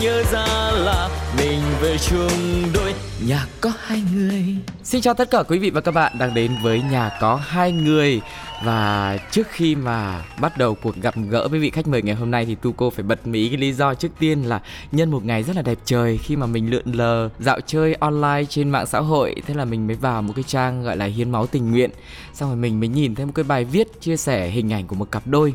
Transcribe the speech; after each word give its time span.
nhớ 0.00 0.22
ra 0.32 0.70
là 0.72 1.08
mình 1.38 1.60
về 1.80 1.96
chung 1.98 2.62
đôi. 2.74 2.94
Nhà 3.26 3.46
có 3.60 3.72
hai 3.78 4.02
người. 4.14 4.44
Xin 4.82 5.00
chào 5.00 5.14
tất 5.14 5.30
cả 5.30 5.42
quý 5.42 5.58
vị 5.58 5.70
và 5.70 5.80
các 5.80 5.94
bạn 5.94 6.12
đang 6.18 6.34
đến 6.34 6.52
với 6.62 6.82
nhà 6.90 7.10
có 7.20 7.36
hai 7.36 7.72
người. 7.72 8.20
Và 8.64 9.18
trước 9.30 9.46
khi 9.50 9.74
mà 9.74 10.22
bắt 10.40 10.58
đầu 10.58 10.74
cuộc 10.74 10.96
gặp 10.96 11.14
gỡ 11.28 11.48
với 11.48 11.60
vị 11.60 11.70
khách 11.70 11.88
mời 11.88 12.02
ngày 12.02 12.14
hôm 12.14 12.30
nay 12.30 12.44
thì 12.44 12.54
Tuco 12.54 12.90
phải 12.90 13.02
bật 13.02 13.26
mí 13.26 13.48
cái 13.48 13.58
lý 13.58 13.72
do 13.72 13.94
trước 13.94 14.08
tiên 14.18 14.42
là 14.42 14.60
nhân 14.92 15.10
một 15.10 15.24
ngày 15.24 15.42
rất 15.42 15.56
là 15.56 15.62
đẹp 15.62 15.78
trời 15.84 16.18
khi 16.18 16.36
mà 16.36 16.46
mình 16.46 16.70
lượn 16.70 16.92
lờ, 16.92 17.28
dạo 17.38 17.60
chơi 17.66 17.94
online 17.94 18.44
trên 18.48 18.70
mạng 18.70 18.86
xã 18.86 19.00
hội. 19.00 19.34
Thế 19.46 19.54
là 19.54 19.64
mình 19.64 19.86
mới 19.86 19.96
vào 19.96 20.22
một 20.22 20.32
cái 20.36 20.44
trang 20.46 20.82
gọi 20.82 20.96
là 20.96 21.04
hiến 21.04 21.30
máu 21.30 21.46
tình 21.46 21.70
nguyện. 21.70 21.90
Xong 22.34 22.48
rồi 22.48 22.56
mình 22.56 22.80
mới 22.80 22.88
nhìn 22.88 23.14
thấy 23.14 23.26
một 23.26 23.32
cái 23.34 23.44
bài 23.44 23.64
viết 23.64 24.00
chia 24.00 24.16
sẻ 24.16 24.48
hình 24.48 24.72
ảnh 24.72 24.86
của 24.86 24.96
một 24.96 25.10
cặp 25.10 25.26
đôi 25.26 25.54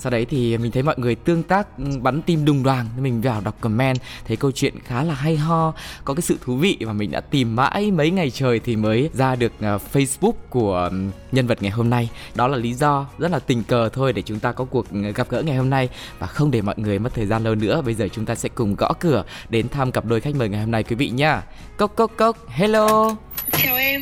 sau 0.00 0.10
đấy 0.10 0.24
thì 0.24 0.58
mình 0.58 0.72
thấy 0.72 0.82
mọi 0.82 0.94
người 0.98 1.14
tương 1.14 1.42
tác 1.42 1.78
ừ, 1.78 1.84
bắn 2.02 2.22
tim 2.22 2.44
đùng 2.44 2.62
đoàn 2.62 2.86
mình 2.98 3.20
vào 3.20 3.40
đọc 3.40 3.56
comment 3.60 3.98
thấy 4.26 4.36
câu 4.36 4.50
chuyện 4.52 4.74
khá 4.84 5.04
là 5.04 5.14
hay 5.14 5.36
ho 5.36 5.74
có 6.04 6.14
cái 6.14 6.22
sự 6.22 6.38
thú 6.44 6.56
vị 6.56 6.76
và 6.80 6.92
mình 6.92 7.10
đã 7.10 7.20
tìm 7.20 7.56
mãi 7.56 7.90
mấy 7.90 8.10
ngày 8.10 8.30
trời 8.30 8.60
thì 8.64 8.76
mới 8.76 9.10
ra 9.12 9.36
được 9.36 9.52
uh, 9.56 9.82
facebook 9.92 10.32
của 10.50 10.90
nhân 11.32 11.46
vật 11.46 11.62
ngày 11.62 11.70
hôm 11.70 11.90
nay. 11.90 12.08
Đó 12.34 12.48
là 12.48 12.56
lý 12.56 12.74
do 12.74 13.06
rất 13.18 13.30
là 13.30 13.38
tình 13.38 13.64
cờ 13.64 13.88
thôi 13.88 14.12
để 14.12 14.22
chúng 14.22 14.38
ta 14.38 14.52
có 14.52 14.64
cuộc 14.64 14.90
ừ, 14.90 15.12
gặp 15.14 15.28
gỡ 15.30 15.42
ngày 15.42 15.56
hôm 15.56 15.70
nay. 15.70 15.88
Và 16.18 16.26
không 16.26 16.50
để 16.50 16.62
mọi 16.62 16.74
người 16.78 16.98
mất 16.98 17.14
thời 17.14 17.26
gian 17.26 17.44
lâu 17.44 17.54
nữa 17.54 17.82
bây 17.82 17.94
giờ 17.94 18.08
chúng 18.12 18.26
ta 18.26 18.34
sẽ 18.34 18.48
cùng 18.48 18.74
gõ 18.74 18.92
cửa 19.00 19.24
đến 19.48 19.68
thăm 19.68 19.92
cặp 19.92 20.04
đôi 20.04 20.20
khách 20.20 20.34
mời 20.34 20.48
ngày 20.48 20.60
hôm 20.60 20.70
nay 20.70 20.82
quý 20.82 20.96
vị 20.96 21.10
nhá. 21.10 21.42
Cốc 21.76 21.96
cốc 21.96 22.12
cốc 22.16 22.48
hello. 22.48 23.16
Chào 23.52 23.76
em. 23.76 24.00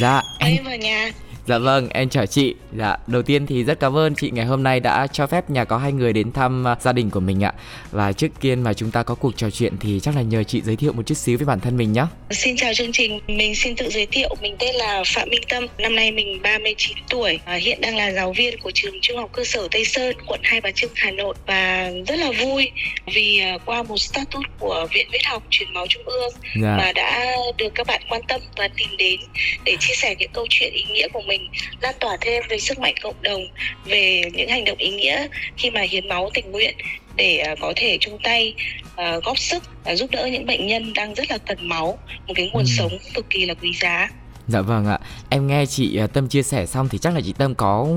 Dạ 0.00 0.22
anh 0.38 0.56
em 0.56 0.64
vào 0.64 0.76
nhà 0.76 1.10
Dạ 1.50 1.58
vâng, 1.58 1.88
em 1.88 2.08
chào 2.08 2.26
chị. 2.26 2.54
Dạ, 2.78 2.96
đầu 3.06 3.22
tiên 3.22 3.46
thì 3.46 3.64
rất 3.64 3.80
cảm 3.80 3.96
ơn 3.96 4.14
chị 4.14 4.30
ngày 4.30 4.44
hôm 4.44 4.62
nay 4.62 4.80
đã 4.80 5.06
cho 5.12 5.26
phép 5.26 5.50
nhà 5.50 5.64
có 5.64 5.78
hai 5.78 5.92
người 5.92 6.12
đến 6.12 6.32
thăm 6.32 6.64
uh, 6.72 6.82
gia 6.82 6.92
đình 6.92 7.10
của 7.10 7.20
mình 7.20 7.44
ạ. 7.44 7.52
Và 7.90 8.12
trước 8.12 8.28
tiên 8.40 8.62
mà 8.62 8.74
chúng 8.74 8.90
ta 8.90 9.02
có 9.02 9.14
cuộc 9.14 9.36
trò 9.36 9.50
chuyện 9.50 9.74
thì 9.80 10.00
chắc 10.00 10.16
là 10.16 10.22
nhờ 10.22 10.42
chị 10.42 10.60
giới 10.64 10.76
thiệu 10.76 10.92
một 10.92 11.02
chút 11.06 11.14
xíu 11.14 11.38
về 11.38 11.44
bản 11.44 11.60
thân 11.60 11.76
mình 11.76 11.92
nhé. 11.92 12.02
Xin 12.30 12.56
chào 12.56 12.74
chương 12.74 12.92
trình, 12.92 13.20
mình 13.26 13.54
xin 13.54 13.76
tự 13.76 13.90
giới 13.90 14.06
thiệu, 14.06 14.34
mình 14.42 14.56
tên 14.58 14.74
là 14.74 15.02
Phạm 15.06 15.28
Minh 15.28 15.40
Tâm, 15.48 15.66
năm 15.78 15.96
nay 15.96 16.12
mình 16.12 16.42
39 16.42 16.96
tuổi, 17.10 17.38
à, 17.44 17.54
hiện 17.54 17.80
đang 17.80 17.96
là 17.96 18.12
giáo 18.12 18.32
viên 18.32 18.60
của 18.60 18.70
trường 18.74 18.94
Trung 19.02 19.16
học 19.18 19.30
cơ 19.32 19.44
sở 19.44 19.68
Tây 19.70 19.84
Sơn, 19.84 20.16
quận 20.26 20.40
Hai 20.42 20.60
Bà 20.60 20.70
Trưng, 20.70 20.90
Hà 20.94 21.10
Nội 21.10 21.34
và 21.46 21.90
rất 22.06 22.18
là 22.18 22.30
vui 22.40 22.70
vì 23.14 23.42
uh, 23.54 23.62
qua 23.66 23.82
một 23.82 23.98
status 23.98 24.44
của 24.58 24.86
Viện 24.94 25.06
Huyết 25.08 25.24
học 25.24 25.42
Truyền 25.50 25.74
máu 25.74 25.86
Trung 25.88 26.02
ương 26.06 26.32
dạ. 26.62 26.76
mà 26.76 26.92
đã 26.92 27.26
được 27.58 27.74
các 27.74 27.86
bạn 27.86 28.02
quan 28.08 28.22
tâm 28.28 28.40
và 28.56 28.68
tìm 28.76 28.88
đến 28.98 29.20
để 29.64 29.76
chia 29.80 29.94
sẻ 29.94 30.14
những 30.18 30.30
câu 30.32 30.46
chuyện 30.50 30.72
ý 30.72 30.84
nghĩa 30.92 31.08
của 31.08 31.22
mình 31.26 31.39
mình 31.40 31.50
lan 31.80 31.94
tỏa 32.00 32.16
thêm 32.20 32.42
về 32.48 32.58
sức 32.58 32.78
mạnh 32.78 32.94
cộng 33.02 33.22
đồng 33.22 33.42
về 33.84 34.22
những 34.32 34.48
hành 34.48 34.64
động 34.64 34.78
ý 34.78 34.90
nghĩa 34.90 35.26
khi 35.56 35.70
mà 35.70 35.80
hiến 35.80 36.08
máu 36.08 36.30
tình 36.34 36.52
nguyện 36.52 36.74
để 37.16 37.44
uh, 37.52 37.58
có 37.60 37.72
thể 37.76 37.98
chung 38.00 38.18
tay 38.22 38.54
uh, 38.86 39.24
góp 39.24 39.38
sức 39.38 39.62
uh, 39.92 39.98
giúp 39.98 40.10
đỡ 40.10 40.26
những 40.32 40.46
bệnh 40.46 40.66
nhân 40.66 40.92
đang 40.92 41.14
rất 41.14 41.30
là 41.30 41.38
cần 41.38 41.68
máu 41.68 41.98
một 42.26 42.34
cái 42.36 42.50
nguồn 42.52 42.62
ừ. 42.62 42.70
sống 42.78 42.92
cực 43.14 43.30
kỳ 43.30 43.46
là 43.46 43.54
quý 43.54 43.72
giá 43.80 44.08
Dạ 44.48 44.60
vâng 44.60 44.86
ạ. 44.86 44.98
Em 45.28 45.46
nghe 45.46 45.66
chị 45.66 45.98
Tâm 46.12 46.28
chia 46.28 46.42
sẻ 46.42 46.66
xong 46.66 46.88
thì 46.88 46.98
chắc 46.98 47.14
là 47.14 47.20
chị 47.24 47.32
Tâm 47.38 47.54
có 47.54 47.88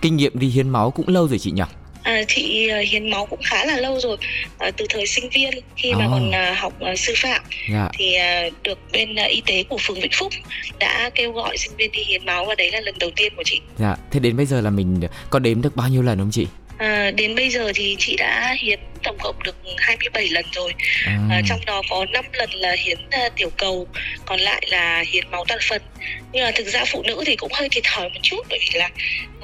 kinh 0.00 0.16
nghiệm 0.16 0.38
đi 0.38 0.48
hiến 0.48 0.68
máu 0.68 0.90
cũng 0.90 1.08
lâu 1.08 1.28
rồi 1.28 1.38
chị 1.38 1.50
nhỉ? 1.50 1.62
À, 2.02 2.22
chị 2.28 2.70
uh, 2.80 2.88
hiến 2.88 3.10
máu 3.10 3.26
cũng 3.26 3.40
khá 3.42 3.64
là 3.64 3.76
lâu 3.76 4.00
rồi 4.00 4.16
uh, 4.68 4.76
từ 4.76 4.86
thời 4.88 5.06
sinh 5.06 5.28
viên 5.30 5.50
khi 5.76 5.92
mà 5.92 6.04
oh. 6.04 6.10
còn 6.10 6.28
uh, 6.28 6.58
học 6.58 6.72
uh, 6.92 6.98
sư 6.98 7.12
phạm 7.16 7.42
yeah. 7.50 7.72
Dạ. 7.72 7.88
thì 7.92 8.16
uh, 8.48 8.62
được 8.62 8.78
bên 8.92 9.12
uh, 9.12 9.30
y 9.30 9.42
tế 9.46 9.62
của 9.62 9.78
phường 9.80 10.00
Vĩnh 10.00 10.12
Phúc 10.14 10.32
đã 10.78 11.10
kêu 11.14 11.32
gọi 11.32 11.56
sinh 11.58 11.76
viên 11.76 11.92
đi 11.92 12.02
hiến 12.04 12.26
máu 12.26 12.44
và 12.44 12.54
đấy 12.54 12.70
là 12.70 12.80
lần 12.80 12.94
đầu 12.98 13.10
tiên 13.16 13.32
của 13.36 13.42
chị. 13.46 13.60
Dạ. 13.78 13.96
Thế 14.10 14.20
đến 14.20 14.36
bây 14.36 14.46
giờ 14.46 14.60
là 14.60 14.70
mình 14.70 15.00
có 15.30 15.38
đếm 15.38 15.62
được 15.62 15.76
bao 15.76 15.88
nhiêu 15.88 16.02
lần 16.02 16.18
không 16.18 16.30
chị? 16.32 16.46
À, 16.78 17.10
đến 17.10 17.34
bây 17.34 17.50
giờ 17.50 17.72
thì 17.74 17.96
chị 17.98 18.16
đã 18.16 18.56
hiến 18.60 18.78
tổng 19.02 19.18
cộng 19.22 19.42
được 19.44 19.56
27 19.78 20.28
lần 20.28 20.44
rồi 20.52 20.74
à. 21.06 21.18
À, 21.30 21.40
trong 21.46 21.60
đó 21.66 21.82
có 21.90 22.06
5 22.12 22.24
lần 22.32 22.50
là 22.54 22.76
hiến 22.78 22.98
uh, 23.26 23.32
tiểu 23.36 23.50
cầu 23.58 23.86
còn 24.26 24.40
lại 24.40 24.66
là 24.68 25.04
hiến 25.12 25.30
máu 25.30 25.44
toàn 25.48 25.60
phần 25.68 25.82
nhưng 26.32 26.44
mà 26.44 26.50
thực 26.54 26.66
ra 26.66 26.84
phụ 26.92 27.02
nữ 27.02 27.22
thì 27.26 27.36
cũng 27.36 27.52
hơi 27.52 27.68
thiệt 27.68 27.84
thòi 27.84 28.08
một 28.08 28.20
chút 28.22 28.46
bởi 28.48 28.58
vì 28.58 28.78
là 28.78 28.90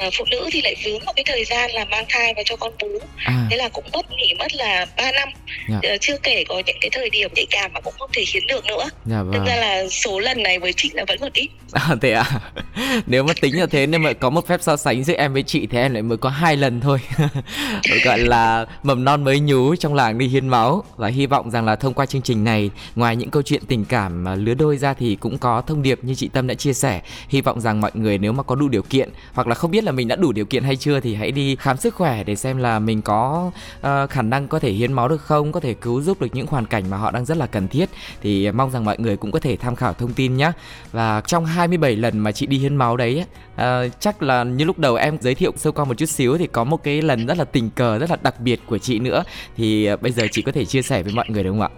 uh, 0.07 0.15
phụ 0.19 0.25
nữ 0.31 0.49
thì 0.53 0.63
lại 0.63 0.75
vướng 0.85 1.05
vào 1.05 1.13
cái 1.17 1.25
thời 1.25 1.45
gian 1.45 1.71
là 1.71 1.85
mang 1.85 2.05
thai 2.09 2.35
và 2.37 2.43
cho 2.45 2.57
con 2.57 2.73
bú 2.81 2.89
à. 3.17 3.47
thế 3.51 3.57
là 3.57 3.69
cũng 3.69 3.85
mất 3.93 4.11
nghỉ 4.11 4.35
mất 4.39 4.55
là 4.55 4.87
3 4.97 5.13
năm 5.13 5.29
dạ. 5.69 5.79
uh, 5.95 6.01
chưa 6.01 6.17
kể 6.23 6.45
có 6.49 6.63
những 6.67 6.77
cái 6.81 6.91
thời 6.93 7.11
điểm 7.11 7.31
nhạy 7.35 7.47
cảm 7.51 7.73
mà 7.73 7.81
cũng 7.81 7.95
không 7.99 8.11
thể 8.13 8.25
hiến 8.35 8.47
được 8.47 8.67
nữa 8.67 8.85
dạ, 9.05 9.23
vâng. 9.23 9.33
thực 9.33 9.47
ra 9.47 9.57
là 9.57 9.89
số 9.89 10.19
lần 10.19 10.43
này 10.43 10.59
với 10.59 10.73
chị 10.73 10.91
là 10.95 11.05
vẫn 11.09 11.19
còn 11.21 11.31
ít 11.35 11.49
à, 11.73 11.97
thế 12.03 12.13
à 12.13 12.25
nếu 13.07 13.25
mà 13.25 13.33
tính 13.41 13.57
như 13.57 13.67
thế 13.67 13.87
nhưng 13.87 14.03
mà 14.03 14.13
có 14.13 14.31
một 14.31 14.49
phép 14.49 14.61
so 14.63 14.77
sánh 14.77 15.05
giữa 15.05 15.15
em 15.15 15.33
với 15.33 15.43
chị 15.43 15.67
thì 15.71 15.79
em 15.79 15.93
lại 15.93 16.03
mới 16.03 16.19
có 16.19 16.29
hai 16.29 16.57
lần 16.57 16.81
thôi 16.81 16.99
gọi 18.05 18.19
là 18.19 18.67
mầm 18.83 19.05
non 19.05 19.25
mới 19.25 19.41
nhú 19.47 19.77
trong 19.77 19.95
làng 19.95 20.19
đi 20.19 20.27
hiến 20.27 20.49
máu 20.49 20.85
và 20.97 21.09
hy 21.09 21.27
vọng 21.27 21.51
rằng 21.51 21.65
là 21.65 21.77
thông 21.77 21.95
qua 21.95 22.07
chương 22.07 22.23
trình 22.23 22.45
này 22.45 22.71
ngoài 22.97 23.17
những 23.17 23.31
câu 23.31 23.43
chuyện 23.43 23.63
tình 23.69 23.85
cảm 23.85 24.45
lứa 24.45 24.55
đôi 24.55 24.77
ra 24.77 24.95
thì 24.95 25.17
cũng 25.17 25.39
có 25.39 25.61
thông 25.61 25.83
điệp 25.83 25.99
như 26.03 26.15
chị 26.15 26.29
Tâm 26.29 26.47
đã 26.47 26.55
chia 26.55 26.73
sẻ. 26.73 27.03
Hy 27.29 27.41
vọng 27.41 27.61
rằng 27.61 27.81
mọi 27.81 27.91
người 27.95 28.19
nếu 28.19 28.33
mà 28.33 28.43
có 28.43 28.55
đủ 28.55 28.69
điều 28.69 28.83
kiện 28.83 29.09
hoặc 29.33 29.47
là 29.47 29.55
không 29.55 29.71
biết 29.71 29.85
là 29.85 29.93
mình 29.93 30.09
đã 30.09 30.17
đủ 30.17 30.33
điều 30.33 30.45
kiện 30.45 30.65
hay 30.65 30.77
chưa 30.77 31.01
thì 31.01 31.15
hãy 31.15 31.31
đi 31.31 31.57
khám 31.57 31.77
sức 31.77 31.95
khỏe 31.95 32.25
để 32.25 32.37
xem 32.37 32.57
là 32.57 32.79
mình 32.79 33.03
có 33.03 33.51
uh, 33.79 34.11
khả 34.11 34.23
năng 34.23 34.49
có 34.49 34.59
thể 34.59 34.71
hiến 34.71 34.93
máu 34.93 35.09
được 35.09 35.23
không 35.23 35.53
có 35.53 35.61
thể 35.61 35.75
cứu 35.75 36.03
giúp 36.03 36.21
được 36.21 36.35
những 36.35 36.47
hoàn 36.47 36.67
cảnh 36.67 36.91
mà 36.91 36.97
họ 36.97 37.11
đang 37.11 37.25
rất 37.25 37.37
là 37.37 37.47
cần 37.47 37.69
thiết. 37.69 37.89
Thì 38.23 38.51
mong 38.51 38.71
rằng 38.71 38.85
mọi 38.85 38.99
người 38.99 39.17
cũng 39.17 39.31
có 39.31 39.39
thể 39.39 39.57
tham 39.57 39.77
khảo 39.77 39.93
thông 39.93 40.13
tin 40.13 40.37
nhé 40.37 40.53
và 40.93 41.21
trong 41.21 41.47
27 41.47 41.97
lần 41.97 42.19
mà 42.19 42.33
chị 42.33 42.47
đi 42.47 42.59
hiến 42.59 42.77
máu 42.77 42.97
đấy 42.97 43.25
uh, 43.55 43.61
chắc 44.01 44.23
là 44.23 44.45
như 44.45 44.65
lúc 44.65 44.79
đầu 44.79 44.95
em 44.95 45.19
giới 45.21 45.35
thiệu 45.35 45.53
sơ 45.57 45.71
qua 45.71 45.85
một 45.85 45.95
chút 45.99 46.07
xíu 46.07 46.39
thì 46.39 46.47
có 46.47 46.65
một 46.65 46.83
cái 46.83 47.03
lần 47.03 47.27
rất 47.27 47.39
là 47.39 47.45
tình 47.45 47.71
cờ 47.71 47.99
rất 47.99 48.11
là 48.11 48.17
đặc 48.23 48.41
biệt 48.41 48.61
của 48.67 48.79
chị 48.79 48.99
nữa 48.99 49.25
thì 49.57 49.89
uh, 49.93 50.03
bây 50.03 50.13
giờ 50.13 50.27
chị 50.33 50.43
có 50.43 50.53
thể 50.53 50.65
chia 50.65 50.83
sẻ 50.83 51.03
với 51.03 51.13
mọi 51.13 51.27
người 51.29 51.43
được 51.43 51.51
không 51.51 51.61
ạ? 51.61 51.69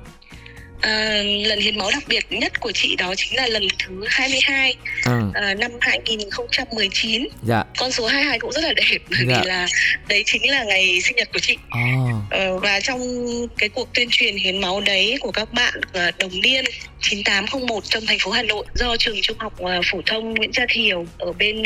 À, 0.80 1.22
lần 1.46 1.60
hiến 1.60 1.78
máu 1.78 1.90
đặc 1.92 2.02
biệt 2.08 2.24
nhất 2.30 2.60
của 2.60 2.72
chị 2.72 2.96
đó 2.96 3.14
chính 3.16 3.36
là 3.36 3.46
lần 3.46 3.62
thứ 3.78 4.04
22 4.08 4.76
ừ. 5.04 5.20
à, 5.34 5.54
năm 5.54 5.70
2019 5.80 7.28
dạ. 7.42 7.64
Con 7.78 7.92
số 7.92 8.06
22 8.06 8.38
cũng 8.38 8.52
rất 8.52 8.64
là 8.64 8.72
đẹp 8.72 8.98
bởi 9.10 9.20
dạ. 9.28 9.40
vì 9.40 9.48
là 9.48 9.66
đấy 10.08 10.22
chính 10.26 10.50
là 10.50 10.64
ngày 10.64 11.00
sinh 11.00 11.16
nhật 11.16 11.28
của 11.32 11.38
chị 11.38 11.56
oh. 11.56 12.30
à, 12.30 12.48
Và 12.62 12.80
trong 12.80 13.00
cái 13.58 13.68
cuộc 13.68 13.88
tuyên 13.94 14.08
truyền 14.10 14.36
hiến 14.36 14.60
máu 14.60 14.80
đấy 14.80 15.18
của 15.20 15.30
các 15.30 15.52
bạn 15.52 15.74
Đồng 16.18 16.40
Điên 16.42 16.64
9801 17.00 17.84
trong 17.84 18.06
thành 18.06 18.18
phố 18.20 18.30
Hà 18.30 18.42
Nội 18.42 18.66
Do 18.74 18.96
trường 18.96 19.16
trung 19.22 19.38
học 19.38 19.52
phổ 19.92 20.00
thông 20.06 20.34
Nguyễn 20.34 20.52
Gia 20.52 20.66
Thiều 20.68 21.06
ở 21.18 21.32
bên 21.32 21.62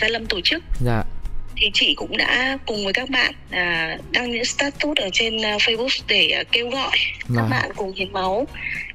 Gia 0.00 0.08
Lâm 0.08 0.26
tổ 0.26 0.40
chức 0.40 0.62
dạ 0.84 1.02
thì 1.56 1.70
chị 1.74 1.94
cũng 1.94 2.16
đã 2.16 2.58
cùng 2.66 2.84
với 2.84 2.92
các 2.92 3.10
bạn 3.10 3.34
à, 3.50 3.98
đăng 4.10 4.30
những 4.30 4.44
status 4.44 4.96
ở 4.96 5.08
trên 5.12 5.36
uh, 5.36 5.42
Facebook 5.42 6.00
để 6.08 6.38
uh, 6.40 6.52
kêu 6.52 6.70
gọi 6.70 6.96
các 7.34 7.42
à. 7.42 7.48
bạn 7.50 7.70
cùng 7.76 7.92
hiến 7.94 8.12
máu 8.12 8.46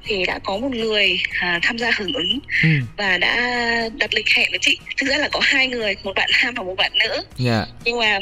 thì 0.04 0.24
đã 0.26 0.38
có 0.44 0.56
một 0.56 0.70
người 0.70 1.20
à, 1.40 1.60
tham 1.62 1.78
gia 1.78 1.90
hưởng 1.98 2.12
ứng 2.12 2.38
ừ. 2.62 2.68
và 2.96 3.18
đã 3.18 3.36
đặt 3.96 4.14
lịch 4.14 4.28
hẹn 4.28 4.48
với 4.50 4.58
chị 4.62 4.78
thực 4.96 5.06
ra 5.10 5.18
là 5.18 5.28
có 5.32 5.40
hai 5.42 5.68
người 5.68 5.94
một 6.04 6.12
bạn 6.16 6.30
nam 6.44 6.54
và 6.54 6.62
một 6.62 6.74
bạn 6.76 6.92
nữ 6.98 7.14
yeah. 7.14 7.26
Dạ. 7.38 7.66
nhưng 7.84 7.98
mà 7.98 8.20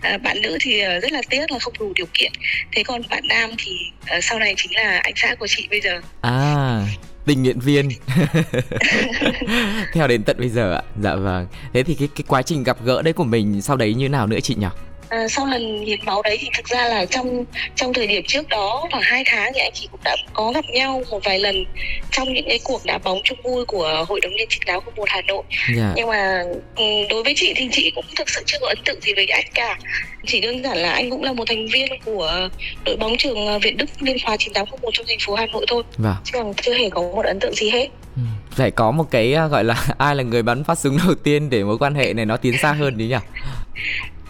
à, 0.00 0.18
bạn 0.18 0.42
nữ 0.42 0.58
thì 0.60 0.80
à, 0.80 1.00
rất 1.00 1.12
là 1.12 1.22
tiếc 1.30 1.50
là 1.50 1.58
không 1.58 1.72
đủ 1.78 1.92
điều 1.94 2.06
kiện 2.14 2.32
thế 2.72 2.82
còn 2.82 3.02
bạn 3.10 3.22
nam 3.28 3.50
thì 3.58 3.72
à, 4.04 4.20
sau 4.20 4.38
này 4.38 4.54
chính 4.56 4.74
là 4.74 5.00
anh 5.04 5.14
xã 5.16 5.34
của 5.34 5.46
chị 5.46 5.66
bây 5.70 5.80
giờ 5.80 6.00
à 6.20 6.80
tình 7.26 7.42
nguyện 7.42 7.60
viên. 7.60 7.88
Theo 9.92 10.08
đến 10.08 10.22
tận 10.22 10.36
bây 10.38 10.48
giờ 10.48 10.74
ạ. 10.74 10.82
Dạ 11.02 11.16
vâng. 11.16 11.46
Thế 11.72 11.82
thì 11.82 11.94
cái 11.94 12.08
cái 12.16 12.24
quá 12.28 12.42
trình 12.42 12.62
gặp 12.62 12.76
gỡ 12.84 13.02
đấy 13.02 13.12
của 13.12 13.24
mình 13.24 13.62
sau 13.62 13.76
đấy 13.76 13.94
như 13.94 14.08
nào 14.08 14.26
nữa 14.26 14.40
chị 14.40 14.54
nhỉ 14.54 14.66
À, 15.14 15.28
sau 15.28 15.46
lần 15.46 15.84
hiến 15.86 16.00
máu 16.04 16.22
đấy 16.22 16.38
thì 16.40 16.48
thực 16.56 16.66
ra 16.66 16.88
là 16.88 17.04
trong 17.04 17.44
trong 17.74 17.92
thời 17.92 18.06
điểm 18.06 18.22
trước 18.28 18.48
đó 18.48 18.86
khoảng 18.90 19.02
hai 19.02 19.22
tháng 19.26 19.52
thì 19.54 19.60
anh 19.60 19.72
chị 19.74 19.88
cũng 19.90 20.00
đã 20.04 20.16
có 20.32 20.52
gặp 20.54 20.64
nhau 20.64 21.02
một 21.10 21.20
vài 21.24 21.38
lần 21.38 21.64
trong 22.10 22.32
những 22.32 22.44
cái 22.48 22.58
cuộc 22.64 22.80
đá 22.84 22.98
bóng 22.98 23.18
chung 23.24 23.38
vui 23.44 23.64
của 23.64 24.04
hội 24.08 24.20
đồng 24.20 24.32
liên 24.32 24.46
chính 24.48 24.62
giáo 24.66 24.80
của 24.80 24.90
một 24.96 25.04
Hà 25.08 25.20
Nội. 25.20 25.42
Yeah. 25.50 25.78
Dạ. 25.78 25.92
Nhưng 25.96 26.08
mà 26.08 26.42
ừ, 26.76 26.84
đối 27.10 27.22
với 27.22 27.32
chị 27.36 27.52
thì 27.56 27.68
chị 27.72 27.92
cũng 27.94 28.04
thực 28.16 28.28
sự 28.28 28.42
chưa 28.46 28.58
có 28.60 28.68
ấn 28.68 28.78
tượng 28.84 29.00
gì 29.00 29.12
với 29.14 29.26
anh 29.26 29.44
cả. 29.54 29.78
Chỉ 30.26 30.40
đơn 30.40 30.62
giản 30.64 30.76
là 30.76 30.92
anh 30.92 31.10
cũng 31.10 31.22
là 31.22 31.32
một 31.32 31.44
thành 31.48 31.66
viên 31.72 31.86
của 32.04 32.48
đội 32.84 32.96
bóng 32.96 33.16
trường 33.18 33.46
ờ, 33.46 33.58
Việt 33.58 33.76
Đức 33.76 33.86
Liên 34.00 34.16
Hòa 34.24 34.36
9801 34.36 34.90
trong 34.92 35.06
thành 35.08 35.18
phố 35.26 35.34
Hà 35.34 35.46
Nội 35.46 35.66
thôi. 35.68 35.82
Vâng. 35.96 36.14
Chứ 36.24 36.30
còn 36.34 36.54
chưa 36.54 36.74
hề 36.74 36.90
có 36.90 37.02
một 37.02 37.24
ấn 37.24 37.40
tượng 37.40 37.54
gì 37.54 37.70
hết. 37.70 37.88
Ừ. 38.16 38.22
Phải 38.50 38.70
có 38.70 38.90
một 38.90 39.10
cái 39.10 39.32
ờ, 39.32 39.48
gọi 39.48 39.64
là 39.64 39.86
ai 39.98 40.16
là 40.16 40.22
người 40.22 40.42
bắn 40.42 40.64
phát 40.64 40.78
súng 40.78 40.98
đầu 41.06 41.14
tiên 41.14 41.50
để 41.50 41.64
mối 41.64 41.78
quan 41.78 41.94
hệ 41.94 42.12
này 42.14 42.26
nó 42.26 42.36
tiến 42.36 42.58
xa 42.58 42.72
hơn 42.72 42.98
đấy 42.98 43.08
nhỉ? 43.08 43.16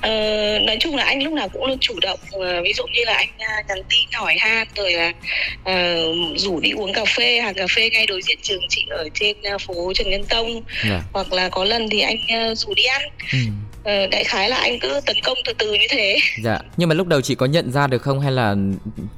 Uh, 0.04 0.62
nói 0.66 0.76
chung 0.80 0.96
là 0.96 1.04
anh 1.04 1.22
lúc 1.22 1.32
nào 1.32 1.48
cũng 1.48 1.64
luôn 1.64 1.78
chủ 1.80 1.94
động 2.02 2.18
uh, 2.36 2.64
ví 2.64 2.72
dụ 2.72 2.84
như 2.86 3.04
là 3.04 3.14
anh 3.14 3.28
uh, 3.28 3.68
nhắn 3.68 3.78
tin 3.88 4.08
hỏi 4.12 4.36
han 4.38 4.66
rồi 4.76 4.92
là 4.92 5.12
uh, 5.60 6.38
rủ 6.38 6.60
đi 6.60 6.70
uống 6.70 6.92
cà 6.92 7.04
phê 7.16 7.40
hàng 7.40 7.54
cà 7.54 7.66
phê 7.76 7.90
ngay 7.90 8.06
đối 8.06 8.22
diện 8.22 8.38
trường 8.42 8.62
chị 8.68 8.86
ở 8.90 9.08
trên 9.14 9.36
uh, 9.54 9.60
phố 9.60 9.92
Trần 9.94 10.10
Nhân 10.10 10.24
Tông 10.24 10.50
yeah. 10.52 10.64
Dạ. 10.84 11.02
hoặc 11.12 11.32
là 11.32 11.48
có 11.48 11.64
lần 11.64 11.88
thì 11.90 12.00
anh 12.00 12.16
uh, 12.50 12.58
rủ 12.58 12.74
đi 12.74 12.82
ăn 12.82 13.02
ừ. 13.32 13.38
uh, 13.78 14.10
đại 14.10 14.24
khái 14.24 14.48
là 14.48 14.56
anh 14.56 14.78
cứ 14.80 15.00
tấn 15.06 15.16
công 15.24 15.38
từ 15.44 15.52
từ 15.52 15.72
như 15.72 15.86
thế 15.90 16.18
dạ 16.42 16.58
nhưng 16.76 16.88
mà 16.88 16.94
lúc 16.94 17.06
đầu 17.06 17.20
chị 17.20 17.34
có 17.34 17.46
nhận 17.46 17.72
ra 17.72 17.86
được 17.86 18.02
không 18.02 18.20
hay 18.20 18.32
là 18.32 18.54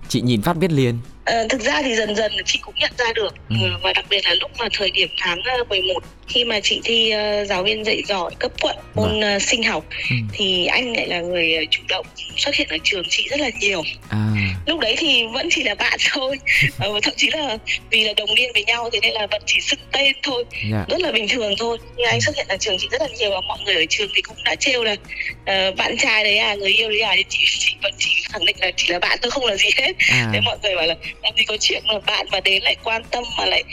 chị 0.09 0.21
nhìn 0.21 0.43
phát 0.43 0.57
biết 0.57 0.73
liền 0.73 0.99
Uh, 1.31 1.51
thực 1.51 1.61
ra 1.61 1.83
thì 1.83 1.95
dần 1.95 2.17
dần 2.17 2.33
chị 2.45 2.59
cũng 2.63 2.75
nhận 2.79 2.93
ra 2.99 3.13
được 3.15 3.35
ừ. 3.49 3.57
uh, 3.75 3.83
và 3.83 3.93
đặc 3.93 4.05
biệt 4.11 4.25
là 4.25 4.35
lúc 4.35 4.51
mà 4.59 4.69
thời 4.73 4.91
điểm 4.91 5.09
tháng 5.17 5.39
11 5.69 6.03
khi 6.29 6.45
mà 6.45 6.61
chị 6.61 6.81
thi 6.85 7.13
uh, 7.15 7.47
giáo 7.49 7.63
viên 7.63 7.85
dạy 7.85 8.03
giỏi 8.07 8.31
cấp 8.39 8.53
quận 8.61 8.77
môn 8.95 9.21
uh, 9.37 9.43
sinh 9.43 9.63
học 9.63 9.85
ừ. 10.11 10.17
thì 10.33 10.67
anh 10.67 10.97
lại 10.97 11.07
là 11.07 11.21
người 11.21 11.67
chủ 11.71 11.83
động 11.89 12.07
xuất 12.37 12.55
hiện 12.55 12.69
ở 12.69 12.77
trường 12.85 13.05
chị 13.09 13.29
rất 13.31 13.41
là 13.41 13.51
nhiều 13.61 13.83
à. 14.09 14.33
lúc 14.67 14.81
đấy 14.81 14.95
thì 14.99 15.23
vẫn 15.33 15.49
chỉ 15.51 15.63
là 15.63 15.75
bạn 15.75 15.99
thôi 16.13 16.39
uh, 16.67 17.03
thậm 17.03 17.15
chí 17.17 17.31
là 17.33 17.59
vì 17.91 18.05
là 18.05 18.13
đồng 18.17 18.35
niên 18.35 18.51
với 18.55 18.65
nhau 18.65 18.91
thế 18.93 19.01
nên 19.03 19.13
là 19.13 19.27
vẫn 19.31 19.43
chỉ 19.47 19.61
xưng 19.61 19.81
tên 19.93 20.13
thôi 20.23 20.45
yeah. 20.53 20.73
Dạ. 20.73 20.85
rất 20.89 21.01
là 21.01 21.13
bình 21.13 21.29
thường 21.29 21.55
thôi 21.59 21.79
nhưng 21.97 22.07
anh 22.07 22.21
xuất 22.21 22.37
hiện 22.37 22.47
ở 22.49 22.57
trường 22.57 22.77
chị 22.79 22.89
rất 22.91 23.01
là 23.01 23.09
nhiều 23.19 23.31
và 23.31 23.41
mọi 23.41 23.59
người 23.65 23.75
ở 23.75 23.85
trường 23.89 24.09
thì 24.15 24.23
cũng 24.23 24.37
đã 24.45 24.55
trêu 24.55 24.85
là 24.85 24.93
uh, 24.93 25.77
bạn 25.77 25.97
trai 25.99 26.25
đấy 26.25 26.39
à 26.39 26.55
người 26.55 26.73
yêu 26.73 26.89
đấy 26.89 27.01
à 27.01 27.13
thì 27.17 27.25
chị 27.29 27.39
chị 27.49 27.75
vẫn 27.83 27.95
chỉ 27.99 28.11
khẳng 28.29 28.45
định 28.45 28.57
là 28.61 28.71
chỉ 28.77 28.93
là 28.93 28.99
bạn 28.99 29.19
tôi 29.23 29.31
không 29.31 29.47
là 29.47 29.57
gì 29.57 29.69
hết 29.77 29.93
à. 30.11 30.31
thế 30.33 30.41
mọi 30.41 30.59
người 30.63 30.77
bảo 30.77 30.87
là 30.87 30.95
làm 31.23 31.37
gì 31.37 31.45
có 31.45 31.57
chuyện 31.61 31.83
mà 31.87 31.95
bạn 32.07 32.27
mà 32.33 32.41
đến 32.41 32.63
lại 32.63 32.77
quan 32.85 33.03
tâm 33.11 33.25
mà 33.39 33.47
lại 33.47 33.65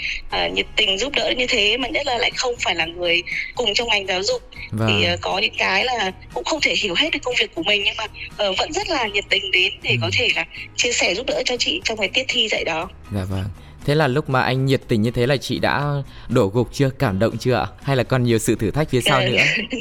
uh, 0.45 0.51
nhiệt 0.53 0.65
tình 0.75 0.97
giúp 0.97 1.13
đỡ 1.15 1.33
như 1.37 1.45
thế 1.49 1.77
mà 1.77 1.87
nhất 1.87 2.05
là 2.05 2.17
lại 2.17 2.31
không 2.35 2.55
phải 2.59 2.75
là 2.75 2.85
người 2.85 3.23
cùng 3.55 3.73
trong 3.73 3.87
ngành 3.87 4.07
giáo 4.07 4.23
dục 4.23 4.41
vâng. 4.71 4.89
thì 4.89 5.13
uh, 5.13 5.21
có 5.21 5.37
những 5.37 5.53
cái 5.57 5.85
là 5.85 6.11
cũng 6.33 6.43
không 6.43 6.61
thể 6.61 6.73
hiểu 6.75 6.95
hết 6.97 7.09
được 7.13 7.19
công 7.23 7.35
việc 7.39 7.55
của 7.55 7.63
mình 7.63 7.81
nhưng 7.85 7.95
mà 7.97 8.03
uh, 8.49 8.57
vẫn 8.57 8.73
rất 8.73 8.89
là 8.89 9.07
nhiệt 9.07 9.25
tình 9.29 9.51
đến 9.51 9.73
để 9.81 9.91
ừ. 9.91 9.97
có 10.01 10.09
thể 10.13 10.29
là 10.35 10.45
chia 10.75 10.91
sẻ 10.91 11.15
giúp 11.15 11.25
đỡ 11.25 11.41
cho 11.45 11.57
chị 11.57 11.81
trong 11.83 11.97
cái 11.97 12.09
tiết 12.13 12.25
thi 12.27 12.47
dạy 12.47 12.63
đó 12.63 12.89
dạ 13.13 13.23
vâng 13.29 13.45
Thế 13.85 13.95
là 13.95 14.07
lúc 14.07 14.29
mà 14.29 14.41
anh 14.41 14.65
nhiệt 14.65 14.81
tình 14.87 15.01
như 15.01 15.11
thế 15.11 15.27
là 15.27 15.37
chị 15.37 15.59
đã 15.59 16.03
đổ 16.29 16.47
gục 16.47 16.73
chưa, 16.73 16.89
cảm 16.89 17.19
động 17.19 17.37
chưa 17.37 17.53
ạ? 17.53 17.67
Hay 17.81 17.95
là 17.95 18.03
còn 18.03 18.23
nhiều 18.23 18.37
sự 18.37 18.55
thử 18.55 18.71
thách 18.71 18.89
phía 18.89 19.01
sau 19.01 19.21
nữa? 19.21 19.37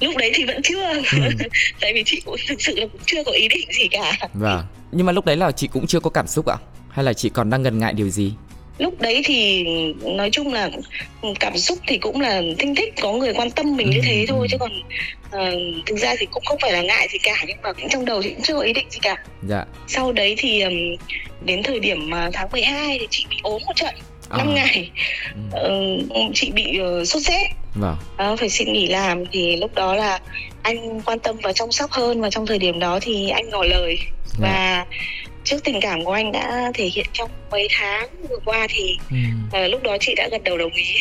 lúc 0.00 0.16
đấy 0.16 0.30
thì 0.34 0.44
vẫn 0.44 0.62
chưa, 0.62 0.88
ừ. 1.12 1.28
tại 1.80 1.92
vì 1.94 2.02
chị 2.06 2.22
cũng 2.24 2.36
thực 2.48 2.62
sự 2.62 2.74
là 2.76 2.86
cũng 2.92 3.00
chưa 3.06 3.24
có 3.24 3.32
ý 3.32 3.48
định 3.48 3.68
gì 3.72 3.88
cả. 3.88 4.28
Vâng, 4.34 4.64
nhưng 4.92 5.06
mà 5.06 5.12
lúc 5.12 5.24
đấy 5.24 5.36
là 5.36 5.52
chị 5.52 5.68
cũng 5.72 5.86
chưa 5.86 6.00
có 6.00 6.10
cảm 6.10 6.26
xúc 6.26 6.46
ạ? 6.46 6.56
Hay 6.90 7.04
là 7.04 7.12
chị 7.12 7.28
còn 7.28 7.50
đang 7.50 7.62
ngần 7.62 7.78
ngại 7.78 7.92
điều 7.92 8.08
gì? 8.08 8.32
Lúc 8.78 9.00
đấy 9.00 9.22
thì 9.24 9.64
nói 10.02 10.30
chung 10.32 10.52
là 10.52 10.70
cảm 11.40 11.58
xúc 11.58 11.78
thì 11.86 11.98
cũng 11.98 12.20
là 12.20 12.42
thinh 12.58 12.74
thích 12.74 12.94
có 13.02 13.12
người 13.12 13.34
quan 13.34 13.50
tâm 13.50 13.76
mình 13.76 13.90
như 13.90 14.00
thế 14.04 14.20
ừ. 14.20 14.26
thôi 14.28 14.46
chứ 14.50 14.56
còn 14.60 14.70
uh, 15.26 15.86
thực 15.86 15.96
ra 15.98 16.14
thì 16.18 16.26
cũng 16.26 16.44
không 16.44 16.58
phải 16.62 16.72
là 16.72 16.82
ngại 16.82 17.08
gì 17.12 17.18
cả 17.22 17.44
nhưng 17.46 17.56
mà 17.62 17.72
cũng 17.72 17.88
trong 17.88 18.04
đầu 18.04 18.22
thì 18.22 18.30
cũng 18.30 18.42
chưa 18.42 18.54
có 18.54 18.60
ý 18.60 18.72
định 18.72 18.86
gì 18.90 18.98
cả 19.02 19.16
dạ 19.48 19.64
sau 19.86 20.12
đấy 20.12 20.34
thì 20.38 20.60
um, 20.60 20.72
đến 21.44 21.62
thời 21.62 21.80
điểm 21.80 22.10
uh, 22.10 22.34
tháng 22.34 22.48
12 22.52 22.98
thì 22.98 23.06
chị 23.10 23.26
bị 23.30 23.36
ốm 23.42 23.62
một 23.66 23.76
trận 23.76 23.94
à. 24.28 24.38
5 24.38 24.54
ngày 24.54 24.90
ừ. 25.52 25.98
uh, 26.04 26.30
chị 26.34 26.50
bị 26.50 26.78
uh, 26.80 27.08
sốt 27.08 27.22
rét 27.22 27.48
vâng. 27.74 27.96
uh, 28.32 28.38
phải 28.38 28.48
xin 28.48 28.72
nghỉ 28.72 28.86
làm 28.86 29.24
thì 29.32 29.56
lúc 29.56 29.74
đó 29.74 29.94
là 29.94 30.20
anh 30.62 31.00
quan 31.00 31.18
tâm 31.18 31.36
và 31.42 31.52
chăm 31.52 31.72
sóc 31.72 31.90
hơn 31.90 32.20
và 32.20 32.30
trong 32.30 32.46
thời 32.46 32.58
điểm 32.58 32.78
đó 32.78 32.98
thì 33.02 33.28
anh 33.28 33.50
ngỏ 33.50 33.62
lời 33.62 33.98
dạ. 34.24 34.48
và 34.48 34.86
trước 35.52 35.64
tình 35.64 35.80
cảm 35.80 36.04
của 36.04 36.12
anh 36.12 36.32
đã 36.32 36.72
thể 36.74 36.84
hiện 36.84 37.06
trong 37.12 37.30
mấy 37.50 37.68
tháng 37.70 38.08
vừa 38.28 38.38
qua 38.44 38.66
thì 38.70 38.96
ừ. 39.10 39.16
uh, 39.64 39.70
lúc 39.70 39.82
đó 39.82 39.96
chị 40.00 40.14
đã 40.16 40.28
gật 40.30 40.42
đầu 40.44 40.58
đồng 40.58 40.72
ý. 40.72 40.94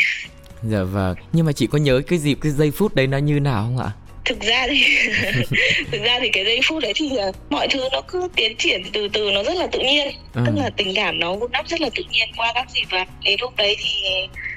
Dạ 0.64 0.84
vâng. 0.84 1.16
Nhưng 1.34 1.46
mà 1.46 1.52
chị 1.52 1.68
có 1.68 1.78
nhớ 1.78 2.02
cái 2.08 2.20
dịp 2.20 2.38
cái 2.42 2.52
giây 2.52 2.72
phút 2.72 2.96
đấy 2.96 3.08
nó 3.08 3.18
như 3.18 3.40
nào 3.40 3.64
không 3.64 3.78
ạ? 3.78 3.92
Thực 4.26 4.42
ra 4.42 4.68
thì 4.70 4.86
thực 5.92 6.04
ra 6.04 6.20
thì 6.22 6.30
cái 6.30 6.46
giây 6.46 6.60
phút 6.68 6.84
đấy 6.84 6.94
thì 6.96 7.10
uh, 7.30 7.36
mọi 7.50 7.68
thứ 7.68 7.90
nó 7.92 8.02
cứ 8.02 8.28
tiến 8.36 8.56
triển 8.58 8.82
từ 8.94 9.08
từ 9.14 9.32
nó 9.32 9.44
rất 9.44 9.56
là 9.56 9.68
tự 9.68 9.80
nhiên. 9.80 10.08
Ừ. 10.34 10.42
tức 10.46 10.54
là 10.56 10.70
tình 10.78 10.94
cảm 10.96 11.20
nó 11.20 11.36
vun 11.36 11.52
đắp 11.52 11.68
rất 11.68 11.82
là 11.82 11.90
tự 11.96 12.04
nhiên 12.10 12.30
qua 12.38 12.52
các 12.56 12.72
dịp 12.72 12.86
và 12.90 13.06
đến 13.24 13.40
lúc 13.42 13.56
đấy 13.56 13.76
thì 13.80 14.02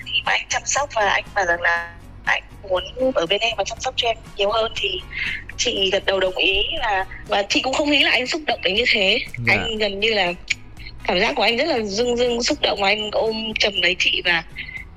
thì 0.06 0.12
mà 0.26 0.32
anh 0.32 0.46
chăm 0.49 0.62
sóc 0.64 0.88
và 0.94 1.08
anh 1.08 1.25
bảo 1.35 1.44
rằng 1.46 1.61
là 1.61 1.94
anh 2.25 2.43
muốn 2.62 3.12
ở 3.15 3.26
bên 3.26 3.41
em 3.41 3.55
và 3.59 3.65
chăm 3.65 3.81
sóc 3.81 3.94
cho 3.97 4.09
em 4.09 4.17
nhiều 4.37 4.50
hơn 4.50 4.73
thì 4.76 5.00
chị 5.56 5.91
gật 5.93 6.06
đầu 6.06 6.21
đồng 6.21 6.37
ý 6.37 6.62
là 6.79 7.05
và 7.29 7.43
chị 7.49 7.61
cũng 7.61 7.75
không 7.75 7.91
nghĩ 7.91 8.05
là 8.05 8.11
anh 8.11 8.26
xúc 8.26 8.43
động 8.47 8.61
đến 8.62 8.75
như 8.75 8.85
thế 8.88 9.19
dạ. 9.47 9.55
anh 9.55 9.79
gần 9.79 10.00
như 10.00 10.15
là 10.15 10.32
cảm 11.06 11.21
giác 11.21 11.32
của 11.37 11.43
anh 11.43 11.56
rất 11.56 11.65
là 11.65 11.79
rưng 11.82 12.17
rưng 12.17 12.43
xúc 12.43 12.59
động 12.62 12.82
anh 12.82 13.11
ôm 13.12 13.53
chầm 13.59 13.73
lấy 13.82 13.97
chị 13.99 14.23
và 14.25 14.44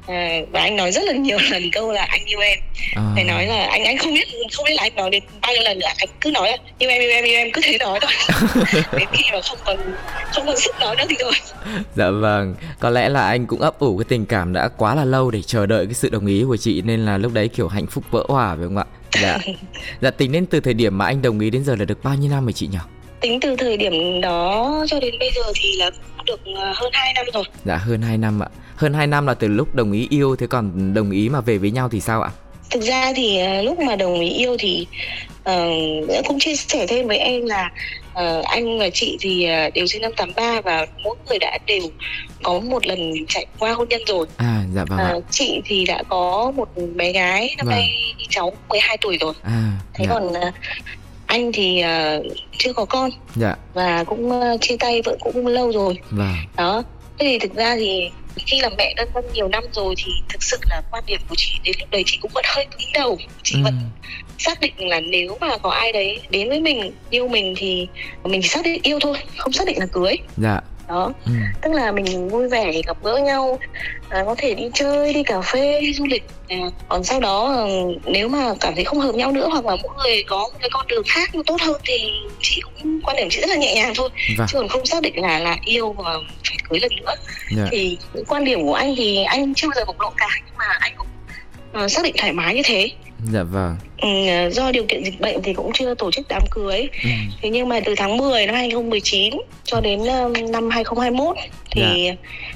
À, 0.08 0.40
và 0.52 0.62
anh 0.62 0.76
nói 0.76 0.92
rất 0.92 1.04
là 1.04 1.14
nhiều 1.14 1.38
lần 1.52 1.72
câu 1.72 1.92
là 1.92 2.04
anh 2.10 2.26
yêu 2.26 2.40
em. 2.40 2.60
À. 2.96 3.24
nói 3.28 3.46
là 3.46 3.68
anh 3.72 3.84
anh 3.84 3.98
không 3.98 4.14
biết 4.14 4.28
không 4.52 4.66
biết 4.66 4.74
là 4.76 4.84
anh 4.84 4.96
nói 4.96 5.10
đến 5.10 5.24
bao 5.42 5.54
nhiêu 5.54 5.64
lần 5.64 5.80
nữa. 5.80 5.88
Anh 5.98 6.10
cứ 6.22 6.32
nói 6.32 6.52
là 6.52 6.58
yêu 6.78 6.90
em 6.90 7.02
yêu 7.02 7.10
em 7.12 7.26
yêu 7.26 7.36
em 7.36 7.48
cứ 7.54 7.62
thế 7.64 7.78
nói 7.78 8.00
thôi. 8.02 8.12
Đến 8.98 9.08
khi 9.14 9.24
mà 9.34 9.40
không 9.50 9.58
còn 9.66 9.78
không 10.34 10.46
còn 10.46 10.58
sức 10.58 10.76
nói 10.80 10.96
nữa 10.96 11.04
thì 11.10 11.16
thôi. 11.20 11.34
Dạ 11.96 12.10
vâng 12.10 12.56
có 12.80 12.90
lẽ 12.90 13.10
là 13.10 13.28
anh 13.28 13.46
cũng 13.46 13.62
ấp 13.62 13.80
ủ 13.80 13.98
cái 13.98 14.06
tình 14.10 14.26
cảm 14.26 14.54
đã 14.54 14.68
quá 14.68 14.96
là 14.96 15.06
lâu 15.06 15.32
để 15.32 15.42
chờ 15.42 15.66
đợi 15.66 15.86
cái 15.86 15.94
sự 15.94 16.10
đồng 16.10 16.26
ý 16.26 16.44
của 16.48 16.58
chị 16.58 16.82
nên 16.82 17.06
là 17.06 17.18
lúc 17.18 17.34
đấy 17.34 17.48
kiểu 17.48 17.68
hạnh 17.68 17.88
phúc 17.88 18.04
vỡ 18.12 18.24
hòa 18.28 18.56
phải 18.56 18.64
không 18.64 18.78
ạ? 18.78 18.86
Dạ. 19.22 19.38
Dạ 20.02 20.12
tính 20.12 20.32
đến 20.32 20.46
từ 20.46 20.60
thời 20.60 20.74
điểm 20.74 20.98
mà 20.98 21.06
anh 21.06 21.22
đồng 21.22 21.40
ý 21.40 21.50
đến 21.50 21.64
giờ 21.64 21.76
là 21.76 21.86
được 21.86 22.04
bao 22.04 22.16
nhiêu 22.16 22.32
năm 22.32 22.46
rồi 22.46 22.54
chị 22.54 22.68
nhỉ? 22.68 22.78
Tính 23.22 23.40
từ 23.40 23.56
thời 23.56 23.78
điểm 23.78 24.22
đó 24.22 24.86
cho 24.88 25.00
đến 25.00 25.16
bây 25.20 25.32
giờ 25.36 25.42
thì 25.56 25.76
là 25.78 25.92
được 26.26 26.40
ờ, 26.56 26.74
hơn 26.76 26.90
2 26.94 27.14
năm 27.14 27.26
rồi. 27.34 27.44
Dạ 27.66 27.76
hơn 27.76 28.02
2 28.02 28.18
năm 28.18 28.44
ạ 28.44 28.48
hơn 28.78 28.94
2 28.94 29.08
năm 29.08 29.28
là 29.28 29.34
từ 29.34 29.48
lúc 29.48 29.76
đồng 29.76 29.92
ý 29.92 30.08
yêu 30.10 30.36
thế 30.36 30.48
còn 30.48 30.94
đồng 30.94 31.12
ý 31.12 31.30
mà 31.30 31.42
về 31.42 31.58
với 31.58 31.72
nhau 31.72 31.90
thì 31.90 32.02
sao 32.02 32.22
ạ 32.22 32.32
thực 32.72 32.84
ra 32.84 33.14
thì 33.16 33.40
ờ, 33.40 33.62
lúc 33.62 33.80
mà 33.80 33.96
đồng 33.96 34.20
ý 34.20 34.30
yêu 34.30 34.56
thì 34.60 34.88
uh, 35.50 36.26
cũng 36.28 36.40
chia 36.40 36.56
sẻ 36.56 36.86
thêm 36.88 37.08
với 37.08 37.18
em 37.18 37.46
là 37.46 37.72
uh, 38.12 38.46
anh 38.46 38.80
và 38.80 38.90
chị 38.94 39.18
thì 39.20 39.48
đều 39.74 39.88
sinh 39.88 40.02
năm 40.02 40.12
83 40.18 40.62
và 40.62 40.86
mỗi 41.04 41.16
người 41.30 41.40
đã 41.40 41.58
đều 41.66 41.82
có 42.44 42.60
một 42.60 42.86
lần 42.88 43.12
chạy 43.28 43.46
qua 43.60 43.74
hôn 43.74 43.90
nhân 43.90 44.02
rồi. 44.08 44.26
À 44.38 44.64
dạ 44.76 44.86
vâng. 44.86 45.18
Uh, 45.18 45.24
chị 45.32 45.62
thì 45.66 45.86
đã 45.86 46.04
có 46.10 46.52
một 46.56 46.70
bé 46.96 47.12
gái 47.12 47.56
năm 47.58 47.66
vâng. 47.66 47.76
nay 47.76 48.14
cháu 48.30 48.54
12 48.70 48.98
tuổi 49.02 49.18
rồi. 49.22 49.34
À, 49.44 49.72
thế 49.94 50.06
dạ. 50.08 50.14
còn 50.14 50.28
uh, 50.28 50.54
anh 51.26 51.52
thì 51.54 51.84
uh, 51.84 52.26
chưa 52.58 52.74
có 52.74 52.86
con. 52.86 53.10
Dạ. 53.36 53.56
Và 53.74 54.04
cũng 54.04 54.32
uh, 54.32 54.62
chia 54.62 54.78
tay 54.80 55.02
vợ 55.02 55.18
cũng 55.20 55.48
lâu 55.48 55.72
rồi. 55.72 56.00
Vâng. 56.10 56.36
Đó. 56.58 56.84
Thế 57.20 57.26
thì 57.26 57.40
thực 57.40 57.56
ra 57.56 57.76
thì 57.76 58.10
khi 58.46 58.62
làm 58.62 58.72
mẹ 58.78 58.94
đơn 58.94 59.10
thân 59.14 59.26
nhiều 59.34 59.48
năm 59.48 59.64
rồi 59.72 59.96
thì 59.98 60.12
thực 60.30 60.44
sự 60.44 60.58
là 60.70 60.82
quan 60.92 61.04
điểm 61.08 61.20
của 61.30 61.36
chị 61.38 61.52
đến 61.64 61.76
lúc 61.80 61.92
đấy 61.92 62.04
chị 62.06 62.18
cũng 62.22 62.32
vẫn 62.34 62.46
hơi 62.56 62.66
cứng 62.66 62.92
đầu. 62.94 63.18
Chị 63.44 63.56
ừ. 63.56 63.62
vẫn 63.64 63.80
xác 64.38 64.60
định 64.60 64.74
là 64.78 65.00
nếu 65.00 65.38
mà 65.42 65.58
có 65.58 65.70
ai 65.70 65.92
đấy 65.92 66.22
đến 66.30 66.50
với 66.50 66.60
mình 66.60 66.92
yêu 67.10 67.28
mình 67.28 67.54
thì 67.58 67.88
mình 68.24 68.42
chỉ 68.42 68.48
xác 68.48 68.66
định 68.66 68.80
yêu 68.84 69.00
thôi 69.00 69.18
không 69.38 69.54
xác 69.54 69.68
định 69.68 69.80
là 69.80 69.86
cưới. 69.86 70.18
Dạ 70.38 70.62
đó 70.88 71.14
ừ. 71.26 71.32
tức 71.62 71.74
là 71.74 71.92
mình 71.92 72.30
vui 72.30 72.48
vẻ 72.48 72.82
gặp 72.88 72.98
gỡ 73.04 73.18
nhau 73.18 73.60
à, 74.10 74.24
có 74.26 74.36
thể 74.38 74.54
đi 74.54 74.70
chơi 74.74 75.14
đi 75.14 75.24
cà 75.24 75.42
phê 75.42 75.82
đi 75.82 75.94
du 75.94 76.06
lịch 76.06 76.24
à, 76.50 76.58
còn 76.90 77.04
sau 77.04 77.20
đó 77.20 77.54
ờ, 77.56 77.68
nếu 78.06 78.28
mà 78.28 78.54
cảm 78.60 78.76
thấy 78.76 78.84
không 78.84 79.00
hợp 79.00 79.16
nhau 79.16 79.32
nữa 79.32 79.50
hoặc 79.52 79.66
là 79.66 79.76
mỗi 79.84 79.96
người 79.98 80.24
có 80.28 80.38
một 80.38 80.58
cái 80.60 80.70
con 80.74 80.88
đường 80.88 81.04
khác 81.08 81.36
nó 81.36 81.42
tốt 81.46 81.62
hơn 81.62 81.82
thì 81.84 81.98
chị 82.42 82.62
cũng 82.62 83.00
quan 83.04 83.18
điểm 83.18 83.28
chị 83.32 83.42
rất 83.42 83.50
là 83.50 83.56
nhẹ 83.56 83.76
nhàng 83.76 83.94
thôi 83.96 84.10
vâng. 84.38 84.48
chứ 84.50 84.58
còn 84.58 84.68
không 84.68 84.86
xác 84.86 85.02
định 85.04 85.22
là 85.22 85.40
là 85.40 85.56
yêu 85.66 85.92
và 85.92 86.14
phải 86.48 86.58
cưới 86.70 86.80
lần 86.80 86.92
nữa 86.96 87.06
yeah. 87.08 87.58
Dạ. 87.58 87.66
thì 87.72 87.98
quan 88.28 88.46
điểm 88.46 88.62
của 88.62 88.74
anh 88.74 88.96
thì 88.98 89.24
anh 89.24 89.54
chưa 89.54 89.68
bao 89.68 89.76
giờ 89.76 89.86
bộc 89.86 90.02
lộ 90.02 90.14
cả 90.18 90.30
nhưng 90.46 90.58
mà 90.58 90.66
anh 90.80 90.94
cũng 90.98 91.08
uh, 91.84 91.92
xác 91.92 92.04
định 92.04 92.16
thoải 92.18 92.34
mái 92.34 92.56
như 92.56 92.62
thế 92.66 92.90
Dạ 93.34 93.44
vâng. 93.44 93.76
Ừ, 94.02 94.10
do 94.52 94.72
điều 94.72 94.84
kiện 94.88 95.04
dịch 95.04 95.20
bệnh 95.20 95.42
thì 95.44 95.54
cũng 95.54 95.72
chưa 95.74 95.96
tổ 95.96 96.12
chức 96.12 96.28
đám 96.30 96.42
cưới. 96.52 96.88
Ừ. 97.04 97.10
Thế 97.42 97.50
nhưng 97.50 97.70
mà 97.70 97.80
từ 97.86 97.96
tháng 97.98 98.18
10 98.18 98.46
năm 98.46 98.56
2019 98.56 99.34
cho 99.64 99.82
đến 99.82 100.00
năm 100.52 100.70
2021 100.70 101.36
thì 101.72 101.82
dạ. 102.08 102.16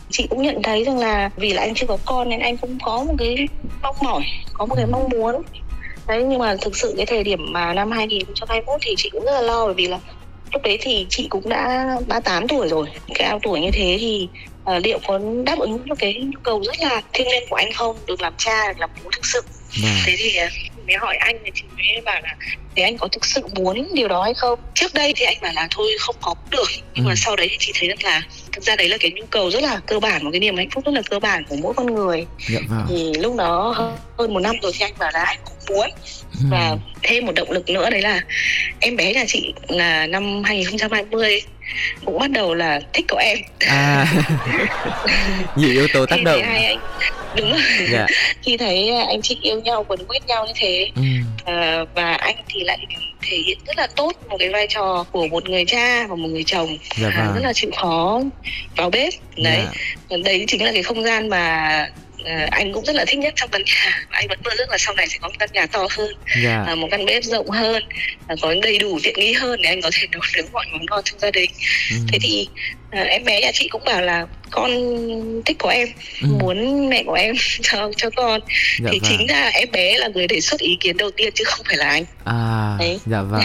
chị 0.10 0.27
cũng 0.30 0.41
nhận 0.41 0.62
thấy 0.63 0.84
rằng 0.84 1.00
là 1.00 1.30
vì 1.36 1.53
là 1.53 1.62
anh 1.62 1.74
chưa 1.74 1.88
có 1.88 1.98
con 2.06 2.30
nên 2.30 2.39
anh 2.39 2.58
cũng 2.58 2.77
có 2.84 3.03
một 3.03 3.13
cái 3.18 3.48
mong 3.82 3.96
mỏi, 4.01 4.24
có 4.53 4.65
một 4.65 4.75
cái 4.75 4.86
mong 4.86 5.10
muốn. 5.10 5.41
Đấy 6.08 6.24
nhưng 6.24 6.39
mà 6.39 6.56
thực 6.62 6.77
sự 6.77 6.94
cái 6.98 7.06
thời 7.06 7.24
điểm 7.24 7.53
mà 7.53 7.74
năm 7.74 7.91
2021 7.91 8.80
thì 8.82 8.94
chị 8.98 9.10
cũng 9.10 9.25
rất 9.25 9.32
là 9.32 9.41
lo 9.41 9.65
bởi 9.65 9.74
vì 9.74 9.88
là 9.88 10.00
lúc 10.53 10.62
đấy 10.63 10.77
thì 10.82 11.06
chị 11.10 11.27
cũng 11.30 11.50
đã 11.50 11.98
38 12.08 12.48
tuổi 12.48 12.68
rồi. 12.68 12.88
Cao 13.15 13.39
tuổi 13.44 13.62
như 13.62 13.70
thế 13.74 13.98
thì 14.00 14.27
uh, 14.70 14.84
liệu 14.84 15.00
có 15.08 15.20
đáp 15.46 15.60
ứng 15.60 15.86
được 15.86 15.96
cái 16.00 16.13
nhu 16.13 16.39
cầu 16.44 16.62
rất 16.63 16.75
là 16.80 17.01
thiêng 17.13 17.27
liêng 17.27 17.44
của 17.50 17.56
anh 17.56 17.74
không? 17.74 17.96
Được 18.08 18.22
làm 18.22 18.34
cha 18.38 18.68
được 18.68 18.80
làm 18.80 18.89
bố 19.03 19.10
thực 19.13 19.25
sự. 19.25 19.41
Vâng. 19.77 19.91
thế 20.05 20.15
thì 20.17 20.35
à, 20.35 20.49
mới 20.87 20.95
hỏi 20.95 21.15
anh 21.15 21.37
thì 21.45 21.51
chị 21.55 21.63
mới 21.77 22.01
bảo 22.01 22.21
là 22.23 22.35
thế 22.75 22.83
anh 22.83 22.97
có 22.97 23.07
thực 23.07 23.25
sự 23.25 23.41
muốn 23.55 23.87
điều 23.93 24.07
đó 24.07 24.23
hay 24.23 24.33
không 24.33 24.59
trước 24.73 24.93
đây 24.93 25.13
thì 25.15 25.25
anh 25.25 25.37
bảo 25.41 25.51
là 25.55 25.67
thôi 25.71 25.87
không 25.99 26.15
có 26.21 26.35
được 26.49 26.67
nhưng 26.93 27.05
ừ. 27.05 27.09
mà 27.09 27.15
sau 27.15 27.35
đấy 27.35 27.47
thì 27.51 27.57
chị 27.59 27.71
thấy 27.79 27.89
rất 27.89 28.03
là 28.03 28.21
thực 28.51 28.63
ra 28.63 28.75
đấy 28.75 28.89
là 28.89 28.97
cái 28.99 29.11
nhu 29.11 29.25
cầu 29.29 29.51
rất 29.51 29.63
là 29.63 29.79
cơ 29.85 29.99
bản 29.99 30.23
một 30.23 30.29
cái 30.31 30.39
niềm 30.39 30.57
hạnh 30.57 30.69
phúc 30.69 30.85
rất 30.85 30.91
là 30.91 31.01
cơ 31.09 31.19
bản 31.19 31.43
của 31.49 31.55
mỗi 31.55 31.73
con 31.73 31.95
người 31.95 32.25
dạ, 32.49 32.59
vâng. 32.69 32.85
thì 32.89 33.13
lúc 33.13 33.35
đó 33.35 33.75
hơn 34.17 34.33
một 34.33 34.39
năm 34.39 34.55
rồi 34.61 34.71
thì 34.75 34.85
anh 34.85 34.93
bảo 34.99 35.11
là 35.13 35.23
anh 35.23 35.39
cũng 35.45 35.75
muốn 35.75 35.89
ừ. 36.33 36.45
và 36.51 36.77
thêm 37.03 37.25
một 37.25 37.35
động 37.35 37.51
lực 37.51 37.69
nữa 37.69 37.89
đấy 37.89 38.01
là 38.01 38.21
em 38.79 38.95
bé 38.95 39.13
nhà 39.13 39.23
chị 39.27 39.53
là 39.67 40.07
năm 40.07 40.43
2020 40.43 41.41
cũng 42.05 42.19
bắt 42.19 42.31
đầu 42.31 42.53
là 42.53 42.81
thích 42.93 43.05
cậu 43.07 43.19
em 43.19 43.37
à 43.59 44.05
nhiều 45.55 45.71
yếu 45.71 45.87
tố 45.93 46.05
tác 46.05 46.23
động 46.23 46.41
hai 46.43 46.65
anh 46.65 46.79
đúng 47.35 47.51
rồi 47.51 47.61
dạ. 47.91 48.05
khi 48.41 48.57
thấy 48.57 48.89
anh 48.89 49.21
chị 49.21 49.38
yêu 49.41 49.61
nhau 49.61 49.85
quấn 49.88 50.05
quýt 50.05 50.27
nhau 50.27 50.45
như 50.47 50.53
thế 50.55 50.91
ừ. 50.95 51.01
à, 51.45 51.85
và 51.95 52.13
anh 52.13 52.35
thì 52.47 52.63
lại 52.63 52.77
thể 53.21 53.38
hiện 53.45 53.57
rất 53.67 53.77
là 53.77 53.88
tốt 53.88 54.11
một 54.29 54.38
cái 54.39 54.50
vai 54.50 54.67
trò 54.69 55.05
của 55.11 55.27
một 55.27 55.50
người 55.50 55.65
cha 55.65 56.07
và 56.07 56.15
một 56.15 56.27
người 56.27 56.43
chồng 56.43 56.77
dạ, 56.95 57.09
vâng. 57.17 57.35
rất 57.35 57.41
là 57.43 57.53
chịu 57.53 57.71
khó 57.77 58.21
vào 58.77 58.89
bếp 58.89 59.13
đấy 59.38 59.63
dạ. 60.09 60.17
đấy 60.23 60.45
chính 60.47 60.63
là 60.63 60.71
cái 60.71 60.83
không 60.83 61.03
gian 61.03 61.29
mà 61.29 61.88
uh, 62.21 62.50
anh 62.51 62.73
cũng 62.73 62.85
rất 62.85 62.95
là 62.95 63.05
thích 63.07 63.19
nhất 63.19 63.33
trong 63.35 63.50
căn 63.50 63.61
nhà 63.65 64.05
anh 64.09 64.27
vẫn 64.27 64.39
mơ 64.43 64.51
ước 64.57 64.69
là 64.69 64.77
sau 64.77 64.93
này 64.93 65.07
sẽ 65.07 65.17
có 65.21 65.27
một 65.27 65.35
căn 65.39 65.50
nhà 65.53 65.65
to 65.65 65.88
hơn 65.97 66.15
yeah. 66.43 66.67
Dạ. 66.67 66.73
uh, 66.73 66.79
một 66.79 66.88
căn 66.91 67.05
bếp 67.05 67.23
rộng 67.23 67.50
hơn 67.50 67.83
uh, 68.33 68.39
có 68.41 68.55
đầy 68.61 68.77
đủ 68.77 69.00
tiện 69.03 69.13
nghi 69.17 69.33
hơn 69.33 69.61
để 69.61 69.69
anh 69.69 69.81
có 69.81 69.89
thể 69.93 70.07
nấu 70.11 70.21
nướng 70.35 70.45
mọi 70.53 70.65
món 70.71 70.85
ngon 70.85 71.01
trong 71.03 71.19
gia 71.19 71.31
đình 71.31 71.51
ừ. 71.91 71.97
thế 72.11 72.19
thì 72.21 72.47
uh, 73.01 73.07
em 73.07 73.24
bé 73.24 73.41
nhà 73.41 73.51
chị 73.53 73.67
cũng 73.67 73.83
bảo 73.86 74.01
là 74.01 74.27
con 74.51 74.71
thích 75.45 75.57
của 75.60 75.69
em 75.69 75.88
ừ. 76.21 76.27
muốn 76.39 76.89
mẹ 76.89 77.03
của 77.03 77.13
em 77.13 77.36
cho 77.62 77.91
cho 77.98 78.10
con 78.10 78.41
dạ 78.79 78.89
thì 78.91 79.00
vâng. 79.00 79.10
chính 79.10 79.31
là 79.31 79.50
em 79.53 79.71
bé 79.71 79.98
là 79.98 80.07
người 80.07 80.27
đề 80.27 80.41
xuất 80.41 80.60
ý 80.60 80.77
kiến 80.79 80.98
đầu 80.98 81.12
tiên 81.12 81.33
chứ 81.36 81.43
không 81.43 81.65
phải 81.67 81.77
là 81.77 81.89
anh 81.89 82.05
à 82.24 82.75
Đấy. 82.79 83.00
dạ 83.05 83.21
vâng 83.21 83.41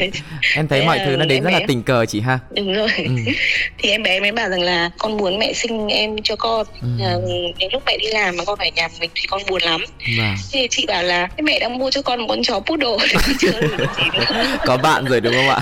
em 0.54 0.68
thấy 0.68 0.84
mọi 0.84 1.00
thứ 1.04 1.16
nó 1.16 1.24
đến 1.24 1.42
rất 1.42 1.50
bé... 1.50 1.60
là 1.60 1.66
tình 1.68 1.82
cờ 1.82 2.06
chị 2.06 2.20
ha 2.20 2.38
đúng 2.56 2.74
rồi 2.74 2.90
ừ. 2.96 3.10
thì 3.78 3.90
em 3.90 4.02
bé 4.02 4.20
mới 4.20 4.32
bảo 4.32 4.48
rằng 4.48 4.62
là 4.62 4.90
con 4.98 5.16
muốn 5.16 5.38
mẹ 5.38 5.52
sinh 5.52 5.88
em 5.88 6.16
cho 6.24 6.36
con 6.36 6.66
ừ. 6.82 7.04
à, 7.04 7.14
đến 7.58 7.70
lúc 7.72 7.82
mẹ 7.86 7.96
đi 7.98 8.06
làm 8.06 8.36
mà 8.36 8.44
con 8.44 8.58
phải 8.58 8.70
nhà 8.70 8.88
mình 9.00 9.10
thì 9.14 9.26
con 9.26 9.42
buồn 9.48 9.62
lắm 9.62 9.84
vâng. 10.18 10.34
thì 10.52 10.68
chị 10.70 10.84
bảo 10.86 11.02
là 11.02 11.28
mẹ 11.42 11.58
đang 11.58 11.78
mua 11.78 11.90
cho 11.90 12.02
con 12.02 12.20
một 12.20 12.26
con 12.28 12.42
chó 12.42 12.60
poodle 12.60 13.06
chơi 13.38 13.52
có 14.66 14.76
bạn 14.76 15.04
rồi 15.04 15.20
đúng 15.20 15.34
không 15.34 15.48
ạ 15.48 15.60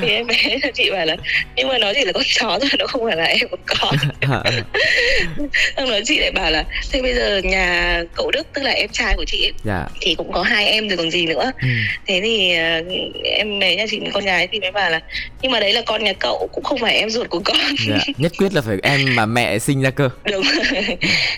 thì 0.00 0.08
em 0.08 0.26
bé 0.26 0.58
chị 0.74 0.90
bảo 0.90 1.06
là 1.06 1.16
nhưng 1.56 1.68
mà 1.68 1.73
nó 1.78 1.92
chỉ 1.94 2.04
là 2.04 2.12
con 2.12 2.22
chó 2.26 2.58
thôi 2.60 2.70
nó 2.78 2.86
không 2.86 3.04
phải 3.04 3.16
là 3.16 3.24
em 3.24 3.48
một 3.50 3.58
con 3.66 3.94
xong 5.76 5.90
đó 5.90 5.98
chị 6.04 6.18
lại 6.18 6.30
bảo 6.30 6.50
là 6.50 6.64
thế 6.92 7.02
bây 7.02 7.14
giờ 7.14 7.40
nhà 7.44 8.00
cậu 8.16 8.30
đức 8.30 8.46
tức 8.52 8.62
là 8.62 8.70
em 8.70 8.88
trai 8.92 9.14
của 9.16 9.24
chị 9.26 9.44
ấy, 9.44 9.52
dạ. 9.64 9.86
thì 10.00 10.14
cũng 10.14 10.32
có 10.32 10.42
hai 10.42 10.66
em 10.66 10.88
rồi 10.88 10.96
còn 10.96 11.10
gì 11.10 11.26
nữa 11.26 11.52
ừ. 11.62 11.68
thế 12.06 12.20
thì 12.22 12.52
uh, 12.52 13.24
em 13.24 13.58
bé 13.58 13.76
nhà 13.76 13.84
chị 13.90 14.00
con 14.12 14.24
gái 14.24 14.48
thì 14.52 14.60
mới 14.60 14.70
bảo 14.70 14.90
là 14.90 15.00
nhưng 15.42 15.52
mà 15.52 15.60
đấy 15.60 15.72
là 15.72 15.82
con 15.86 16.04
nhà 16.04 16.12
cậu 16.12 16.48
cũng 16.52 16.64
không 16.64 16.78
phải 16.78 16.94
em 16.94 17.10
ruột 17.10 17.28
của 17.28 17.40
con 17.44 17.56
dạ. 17.88 17.98
nhất 18.16 18.32
quyết 18.38 18.54
là 18.54 18.60
phải 18.60 18.76
em 18.82 19.00
mà 19.16 19.26
mẹ 19.26 19.58
sinh 19.58 19.82
ra 19.82 19.90
cơ 19.90 20.08
đúng 20.32 20.44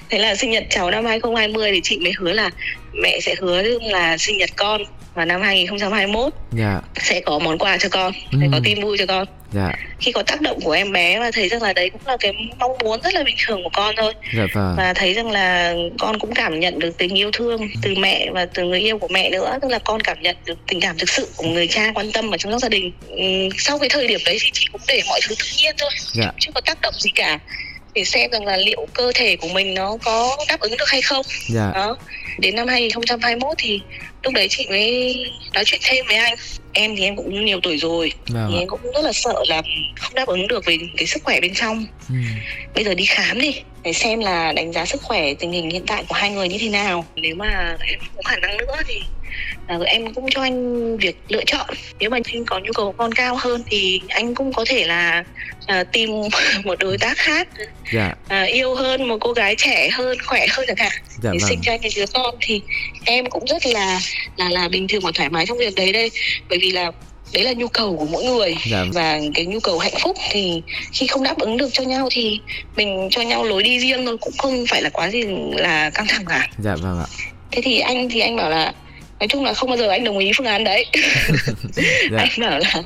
thế 0.09 0.19
là 0.19 0.35
sinh 0.35 0.51
nhật 0.51 0.65
cháu 0.71 0.91
năm 0.91 1.05
2020 1.05 1.73
thì 1.73 1.81
chị 1.85 1.99
mới 1.99 2.13
hứa 2.19 2.33
là 2.33 2.51
mẹ 2.93 3.21
sẽ 3.21 3.35
hứa 3.39 3.63
là 3.63 4.17
sinh 4.17 4.39
nhật 4.39 4.51
con 4.57 4.83
vào 5.17 5.27
năm 5.27 5.43
2021 5.43 6.33
yeah. 6.59 6.85
sẽ 7.01 7.21
có 7.21 7.39
món 7.39 7.59
quà 7.59 7.79
cho 7.79 7.89
con 7.89 8.13
ừ. 8.33 8.39
sẽ 8.41 8.49
có 8.53 8.61
tin 8.65 8.83
vui 8.83 8.99
cho 8.99 9.07
con 9.07 9.27
dạ. 9.53 9.73
khi 9.99 10.13
có 10.13 10.23
tác 10.23 10.41
động 10.41 10.61
của 10.65 10.73
em 10.73 10.93
bé 10.93 11.21
và 11.21 11.31
thấy 11.31 11.49
rằng 11.49 11.63
là 11.63 11.73
đấy 11.73 11.91
cũng 11.91 12.01
là 12.07 12.17
cái 12.21 12.33
mong 12.59 12.79
muốn 12.79 13.01
rất 13.03 13.15
là 13.15 13.23
bình 13.25 13.37
thường 13.47 13.63
của 13.63 13.71
con 13.73 13.95
thôi 13.97 14.13
dạ, 14.37 14.47
vâng. 14.53 14.75
và 14.77 14.93
thấy 14.95 15.15
rằng 15.15 15.31
là 15.31 15.75
con 15.99 16.19
cũng 16.19 16.35
cảm 16.35 16.61
nhận 16.61 16.79
được 16.79 16.99
tình 16.99 17.19
yêu 17.19 17.31
thương 17.33 17.61
ừ. 17.61 17.67
từ 17.83 17.95
mẹ 17.99 18.31
và 18.33 18.47
từ 18.47 18.65
người 18.65 18.81
yêu 18.81 18.99
của 18.99 19.09
mẹ 19.09 19.31
nữa 19.31 19.59
tức 19.63 19.69
là 19.71 19.79
con 19.79 20.01
cảm 20.01 20.23
nhận 20.23 20.37
được 20.45 20.59
tình 20.67 20.81
cảm 20.81 20.99
thực 20.99 21.09
sự 21.09 21.29
của 21.37 21.47
người 21.47 21.67
cha 21.67 21.93
quan 21.95 22.13
tâm 22.13 22.31
ở 22.31 22.37
trong 22.37 22.59
gia 22.59 22.69
đình 22.69 22.93
ừ, 23.09 23.25
sau 23.59 23.79
cái 23.79 23.89
thời 23.89 24.07
điểm 24.09 24.21
đấy 24.25 24.39
thì 24.41 24.51
chị 24.53 24.67
cũng 24.73 24.81
để 24.89 25.03
mọi 25.09 25.21
thứ 25.29 25.35
tự 25.35 25.47
nhiên 25.59 25.75
thôi 25.79 25.91
dạ. 26.13 26.33
chứ 26.39 26.51
có 26.55 26.61
tác 26.61 26.81
động 26.81 26.95
gì 26.99 27.11
cả 27.15 27.39
để 27.95 28.05
xem 28.05 28.31
rằng 28.31 28.47
là 28.47 28.57
liệu 28.57 28.87
cơ 28.95 29.13
thể 29.15 29.37
của 29.37 29.49
mình 29.49 29.75
nó 29.75 29.97
có 30.05 30.37
đáp 30.49 30.61
ứng 30.61 30.77
được 30.79 30.89
hay 30.89 31.03
không 31.03 31.27
dạ. 31.49 31.71
đó 31.75 31.97
đến 32.39 32.57
năm 32.57 32.69
2021 32.69 33.55
thì 33.59 33.81
lúc 34.27 34.35
đấy 34.35 34.47
chị 34.51 34.67
mới 34.69 35.17
nói 35.55 35.65
chuyện 35.65 35.81
thêm 35.85 36.07
với 36.07 36.17
anh. 36.17 36.35
Em 36.73 36.97
thì 36.97 37.05
em 37.05 37.17
cũng 37.17 37.45
nhiều 37.45 37.61
tuổi 37.63 37.77
rồi. 37.77 38.13
Vâng 38.29 38.49
thì 38.53 38.59
em 38.59 38.69
cũng 38.69 38.81
rất 38.95 39.05
là 39.05 39.13
sợ 39.13 39.35
là 39.49 39.63
không 39.97 40.15
đáp 40.15 40.27
ứng 40.29 40.49
được 40.49 40.65
về 40.65 40.79
cái 40.97 41.07
sức 41.07 41.23
khỏe 41.25 41.41
bên 41.41 41.55
trong. 41.55 41.87
Ừ. 42.09 42.15
bây 42.75 42.85
giờ 42.85 42.95
đi 42.95 43.05
khám 43.05 43.41
đi 43.41 43.55
để 43.83 43.93
xem 43.93 44.21
là 44.21 44.53
đánh 44.53 44.73
giá 44.73 44.87
sức 44.87 45.03
khỏe 45.03 45.35
tình 45.35 45.53
hình 45.53 45.71
hiện 45.71 45.87
tại 45.87 46.05
của 46.09 46.15
hai 46.15 46.31
người 46.31 46.49
như 46.49 46.59
thế 46.61 46.69
nào. 46.69 47.05
Nếu 47.17 47.35
mà 47.35 47.77
em 47.81 47.99
có 48.17 48.23
khả 48.25 48.37
năng 48.37 48.57
nữa 48.57 48.77
thì 48.89 49.01
à, 49.67 49.79
em 49.87 50.15
cũng 50.15 50.27
cho 50.31 50.43
anh 50.43 50.97
việc 50.97 51.17
lựa 51.29 51.45
chọn 51.47 51.67
nếu 51.99 52.11
mà 52.11 52.19
anh 52.35 52.45
có 52.45 52.59
nhu 52.59 52.73
cầu 52.73 52.93
con 52.93 53.13
cao 53.15 53.37
hơn 53.37 53.63
thì 53.67 54.01
anh 54.09 54.35
cũng 54.35 54.53
có 54.53 54.65
thể 54.69 54.87
là 54.87 55.25
à, 55.67 55.85
tìm 55.85 56.11
một 56.65 56.79
đối 56.79 56.99
tác 56.99 57.19
khác 57.19 57.49
dạ. 57.93 58.15
à, 58.29 58.43
yêu 58.43 58.75
hơn 58.75 59.09
một 59.09 59.17
cô 59.21 59.33
gái 59.33 59.55
trẻ 59.59 59.89
hơn 59.93 60.19
khỏe 60.27 60.47
hơn 60.51 60.65
chẳng 60.69 60.77
hạn 60.77 60.93
dạ, 61.23 61.31
vâng. 61.31 61.41
sinh 61.41 61.61
cho 61.63 61.73
anh 61.73 61.81
cái 61.81 61.91
đứa 61.97 62.07
con 62.15 62.35
thì 62.41 62.61
em 63.05 63.27
cũng 63.27 63.45
rất 63.47 63.67
là 63.67 64.01
là 64.37 64.51
là 64.51 64.69
bình 64.69 64.89
thường 64.89 65.03
và 65.05 65.11
thoải 65.15 65.29
mái 65.31 65.47
trong 65.47 65.59
việc 65.59 65.75
đấy 65.75 65.93
đây 65.93 66.11
bởi 66.49 66.59
vì 66.59 66.71
là 66.71 66.93
đấy 67.33 67.45
là 67.45 67.53
nhu 67.53 67.69
cầu 67.69 67.97
của 67.97 68.07
mỗi 68.07 68.25
người 68.25 68.55
dạ. 68.67 68.85
và 68.93 69.19
cái 69.35 69.47
nhu 69.47 69.61
cầu 69.61 69.79
hạnh 69.79 69.95
phúc 70.01 70.17
thì 70.31 70.63
khi 70.93 71.07
không 71.07 71.23
đáp 71.23 71.39
ứng 71.39 71.57
được 71.57 71.69
cho 71.73 71.83
nhau 71.83 72.09
thì 72.11 72.41
mình 72.77 73.09
cho 73.11 73.23
nhau 73.23 73.45
lối 73.45 73.63
đi 73.63 73.81
riêng 73.81 74.07
thôi 74.07 74.17
cũng 74.21 74.33
không 74.39 74.65
phải 74.69 74.83
là 74.83 74.91
quá 74.91 75.11
gì 75.11 75.23
là 75.57 75.91
căng 75.91 76.07
thẳng 76.07 76.25
cả 76.29 76.49
dạ 76.59 76.77
vâng 76.77 76.99
ạ 76.99 77.07
thế 77.51 77.63
thì 77.65 77.79
anh 77.79 78.09
thì 78.11 78.21
anh 78.21 78.37
bảo 78.37 78.51
là 78.51 78.73
nói 79.21 79.29
chung 79.29 79.45
là 79.45 79.55
không 79.55 79.69
bao 79.69 79.79
giờ 79.79 79.89
anh 79.89 80.05
đồng 80.05 80.19
ý 80.19 80.31
phương 80.37 80.47
án 80.47 80.65
đấy 80.65 80.87
dạ. 82.11 82.19
anh 82.19 82.29
bảo 82.41 82.59
là 82.59 82.83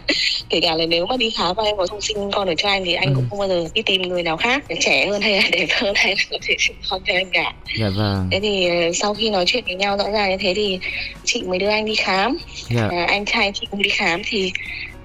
kể 0.48 0.60
cả 0.60 0.74
là 0.74 0.86
nếu 0.86 1.06
mà 1.06 1.16
đi 1.16 1.30
khám 1.30 1.56
và 1.56 1.64
em 1.64 1.76
có 1.76 1.86
thông 1.86 2.00
sinh 2.00 2.30
con 2.32 2.48
ở 2.48 2.54
cho 2.58 2.68
anh 2.68 2.84
thì 2.84 2.94
anh 2.94 3.08
ừ. 3.08 3.12
cũng 3.14 3.24
không 3.30 3.38
bao 3.38 3.48
giờ 3.48 3.64
đi 3.74 3.82
tìm 3.82 4.02
người 4.02 4.22
nào 4.22 4.36
khác 4.36 4.64
trẻ 4.80 5.06
hơn 5.06 5.22
hay 5.22 5.32
là 5.32 5.42
đẹp 5.52 5.66
hơn 5.80 5.94
hay 5.96 6.14
là 6.18 6.24
có 6.30 6.38
thể 6.42 6.56
sinh 6.58 6.76
con 6.90 7.00
cho 7.06 7.14
anh 7.14 7.30
cả 7.32 7.52
dạ 7.78 7.88
vâng 7.96 8.28
thế 8.30 8.40
thì 8.42 8.68
ờ, 8.68 8.92
sau 8.92 9.14
khi 9.14 9.30
nói 9.30 9.44
chuyện 9.46 9.64
với 9.64 9.74
nhau 9.74 9.96
rõ 9.96 10.10
ràng 10.10 10.30
như 10.30 10.36
thế 10.40 10.54
thì 10.56 10.78
chị 11.24 11.42
mới 11.42 11.58
đưa 11.58 11.68
anh 11.68 11.84
đi 11.84 11.94
khám 11.94 12.38
dạ. 12.68 12.88
à, 12.90 13.06
anh 13.08 13.24
trai 13.24 13.52
chị 13.54 13.66
cũng 13.70 13.82
đi 13.82 13.90
khám 13.90 14.22
thì 14.24 14.52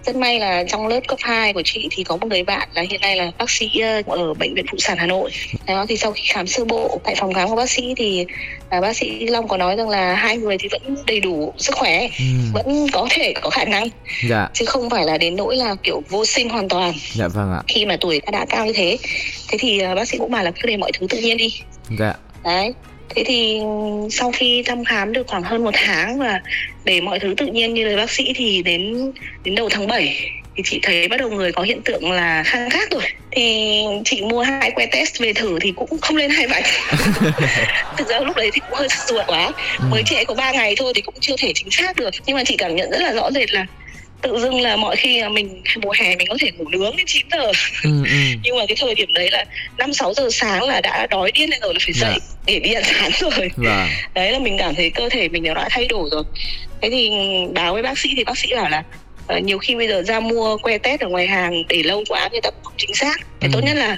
rất 0.05 0.15
may 0.15 0.39
là 0.39 0.63
trong 0.67 0.87
lớp 0.87 0.99
cấp 1.07 1.19
2 1.21 1.53
của 1.53 1.61
chị 1.65 1.87
thì 1.91 2.03
có 2.03 2.17
một 2.17 2.27
người 2.27 2.43
bạn 2.43 2.69
là 2.73 2.81
hiện 2.89 3.01
nay 3.01 3.15
là 3.15 3.31
bác 3.37 3.49
sĩ 3.49 3.69
ờ, 3.79 4.01
ở 4.07 4.33
bệnh 4.33 4.53
viện 4.53 4.65
phụ 4.71 4.77
sản 4.79 4.97
Hà 4.97 5.05
Nội. 5.05 5.31
Đó 5.67 5.85
thì 5.89 5.97
sau 5.97 6.11
khi 6.11 6.21
khám 6.25 6.47
sơ 6.47 6.65
bộ 6.65 6.99
tại 7.03 7.15
phòng 7.17 7.33
khám 7.33 7.49
của 7.49 7.55
bác 7.55 7.69
sĩ 7.69 7.93
thì 7.97 8.25
à, 8.69 8.81
bác 8.81 8.97
sĩ 8.97 9.27
Long 9.27 9.47
có 9.47 9.57
nói 9.57 9.75
rằng 9.75 9.89
là 9.89 10.15
hai 10.15 10.37
người 10.37 10.57
thì 10.57 10.67
vẫn 10.71 10.95
đầy 11.07 11.19
đủ 11.19 11.53
sức 11.57 11.75
khỏe, 11.75 12.07
ừ. 12.19 12.25
vẫn 12.53 12.87
có 12.93 13.07
thể 13.09 13.33
có 13.41 13.49
khả 13.49 13.65
năng. 13.65 13.87
Dạ. 14.29 14.49
Chứ 14.53 14.65
không 14.65 14.89
phải 14.89 15.05
là 15.05 15.17
đến 15.17 15.35
nỗi 15.35 15.55
là 15.55 15.75
kiểu 15.83 16.01
vô 16.09 16.25
sinh 16.25 16.49
hoàn 16.49 16.69
toàn. 16.69 16.93
Dạ 17.13 17.27
vâng 17.27 17.51
ạ. 17.51 17.61
Khi 17.67 17.85
mà 17.85 17.97
tuổi 18.01 18.21
đã, 18.25 18.31
đã 18.31 18.45
cao 18.49 18.65
như 18.65 18.73
thế. 18.75 18.97
Thế 19.47 19.57
thì 19.61 19.79
à, 19.79 19.95
bác 19.95 20.07
sĩ 20.07 20.17
cũng 20.17 20.31
bảo 20.31 20.43
là 20.43 20.51
cứ 20.51 20.67
để 20.67 20.77
mọi 20.77 20.91
thứ 20.99 21.07
tự 21.09 21.17
nhiên 21.17 21.37
đi. 21.37 21.61
Dạ. 21.99 22.13
Đấy 22.43 22.73
thế 23.09 23.23
thì 23.25 23.59
sau 24.11 24.31
khi 24.31 24.63
thăm 24.63 24.85
khám 24.85 25.13
được 25.13 25.27
khoảng 25.27 25.43
hơn 25.43 25.63
một 25.63 25.71
tháng 25.73 26.19
và 26.19 26.41
để 26.85 27.01
mọi 27.01 27.19
thứ 27.19 27.33
tự 27.37 27.45
nhiên 27.45 27.73
như 27.73 27.85
lời 27.85 27.95
bác 27.95 28.11
sĩ 28.11 28.33
thì 28.35 28.61
đến 28.61 29.11
đến 29.43 29.55
đầu 29.55 29.69
tháng 29.69 29.87
7 29.87 30.31
thì 30.55 30.63
chị 30.65 30.79
thấy 30.83 31.07
bắt 31.07 31.19
đầu 31.19 31.29
người 31.29 31.51
có 31.51 31.61
hiện 31.61 31.81
tượng 31.81 32.11
là 32.11 32.43
khang 32.43 32.69
khác 32.69 32.91
rồi. 32.91 33.01
Thì 33.31 33.81
chị 34.05 34.21
mua 34.21 34.41
hai 34.41 34.71
que 34.71 34.85
test 34.85 35.19
về 35.19 35.33
thử 35.33 35.59
thì 35.61 35.73
cũng 35.75 35.97
không 36.01 36.17
lên 36.17 36.29
hai 36.29 36.47
vạch. 36.47 36.65
Thực 37.97 38.07
ra 38.07 38.19
lúc 38.19 38.35
đấy 38.35 38.49
thì 38.53 38.61
cũng 38.69 38.79
hơi 38.79 38.87
ruột 39.07 39.27
quá. 39.27 39.51
Ừ. 39.79 39.85
mới 39.91 40.03
trễ 40.05 40.23
có 40.23 40.33
3 40.33 40.51
ngày 40.51 40.75
thôi 40.77 40.93
thì 40.95 41.01
cũng 41.01 41.15
chưa 41.19 41.35
thể 41.37 41.51
chính 41.55 41.71
xác 41.71 41.95
được. 41.95 42.09
Nhưng 42.25 42.35
mà 42.35 42.43
chị 42.43 42.57
cảm 42.57 42.75
nhận 42.75 42.91
rất 42.91 43.01
là 43.01 43.13
rõ 43.13 43.31
rệt 43.31 43.53
là 43.53 43.65
tự 44.21 44.39
dưng 44.39 44.61
là 44.61 44.75
mọi 44.75 44.95
khi 44.95 45.21
là 45.21 45.29
mình 45.29 45.61
mùa 45.81 45.93
hè 45.95 46.15
mình 46.15 46.27
có 46.29 46.37
thể 46.39 46.51
ngủ 46.51 46.69
nướng 46.69 46.97
đến 46.97 47.05
9 47.05 47.27
giờ 47.31 47.51
ừ, 47.83 48.03
ừ. 48.03 48.17
nhưng 48.43 48.57
mà 48.57 48.65
cái 48.67 48.77
thời 48.79 48.95
điểm 48.95 49.13
đấy 49.13 49.31
là 49.31 49.45
năm 49.77 49.93
sáu 49.93 50.13
giờ 50.13 50.27
sáng 50.31 50.63
là 50.63 50.81
đã 50.81 51.07
đói 51.09 51.31
điên 51.31 51.49
lên 51.49 51.59
rồi 51.61 51.73
là 51.73 51.79
phải 51.85 51.93
dậy 51.93 52.09
yeah. 52.09 52.21
Dạ. 52.21 52.35
để 52.45 52.59
đi 52.59 52.73
ăn 52.73 52.83
sáng 52.85 53.11
rồi 53.19 53.39
yeah. 53.39 53.51
Dạ. 53.57 53.89
đấy 54.13 54.31
là 54.31 54.39
mình 54.39 54.55
cảm 54.59 54.75
thấy 54.75 54.89
cơ 54.89 55.09
thể 55.09 55.29
mình 55.29 55.43
đã 55.43 55.67
thay 55.71 55.85
đổi 55.85 56.09
rồi 56.11 56.23
thế 56.81 56.89
thì 56.89 57.09
báo 57.53 57.73
với 57.73 57.83
bác 57.83 57.99
sĩ 57.99 58.09
thì 58.17 58.23
bác 58.23 58.37
sĩ 58.37 58.47
bảo 58.55 58.69
là 58.69 58.83
uh, 59.37 59.43
nhiều 59.43 59.57
khi 59.57 59.75
bây 59.75 59.87
giờ 59.87 60.01
ra 60.01 60.19
mua 60.19 60.57
que 60.57 60.77
test 60.77 61.01
ở 61.01 61.07
ngoài 61.07 61.27
hàng 61.27 61.63
để 61.69 61.83
lâu 61.83 62.03
quá 62.09 62.29
người 62.31 62.41
ta 62.41 62.49
không 62.63 62.73
chính 62.77 62.95
xác 62.95 63.15
cái 63.39 63.49
ừ. 63.49 63.53
tốt 63.53 63.59
nhất 63.65 63.73
là 63.77 63.97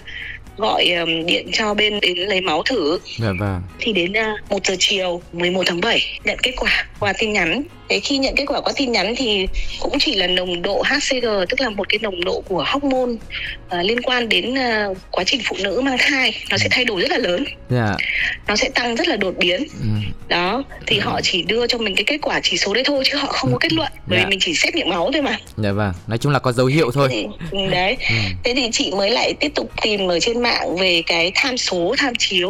gọi 0.58 0.90
um, 0.90 1.26
điện 1.26 1.50
cho 1.54 1.74
bên 1.74 2.00
đến 2.00 2.18
lấy 2.18 2.42
máu 2.42 2.64
thử 2.64 3.00
dạ 3.20 3.32
vâng 3.40 3.62
thì 3.80 3.94
đến 3.94 4.12
uh, 4.12 4.52
1 4.52 4.66
giờ 4.66 4.76
chiều 4.80 5.22
11 5.34 5.64
tháng 5.66 5.82
7 5.82 6.20
nhận 6.24 6.38
kết 6.44 6.54
quả 6.58 6.86
qua 7.00 7.14
tin 7.20 7.34
nhắn 7.34 7.64
Thế 7.90 8.00
khi 8.00 8.18
nhận 8.18 8.36
kết 8.36 8.46
quả 8.48 8.62
qua 8.62 8.74
tin 8.76 8.92
nhắn 8.92 9.14
thì 9.18 9.48
cũng 9.80 10.00
chỉ 10.00 10.16
là 10.16 10.28
nồng 10.28 10.62
độ 10.62 10.84
HCG 10.86 11.26
tức 11.50 11.62
là 11.62 11.70
một 11.70 11.90
cái 11.90 12.00
nồng 12.02 12.26
độ 12.26 12.44
của 12.48 12.66
hormone 12.68 13.12
uh, 13.12 13.86
liên 13.86 14.02
quan 14.02 14.30
đến 14.30 14.54
uh, 14.54 14.98
quá 15.12 15.24
trình 15.24 15.42
phụ 15.46 15.56
nữ 15.64 15.82
mang 15.82 15.98
thai 16.00 16.44
nó 16.50 16.58
sẽ 16.58 16.68
thay 16.72 16.86
đổi 16.86 17.02
rất 17.02 17.12
là 17.12 17.18
lớn. 17.18 17.44
Yeah. 17.46 17.70
Dạ. 17.70 17.96
Nó 18.48 18.56
sẽ 18.56 18.70
tăng 18.70 18.96
rất 18.96 19.08
là 19.08 19.16
đột 19.16 19.34
biến. 19.38 19.64
Ừ. 19.82 19.88
Đó, 20.28 20.64
thì 20.88 20.98
ừ. 20.98 21.02
họ 21.02 21.20
chỉ 21.24 21.44
đưa 21.44 21.68
cho 21.68 21.78
mình 21.78 21.96
cái 21.96 22.04
kết 22.04 22.18
quả 22.22 22.40
chỉ 22.44 22.58
số 22.58 22.74
đấy 22.74 22.84
thôi 22.88 23.04
chứ 23.06 23.18
họ 23.18 23.28
không 23.28 23.52
có 23.52 23.58
kết 23.58 23.74
luận 23.74 23.92
bởi 24.08 24.18
yeah. 24.18 24.20
vì 24.20 24.24
dạ. 24.24 24.30
mình 24.30 24.40
chỉ 24.42 24.54
xét 24.54 24.76
nghiệm 24.76 24.90
máu 24.90 25.10
thôi 25.14 25.22
mà. 25.22 25.38
Dạ 25.58 25.72
vâng, 25.72 25.94
nói 26.08 26.18
chung 26.18 26.32
là 26.32 26.40
có 26.40 26.52
dấu 26.52 26.66
hiệu 26.66 26.92
thôi. 26.92 27.08
Thế 27.12 27.16
thì, 27.16 27.48
ừ, 27.52 27.68
đấy. 27.72 27.98
Ừ. 28.10 28.16
Thế 28.44 28.54
thì 28.56 28.70
chị 28.72 28.92
mới 28.92 29.12
lại 29.12 29.34
tiếp 29.40 29.52
tục 29.56 29.72
tìm 29.82 30.08
ở 30.08 30.20
trên 30.20 30.42
mạng 30.48 30.75
về 30.75 31.04
cái 31.06 31.32
tham 31.36 31.58
số 31.58 31.96
tham 31.98 32.13
chiếu 32.18 32.50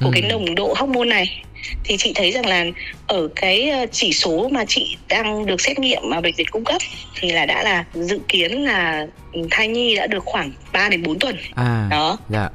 của 0.00 0.06
ừ. 0.06 0.10
cái 0.12 0.22
nồng 0.22 0.54
độ 0.54 0.74
hormone 0.76 1.08
này 1.08 1.42
thì 1.84 1.96
chị 1.98 2.12
thấy 2.14 2.30
rằng 2.30 2.46
là 2.46 2.64
ở 3.06 3.28
cái 3.36 3.70
ờ, 3.70 3.86
chỉ 3.92 4.12
số 4.12 4.48
mà 4.52 4.64
chị 4.68 4.96
đang 5.08 5.46
được 5.46 5.60
xét 5.60 5.78
nghiệm 5.78 6.02
mà 6.04 6.20
bệnh 6.20 6.34
viện 6.36 6.46
cung 6.50 6.64
cấp 6.64 6.82
thì 7.20 7.32
là 7.32 7.46
đã 7.46 7.62
là 7.62 7.84
dự 7.94 8.18
kiến 8.28 8.64
là 8.64 9.06
thai 9.50 9.68
nhi 9.68 9.94
đã 9.94 10.06
được 10.06 10.24
khoảng 10.24 10.52
3 10.72 10.88
đến 10.88 11.02
4 11.02 11.18
tuần. 11.18 11.36
À, 11.54 11.86
đó. 11.90 12.18
Dạ. 12.28 12.48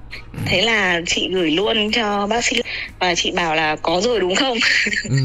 Thế 0.45 0.61
là 0.61 1.01
chị 1.07 1.29
gửi 1.31 1.51
luôn 1.51 1.91
cho 1.91 2.27
bác 2.27 2.45
sĩ 2.45 2.61
và 2.99 3.15
chị 3.15 3.31
bảo 3.31 3.55
là 3.55 3.75
có 3.75 4.01
rồi 4.03 4.19
đúng 4.19 4.35
không? 4.35 4.57
Ừ. 5.03 5.17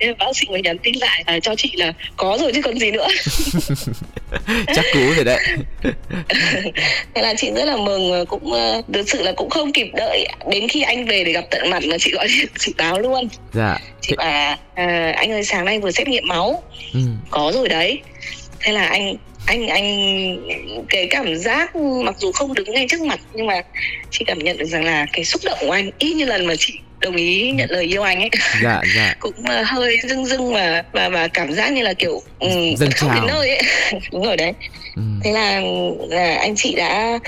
Bác 0.18 0.36
sĩ 0.36 0.46
mới 0.50 0.62
nhắn 0.62 0.78
tin 0.78 0.94
lại 0.94 1.24
là 1.26 1.40
cho 1.40 1.54
chị 1.56 1.70
là 1.74 1.92
có 2.16 2.38
rồi 2.40 2.52
chứ 2.54 2.62
còn 2.62 2.78
gì 2.78 2.90
nữa. 2.90 3.06
Chắc 4.74 4.84
cú 4.92 5.14
rồi 5.14 5.24
đấy. 5.24 5.40
Thế 7.14 7.22
là 7.22 7.34
chị 7.36 7.50
rất 7.56 7.64
là 7.64 7.76
mừng 7.76 8.26
cũng 8.26 8.52
ờ, 8.52 8.82
thực 8.92 9.08
sự 9.08 9.22
là 9.22 9.32
cũng 9.36 9.50
không 9.50 9.72
kịp 9.72 9.90
đợi 9.94 10.26
đến 10.50 10.68
khi 10.68 10.82
anh 10.82 11.04
về 11.04 11.24
để 11.24 11.32
gặp 11.32 11.44
tận 11.50 11.70
mặt 11.70 11.82
mà 11.90 11.96
chị 12.00 12.10
gọi 12.10 12.28
chị 12.58 12.72
báo 12.78 12.98
luôn. 12.98 13.28
Dạ. 13.52 13.78
Chị 14.06 14.14
bảo 14.16 14.56
à, 14.74 15.12
anh 15.16 15.32
ơi 15.32 15.44
sáng 15.44 15.64
nay 15.64 15.80
vừa 15.80 15.90
xét 15.90 16.08
nghiệm 16.08 16.28
máu. 16.28 16.62
Ừ. 16.92 17.00
Có 17.30 17.52
rồi 17.54 17.68
đấy. 17.68 18.00
Thế 18.60 18.72
là 18.72 18.86
anh 18.86 19.16
anh 19.46 19.68
anh 19.68 19.86
cái 20.88 21.06
cảm 21.10 21.36
giác 21.36 21.76
mặc 21.76 22.14
dù 22.18 22.32
không 22.32 22.54
đứng 22.54 22.72
ngay 22.72 22.86
trước 22.90 23.00
mặt 23.00 23.20
nhưng 23.34 23.46
mà 23.46 23.60
chị 24.10 24.24
cảm 24.24 24.38
nhận 24.38 24.56
được 24.56 24.64
rằng 24.64 24.84
là 24.84 25.06
cái 25.12 25.24
xúc 25.24 25.42
động 25.44 25.58
của 25.60 25.70
anh 25.70 25.90
ít 25.98 26.14
như 26.14 26.24
lần 26.24 26.46
mà 26.46 26.54
chị 26.58 26.78
đồng 27.00 27.16
ý 27.16 27.50
nhận 27.50 27.70
lời 27.70 27.84
yêu 27.84 28.02
anh 28.02 28.20
ấy 28.20 28.30
dạ 28.62 28.80
dạ 28.96 29.14
cũng 29.20 29.34
uh, 29.40 29.66
hơi 29.66 29.98
dưng 30.08 30.26
dưng 30.26 30.52
và 30.52 30.82
và 30.92 31.08
và 31.08 31.28
cảm 31.28 31.52
giác 31.52 31.72
như 31.72 31.82
là 31.82 31.94
kiểu 31.94 32.22
um, 32.38 32.74
không 32.96 33.10
đến 33.14 33.26
nơi 33.26 33.48
ấy 33.48 33.60
đúng 34.12 34.24
rồi 34.24 34.36
đấy 34.36 34.52
ừ. 34.96 35.02
thế 35.24 35.32
là, 35.32 35.60
là 36.08 36.36
anh 36.36 36.54
chị 36.56 36.74
đã 36.74 37.18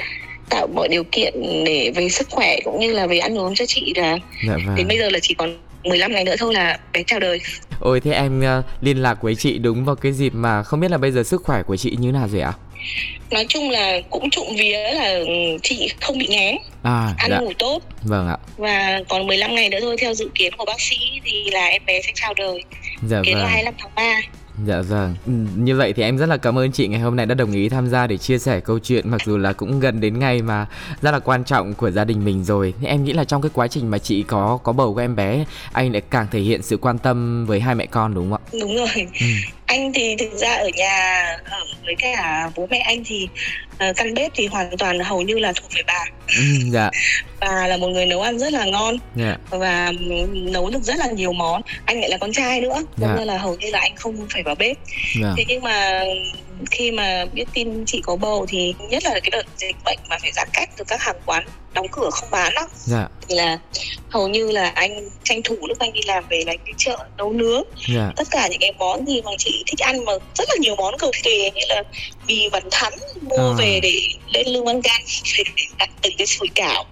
tạo 0.50 0.66
mọi 0.75 0.88
điều 0.88 1.04
kiện 1.04 1.35
để 1.64 1.92
về 1.95 2.09
sức 2.09 2.28
khỏe 2.30 2.56
cũng 2.64 2.80
như 2.80 2.92
là 2.92 3.06
về 3.06 3.18
ăn 3.18 3.38
uống 3.38 3.54
cho 3.54 3.66
chị 3.66 3.92
là 3.97 4.18
dạ, 4.49 4.56
vâng. 4.66 4.76
đến 4.76 4.88
bây 4.88 4.99
giờ 4.99 5.11
là 5.11 5.18
chỉ 5.23 5.35
còn 5.35 5.59
15 5.88 6.12
ngày 6.12 6.25
nữa 6.25 6.35
thôi 6.38 6.55
là 6.55 6.78
bé 6.93 7.02
chào 7.07 7.21
đời 7.21 7.40
Ôi 7.81 8.00
thế 8.00 8.12
em 8.12 8.40
uh, 8.59 8.64
liên 8.81 9.02
lạc 9.02 9.23
với 9.23 9.35
chị 9.35 9.59
đúng 9.59 9.85
vào 9.85 9.97
cái 9.97 10.12
dịp 10.12 10.35
mà 10.35 10.62
không 10.62 10.81
biết 10.81 10.90
là 10.90 10.99
bây 10.99 11.12
giờ 11.12 11.23
sức 11.23 11.43
khỏe 11.45 11.62
của 11.62 11.76
chị 11.76 11.97
như 12.00 12.12
nào 12.12 12.28
rồi 12.28 12.40
ạ? 12.40 12.52
Nói 13.31 13.47
chung 13.49 13.71
là 13.71 14.00
cũng 14.11 14.31
trụng 14.31 14.57
vía 14.57 14.78
là 14.95 15.14
ừ, 15.14 15.26
chị 15.62 15.88
không 16.00 16.19
bị 16.19 16.26
nghén 16.26 16.57
à, 16.83 17.14
Ăn 17.19 17.31
dạ. 17.31 17.38
ngủ 17.38 17.52
tốt 17.59 17.83
Vâng 18.02 18.28
ạ 18.28 18.37
Và 18.57 19.00
còn 19.09 19.26
15 19.26 19.55
ngày 19.55 19.69
nữa 19.69 19.78
thôi 19.81 19.97
theo 20.00 20.14
dự 20.14 20.28
kiến 20.35 20.52
của 20.59 20.64
bác 20.64 20.81
sĩ 20.81 20.97
thì 21.25 21.50
là 21.50 21.66
em 21.66 21.83
bé 21.87 22.02
sẽ 22.02 22.12
chào 22.14 22.35
đời 22.35 22.64
Dạ 23.09 23.21
Kiến 23.25 23.35
vâng. 23.35 23.43
là 23.45 23.49
25 23.49 23.75
tháng 23.78 23.90
3 23.95 24.21
Dạ 24.65 24.81
vâng. 24.83 25.15
Ừ, 25.27 25.33
như 25.57 25.77
vậy 25.77 25.93
thì 25.93 26.03
em 26.03 26.19
rất 26.19 26.27
là 26.27 26.37
cảm 26.37 26.59
ơn 26.59 26.73
chị 26.73 26.89
ngày 26.89 27.01
hôm 27.01 27.17
nay 27.17 27.27
đã 27.27 27.35
đồng 27.35 27.53
ý 27.53 27.69
tham 27.69 27.89
gia 27.89 28.07
để 28.07 28.17
chia 28.17 28.39
sẻ 28.39 28.61
câu 28.61 28.79
chuyện 28.79 29.11
mặc 29.11 29.21
dù 29.27 29.37
là 29.37 29.53
cũng 29.53 29.81
gần 29.81 30.01
đến 30.01 30.19
ngày 30.19 30.43
mà 30.43 30.67
rất 31.03 31.11
là 31.11 31.19
quan 31.19 31.45
trọng 31.45 31.75
của 31.75 31.91
gia 31.91 32.05
đình 32.05 32.25
mình 32.25 32.45
rồi. 32.45 32.75
Nhưng 32.81 32.91
em 32.91 33.05
nghĩ 33.05 33.13
là 33.13 33.25
trong 33.25 33.43
cái 33.43 33.51
quá 33.55 33.69
trình 33.69 33.91
mà 33.91 33.99
chị 33.99 34.23
có 34.23 34.59
có 34.63 34.73
bầu 34.73 34.95
của 34.95 35.01
em 35.01 35.17
bé, 35.17 35.45
anh 35.73 35.93
lại 35.93 36.03
càng 36.11 36.27
thể 36.31 36.41
hiện 36.41 36.63
sự 36.63 36.77
quan 36.77 36.99
tâm 36.99 37.47
với 37.47 37.61
hai 37.61 37.75
mẹ 37.75 37.87
con 37.87 38.15
đúng 38.15 38.31
không 38.31 38.41
ạ? 38.45 38.59
Đúng 38.61 38.77
rồi. 38.77 38.89
Ừ. 39.21 39.27
Anh 39.66 39.92
thì 39.92 40.16
thực 40.18 40.32
ra 40.32 40.54
ở 40.54 40.68
nhà 40.75 41.37
ở 41.44 41.64
với 41.85 41.94
cả 41.99 42.50
bố 42.56 42.66
mẹ 42.70 42.78
anh 42.78 43.02
thì 43.06 43.28
uh, 43.90 43.96
căn 43.96 44.14
bếp 44.14 44.32
thì 44.35 44.46
hoàn 44.46 44.76
toàn 44.78 45.00
hầu 45.00 45.23
như 45.23 45.38
là 45.38 45.52
thuộc 45.52 45.70
về 45.75 45.82
bà. 45.87 46.04
Ừ, 46.37 46.42
dạ. 46.73 46.90
Bà 47.40 47.66
là 47.66 47.76
một 47.76 47.88
người 47.88 48.06
nấu 48.06 48.23
ăn 48.23 48.38
rất 48.38 48.52
là 48.52 48.64
ngon 48.64 48.96
dạ. 49.16 49.37
và 49.50 49.92
nấu 50.32 50.70
được 50.70 50.82
rất 50.82 50.96
là 50.96 51.06
nhiều 51.06 51.32
món. 51.32 51.62
Anh 51.85 52.00
lại 52.00 52.11
là 52.11 52.18
con 52.18 52.32
trai 52.32 52.61
nữa, 52.61 52.82
dạ. 52.96 53.14
nên 53.18 53.26
là 53.26 53.38
hầu 53.38 53.56
như 53.56 53.70
là 53.70 53.80
anh 53.80 53.96
không 53.96 54.26
phải 54.32 54.42
vào 54.42 54.54
bếp. 54.54 54.76
Dạ. 55.23 55.32
Thế 55.37 55.44
nhưng 55.49 55.62
mà 55.62 56.04
khi 56.70 56.90
mà 56.90 57.25
biết 57.32 57.44
tin 57.54 57.85
chị 57.87 58.00
có 58.04 58.16
bầu 58.16 58.46
thì 58.49 58.75
nhất 58.90 59.04
là 59.04 59.11
cái 59.11 59.30
đợt 59.30 59.46
dịch 59.56 59.76
bệnh 59.85 59.99
mà 60.08 60.16
phải 60.23 60.32
giãn 60.32 60.49
cách 60.52 60.70
từ 60.76 60.85
các 60.88 61.02
hàng 61.02 61.20
quán 61.26 61.44
đóng 61.76 61.87
cửa 61.92 62.11
không 62.11 62.30
bán 62.30 62.52
đó 62.54 62.68
dạ. 62.85 63.09
thì 63.28 63.35
là 63.35 63.59
hầu 64.09 64.28
như 64.28 64.50
là 64.50 64.68
anh 64.68 65.09
tranh 65.25 65.42
thủ 65.42 65.56
lúc 65.68 65.78
anh 65.78 65.92
đi 65.92 66.00
làm 66.06 66.25
về 66.30 66.42
là 66.47 66.52
anh 66.52 66.64
đi 66.64 66.73
chợ 66.76 66.97
nấu 67.16 67.33
nướng 67.33 67.62
dạ. 67.88 68.12
tất 68.16 68.28
cả 68.30 68.49
những 68.49 68.61
cái 68.61 68.73
món 68.78 69.06
gì 69.06 69.23
mà 69.23 69.30
chị 69.38 69.64
thích 69.66 69.80
ăn 69.80 70.04
mà 70.04 70.12
rất 70.35 70.49
là 70.49 70.54
nhiều 70.61 70.76
món 70.76 70.95
cầu 70.99 71.11
kỳ 71.23 71.50
như 71.54 71.62
là 71.68 71.83
mì 72.26 72.49
vằn 72.49 72.62
thắn 72.71 72.92
mua 73.23 73.50
à. 73.50 73.54
về 73.59 73.80
để 73.83 74.00
lên 74.33 74.49
lương 74.49 74.66
ăn 74.66 74.80
gan 74.80 75.02
đặt 75.78 75.90
từng 76.02 76.12
cái 76.18 76.26
sủi 76.26 76.49
cảo 76.54 76.85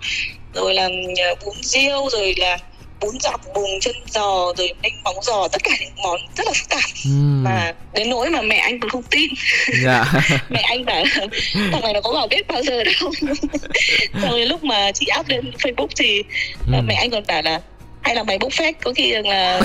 rồi 0.54 0.74
là 0.74 0.88
ờ, 1.24 1.34
bún 1.44 1.54
riêu 1.62 2.08
rồi 2.12 2.34
là 2.36 2.58
bún 3.04 3.20
dọc 3.20 3.40
bùng 3.54 3.80
chân 3.80 3.94
giò 4.06 4.52
rồi 4.56 4.72
ninh 4.82 4.94
móng 5.04 5.16
giò 5.22 5.48
tất 5.48 5.62
cả 5.64 5.70
những 5.80 6.02
món 6.02 6.20
rất 6.36 6.46
là 6.46 6.52
phức 6.52 6.68
tạp 6.68 6.90
uhm. 7.08 7.44
mà 7.44 7.72
đến 7.94 8.10
nỗi 8.10 8.30
mà 8.30 8.42
mẹ 8.42 8.56
anh 8.56 8.80
còn 8.80 8.90
không 8.90 9.02
tin 9.02 9.30
dạ. 9.84 10.04
mẹ 10.50 10.60
anh 10.60 10.84
bảo 10.84 11.04
thằng 11.72 11.82
này 11.82 11.92
nó 11.92 12.00
có 12.00 12.12
vào 12.12 12.26
bếp 12.30 12.48
bao 12.48 12.62
giờ 12.62 12.84
đâu 12.84 13.12
rồi 14.22 14.46
lúc 14.46 14.64
mà 14.64 14.92
chị 14.92 15.06
áp 15.06 15.28
lên 15.28 15.50
facebook 15.58 15.88
thì 15.96 16.22
uhm. 16.78 16.86
mẹ 16.86 16.94
anh 16.94 17.10
còn 17.10 17.22
bảo 17.26 17.42
là 17.42 17.60
hay 18.04 18.14
là 18.14 18.22
mày 18.22 18.38
bốc 18.38 18.52
phét 18.52 18.74
có 18.84 18.92
khi 18.92 19.12
rằng 19.12 19.26
là 19.26 19.60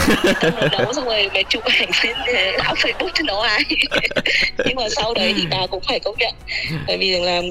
nấu 0.72 0.94
xong 0.94 1.06
rồi 1.06 1.30
mày 1.34 1.44
chụp 1.50 1.64
ảnh 1.64 1.90
lên 2.28 2.54
áo 2.58 2.76
facebook 2.76 3.10
cho 3.14 3.24
nó 3.24 3.42
ai 3.42 3.64
nhưng 4.66 4.76
mà 4.76 4.84
sau 4.96 5.14
đấy 5.14 5.34
thì 5.38 5.44
bà 5.52 5.68
cũng 5.68 5.84
phải 5.88 6.00
công 6.00 6.16
nhận 6.20 6.34
bởi 6.88 6.98
vì 6.98 7.12
rằng 7.12 7.24
là 7.24 7.42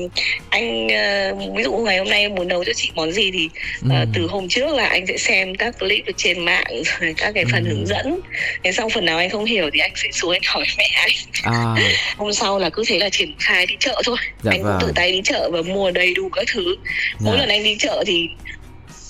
anh 0.50 0.86
uh, 0.86 1.56
ví 1.56 1.62
dụ 1.64 1.72
ngày 1.72 1.98
hôm 1.98 2.08
nay 2.08 2.28
muốn 2.28 2.48
nấu 2.48 2.64
cho 2.64 2.72
chị 2.76 2.90
món 2.94 3.12
gì 3.12 3.30
thì 3.30 3.48
uh, 3.86 3.90
ừ. 3.90 4.04
từ 4.14 4.26
hôm 4.26 4.48
trước 4.48 4.74
là 4.74 4.86
anh 4.86 5.06
sẽ 5.06 5.16
xem 5.18 5.54
các 5.54 5.78
clip 5.78 6.06
ở 6.06 6.12
trên 6.16 6.44
mạng 6.44 6.82
rồi 6.84 7.14
các 7.16 7.32
cái 7.34 7.44
phần 7.52 7.64
ừ. 7.64 7.68
hướng 7.68 7.86
dẫn 7.86 8.20
thế 8.64 8.72
xong 8.72 8.90
phần 8.90 9.04
nào 9.04 9.18
anh 9.18 9.30
không 9.30 9.44
hiểu 9.44 9.70
thì 9.72 9.80
anh 9.80 9.92
sẽ 9.94 10.08
xuống 10.12 10.32
anh 10.32 10.42
hỏi 10.46 10.64
mẹ 10.78 10.90
anh 10.94 11.10
à. 11.42 11.74
hôm 12.16 12.32
sau 12.32 12.58
là 12.58 12.70
cứ 12.70 12.82
thế 12.86 12.98
là 12.98 13.08
triển 13.08 13.34
khai 13.38 13.66
đi 13.66 13.74
chợ 13.80 14.02
thôi 14.04 14.16
dạ 14.42 14.50
anh 14.54 14.62
vâng. 14.62 14.76
cũng 14.80 14.88
tự 14.88 14.92
tay 14.94 15.12
đi 15.12 15.20
chợ 15.24 15.50
và 15.52 15.62
mua 15.62 15.90
đầy 15.90 16.14
đủ 16.14 16.28
các 16.28 16.46
thứ 16.54 16.76
mỗi 17.18 17.36
dạ. 17.36 17.40
lần 17.40 17.48
anh 17.48 17.64
đi 17.64 17.76
chợ 17.78 18.04
thì 18.06 18.28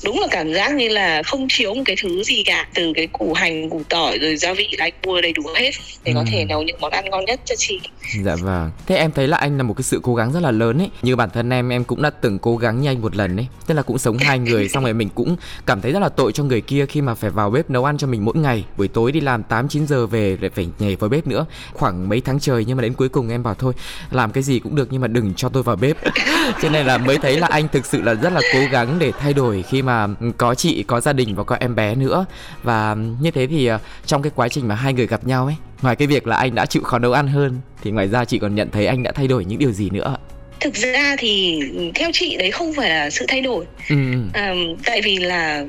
đúng 0.05 0.21
là 0.21 0.27
cảm 0.31 0.55
giác 0.55 0.75
như 0.75 0.89
là 0.89 1.23
không 1.23 1.47
thiếu 1.51 1.75
một 1.75 1.83
cái 1.85 1.97
thứ 2.03 2.23
gì 2.23 2.43
cả 2.47 2.67
từ 2.75 2.93
cái 2.95 3.07
củ 3.07 3.33
hành 3.33 3.71
củ 3.71 3.83
tỏi 3.89 4.19
rồi 4.19 4.37
gia 4.37 4.53
vị 4.53 4.69
là 4.79 4.85
anh 4.85 4.93
mua 5.07 5.21
đầy 5.21 5.33
đủ 5.33 5.43
hết 5.55 5.71
để 6.05 6.13
ừ. 6.13 6.17
có 6.17 6.25
thể 6.31 6.45
nấu 6.45 6.63
những 6.63 6.77
món 6.81 6.93
ăn 6.93 7.11
ngon 7.11 7.25
nhất 7.25 7.41
cho 7.45 7.55
chị. 7.59 7.81
Dạ 8.25 8.37
vâng. 8.37 8.71
Thế 8.87 8.97
em 8.97 9.13
thấy 9.13 9.29
là 9.29 9.37
anh 9.37 9.57
là 9.57 9.63
một 9.63 9.75
cái 9.75 9.83
sự 9.83 10.01
cố 10.03 10.15
gắng 10.15 10.33
rất 10.33 10.41
là 10.41 10.51
lớn 10.51 10.79
ấy. 10.79 10.91
Như 11.03 11.17
bản 11.17 11.31
thân 11.31 11.51
em 11.51 11.73
em 11.73 11.85
cũng 11.85 12.03
đã 12.03 12.11
từng 12.11 12.39
cố 12.39 12.57
gắng 12.57 12.81
như 12.81 12.91
anh 12.91 13.01
một 13.01 13.17
lần 13.17 13.37
ấy. 13.37 13.47
Tức 13.67 13.75
là 13.75 13.83
cũng 13.83 13.99
sống 13.99 14.19
hai 14.19 14.39
người 14.49 14.69
xong 14.69 14.85
rồi 14.85 14.95
mình 14.95 15.09
cũng 15.15 15.37
cảm 15.67 15.81
thấy 15.81 15.93
rất 15.93 16.01
là 16.01 16.09
tội 16.09 16.33
cho 16.33 16.45
người 16.45 16.61
kia 16.61 16.87
khi 16.87 17.01
mà 17.01 17.15
phải 17.15 17.31
vào 17.31 17.51
bếp 17.51 17.71
nấu 17.71 17.85
ăn 17.85 17.99
cho 17.99 18.07
mình 18.07 18.25
mỗi 18.25 18.37
ngày. 18.37 18.65
Buổi 18.77 18.89
tối 18.89 19.13
đi 19.13 19.21
làm 19.21 19.43
8 19.43 19.69
9 19.69 19.87
giờ 19.87 20.07
về 20.07 20.37
lại 20.41 20.51
phải 20.55 20.69
nhảy 20.79 20.97
vào 20.97 21.11
bếp 21.11 21.27
nữa. 21.27 21.47
Khoảng 21.73 22.09
mấy 22.09 22.21
tháng 22.21 22.41
trời 22.41 22.65
nhưng 22.65 22.77
mà 22.77 22.83
đến 22.83 22.95
cuối 22.95 23.09
cùng 23.09 23.31
em 23.31 23.43
bảo 23.43 23.55
thôi 23.55 23.73
làm 24.11 24.33
cái 24.33 24.43
gì 24.43 24.59
cũng 24.59 24.75
được 24.75 24.89
nhưng 24.91 25.01
mà 25.01 25.09
đừng 25.09 25.35
cho 25.35 25.49
tôi 25.49 25.63
vào 25.63 25.77
bếp 25.77 25.97
cho 26.63 26.69
nên 26.69 26.87
là 26.87 26.99
mới 26.99 27.19
thấy 27.19 27.39
là 27.39 27.47
anh 27.47 27.69
thực 27.69 27.87
sự 27.87 28.03
là 28.03 28.15
rất 28.15 28.33
là 28.33 28.41
cố 28.53 28.59
gắng 28.71 28.99
để 28.99 29.13
thay 29.21 29.33
đổi 29.33 29.65
khi 29.69 29.83
mà 29.83 30.07
có 30.37 30.55
chị 30.55 30.83
có 30.83 31.01
gia 31.01 31.13
đình 31.13 31.35
và 31.35 31.45
có 31.45 31.57
em 31.61 31.75
bé 31.75 31.95
nữa. 31.95 32.25
Và 32.63 32.97
như 33.21 33.31
thế 33.31 33.47
thì 33.47 33.67
ờ, 33.67 33.79
trong 34.07 34.23
cái 34.23 34.33
quá 34.35 34.49
trình 34.49 34.69
mà 34.69 34.75
hai 34.75 34.93
người 34.93 35.07
gặp 35.07 35.27
nhau 35.27 35.47
ấy 35.47 35.57
ngoài 35.83 35.97
cái 35.97 36.09
việc 36.09 36.27
là 36.27 36.37
anh 36.37 36.55
đã 36.55 36.67
chịu 36.67 36.83
khó 36.83 36.99
nấu 36.99 37.13
ăn 37.13 37.29
hơn 37.29 37.61
thì 37.83 37.91
ngoài 37.91 38.09
ra 38.09 38.25
chị 38.25 38.39
còn 38.39 38.55
nhận 38.55 38.71
thấy 38.71 38.87
anh 38.87 39.03
đã 39.03 39.13
thay 39.13 39.29
đổi 39.29 39.45
những 39.45 39.59
điều 39.59 39.73
gì 39.73 39.91
nữa 39.91 40.17
thực 40.61 40.75
ra 40.75 41.17
thì 41.19 41.61
theo 41.95 42.11
chị 42.13 42.37
đấy 42.37 42.51
không 42.51 42.75
phải 42.75 42.91
là 42.91 43.11
sự 43.11 43.25
thay 43.29 43.41
đổi. 43.41 43.65
Ừ. 43.89 43.97
à, 44.33 44.55
tại 44.85 45.01
vì 45.05 45.17
là 45.17 45.65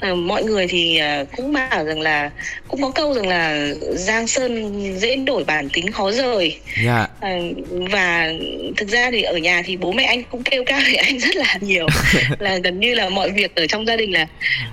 à, 0.00 0.14
mọi 0.14 0.42
người 0.42 0.66
thì 0.66 0.96
à, 0.96 1.24
cũng 1.36 1.52
bảo 1.52 1.84
rằng 1.84 2.00
là 2.00 2.30
cũng 2.68 2.82
có 2.82 2.90
câu 2.90 3.14
rằng 3.14 3.28
là 3.28 3.66
giang 3.94 4.26
sơn 4.26 4.82
dễ 4.98 5.16
đổi 5.16 5.44
bản 5.44 5.68
tính 5.72 5.92
khó 5.92 6.12
rời 6.12 6.58
yeah. 6.76 6.86
Dạ. 6.86 7.06
à, 7.20 7.38
và 7.70 8.32
thực 8.76 8.88
ra 8.88 9.10
thì 9.10 9.22
ở 9.22 9.36
nhà 9.36 9.62
thì 9.66 9.76
bố 9.76 9.92
mẹ 9.92 10.04
anh 10.04 10.22
cũng 10.30 10.42
kêu 10.42 10.64
ca 10.66 10.82
về 10.86 10.94
anh 10.94 11.18
rất 11.18 11.36
là 11.36 11.58
nhiều 11.60 11.86
là 12.38 12.58
gần 12.58 12.80
như 12.80 12.94
là 12.94 13.08
mọi 13.08 13.30
việc 13.30 13.54
ở 13.54 13.66
trong 13.66 13.86
gia 13.86 13.96
đình 13.96 14.12
là 14.12 14.26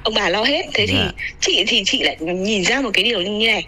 ông 0.04 0.13
bà 0.13 0.30
lo 0.30 0.44
hết 0.44 0.66
thế 0.74 0.86
yeah. 0.86 0.90
thì 0.90 0.98
dạ. 0.98 1.12
chị 1.40 1.63
thì 1.68 1.84
chị 1.86 2.04
lại 2.04 2.18
nhìn 2.20 2.63
ra 2.63 2.82
một 2.82 2.90
cái 2.94 3.04
điều 3.04 3.22
như 3.22 3.48
này 3.48 3.66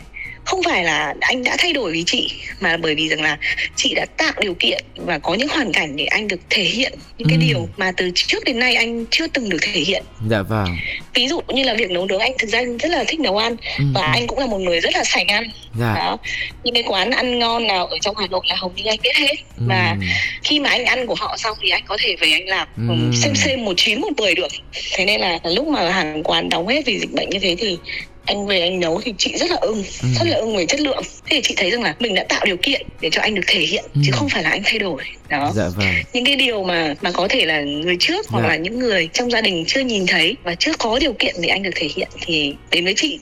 không 0.50 0.64
phải 0.64 0.84
là 0.84 1.16
anh 1.20 1.44
đã 1.44 1.56
thay 1.60 1.74
đổi 1.74 1.92
vì 1.92 2.04
chị 2.06 2.32
mà 2.60 2.78
bởi 2.78 2.96
vì 2.96 3.10
rằng 3.10 3.22
là 3.22 3.38
chị 3.76 3.94
đã 3.96 4.06
tạo 4.18 4.34
điều 4.42 4.54
kiện 4.54 4.84
và 4.96 5.20
có 5.20 5.34
những 5.34 5.48
hoàn 5.48 5.72
cảnh 5.72 5.96
để 5.96 6.06
anh 6.06 6.28
được 6.28 6.40
thể 6.50 6.64
hiện 6.64 6.94
những 7.18 7.28
cái 7.28 7.38
ừ. 7.38 7.42
điều 7.48 7.70
mà 7.78 7.92
từ 7.98 8.12
trước 8.16 8.44
đến 8.44 8.60
nay 8.60 8.76
anh 8.76 9.06
chưa 9.12 9.28
từng 9.28 9.50
được 9.50 9.58
thể 9.62 9.82
hiện 9.82 10.04
dạ 10.30 10.42
vâng 10.42 10.78
ví 11.14 11.28
dụ 11.28 11.42
như 11.48 11.64
là 11.64 11.74
việc 11.74 11.92
nấu 11.92 12.06
nướng 12.06 12.20
anh 12.20 12.32
thực 12.40 12.48
ra 12.48 12.62
rất 12.80 12.90
là 12.92 13.04
thích 13.08 13.20
nấu 13.20 13.38
ăn 13.38 13.56
ừ. 13.78 13.84
và 13.94 14.02
anh 14.02 14.28
cũng 14.28 14.40
là 14.40 14.46
một 14.46 14.58
người 14.58 14.80
rất 14.80 14.94
là 14.94 15.04
sành 15.04 15.28
ăn 15.28 15.44
dạ. 15.80 15.94
đó 15.96 16.18
những 16.64 16.74
cái 16.74 16.84
quán 16.88 17.12
ăn 17.12 17.40
ngon 17.40 17.68
nào 17.68 17.86
ở 17.86 17.98
trong 18.02 18.16
hà 18.16 18.28
nội 18.28 18.42
là 18.50 18.56
hầu 18.56 18.74
như 18.76 18.84
anh 18.86 19.00
biết 19.04 19.16
hết 19.16 19.36
ừ. 19.58 19.64
và 19.68 19.98
khi 20.44 20.60
mà 20.60 20.70
anh 20.70 20.86
ăn 20.86 21.08
của 21.08 21.16
họ 21.18 21.38
xong 21.38 21.58
thì 21.62 21.70
anh 21.70 21.84
có 21.88 21.98
thể 22.00 22.16
về 22.20 22.32
anh 22.32 22.48
làm 22.48 22.68
ừ. 22.78 23.18
xem 23.18 23.36
xem 23.36 23.66
một 23.66 23.74
chín 23.78 24.02
một 24.02 24.12
mười 24.18 24.36
được 24.36 24.52
thế 24.94 25.06
nên 25.06 25.22
là 25.22 25.40
lúc 25.44 25.68
mà 25.68 25.92
hàng 25.92 26.24
quán 26.24 26.50
đóng 26.50 26.68
hết 26.68 26.86
vì 26.86 27.00
dịch 27.00 27.12
bệnh 27.14 27.30
như 27.30 27.40
thế 27.40 27.56
thì 27.60 27.78
anh 28.26 28.48
về 28.48 28.62
anh 28.62 28.80
nấu 28.80 29.02
thì 29.02 29.14
chị 29.18 29.38
rất 29.38 29.52
là 29.52 29.58
ưng 29.62 29.84
ừ. 30.02 30.08
rất 30.20 30.28
là 30.28 30.38
ưng 30.38 30.58
về 30.58 30.66
chất 30.66 30.80
lượng 30.80 31.04
thế 31.04 31.36
thì 31.36 31.42
chị 31.44 31.54
thấy 31.58 31.72
rằng 31.72 31.84
là 31.84 31.96
mình 32.00 32.16
đã 32.16 32.24
tạo 32.30 32.46
điều 32.46 32.58
kiện 32.58 32.88
để 33.02 33.10
cho 33.12 33.22
anh 33.22 33.36
được 33.36 33.42
thể 33.48 33.60
hiện 33.60 33.86
ừ. 33.96 34.02
chứ 34.06 34.12
không 34.12 34.30
phải 34.30 34.44
là 34.44 34.50
anh 34.50 34.62
thay 34.66 34.80
đổi 34.80 35.04
đó 35.30 35.52
dạ 35.56 35.70
vâng. 35.78 35.88
những 36.14 36.26
cái 36.26 36.36
điều 36.36 36.64
mà 36.64 36.96
mà 37.02 37.12
có 37.12 37.28
thể 37.28 37.46
là 37.46 37.62
người 37.62 37.98
trước 38.00 38.28
hoặc 38.30 38.42
dạ. 38.42 38.48
là 38.48 38.56
những 38.56 38.80
người 38.80 39.10
trong 39.14 39.32
gia 39.32 39.42
đình 39.42 39.64
chưa 39.68 39.82
nhìn 39.82 40.06
thấy 40.08 40.36
và 40.44 40.56
chưa 40.56 40.74
có 40.80 41.00
điều 41.00 41.14
kiện 41.14 41.36
để 41.42 41.50
anh 41.50 41.64
được 41.64 41.72
thể 41.76 41.90
hiện 41.96 42.08
thì 42.22 42.56
đến 42.72 42.86
với 42.86 42.94
chị 42.98 43.20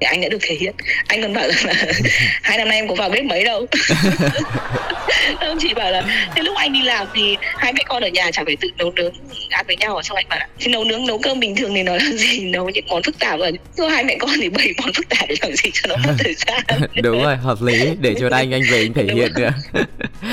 thì 0.00 0.06
anh 0.06 0.20
đã 0.20 0.28
được 0.28 0.38
thể 0.40 0.54
hiện. 0.54 0.74
Anh 1.06 1.22
còn 1.22 1.32
bảo 1.32 1.48
rằng 1.48 1.66
là 1.66 1.74
hai 2.42 2.58
năm 2.58 2.68
nay 2.68 2.76
em 2.76 2.88
có 2.88 2.94
vào 2.94 3.10
bếp 3.10 3.24
mấy 3.24 3.44
đâu. 3.44 3.66
Ông 5.40 5.58
chị 5.60 5.74
bảo 5.74 5.90
là 5.90 6.02
thế 6.36 6.42
lúc 6.42 6.56
anh 6.56 6.72
đi 6.72 6.82
làm 6.82 7.06
thì 7.14 7.36
hai 7.40 7.72
mẹ 7.72 7.82
con 7.88 8.02
ở 8.02 8.08
nhà 8.08 8.30
chẳng 8.32 8.44
phải 8.44 8.56
tự 8.56 8.68
nấu 8.78 8.92
nướng 8.92 9.12
ăn 9.50 9.64
với 9.66 9.76
nhau. 9.76 10.02
Xong 10.02 10.16
anh 10.16 10.26
bảo 10.28 10.38
là 10.38 10.46
thì 10.58 10.72
nấu 10.72 10.84
nướng 10.84 11.06
nấu 11.06 11.18
cơm 11.18 11.40
bình 11.40 11.56
thường 11.56 11.74
thì 11.74 11.82
nói 11.82 11.98
là 12.00 12.10
gì? 12.12 12.40
Nấu 12.40 12.68
những 12.68 12.84
món 12.88 13.02
phức 13.02 13.18
tạp 13.18 13.38
rồi 13.38 13.52
thôi 13.76 13.90
hai 13.90 14.04
mẹ 14.04 14.16
con 14.20 14.30
thì 14.40 14.48
bảy 14.48 14.74
món 14.82 14.92
phức 14.92 15.08
tạp 15.08 15.28
để 15.28 15.34
làm 15.42 15.52
gì 15.52 15.70
cho 15.72 15.88
nó 15.88 15.96
mất 16.06 16.14
thời 16.18 16.34
gian. 16.34 16.80
Đúng 17.02 17.22
rồi 17.22 17.36
hợp 17.36 17.62
lý. 17.62 17.88
Để 18.00 18.14
cho 18.20 18.28
anh 18.32 18.54
anh 18.54 18.62
về 18.70 18.78
anh 18.78 18.92
thể 18.92 19.02
đúng 19.02 19.16
hiện 19.18 19.32
nữa 19.36 19.50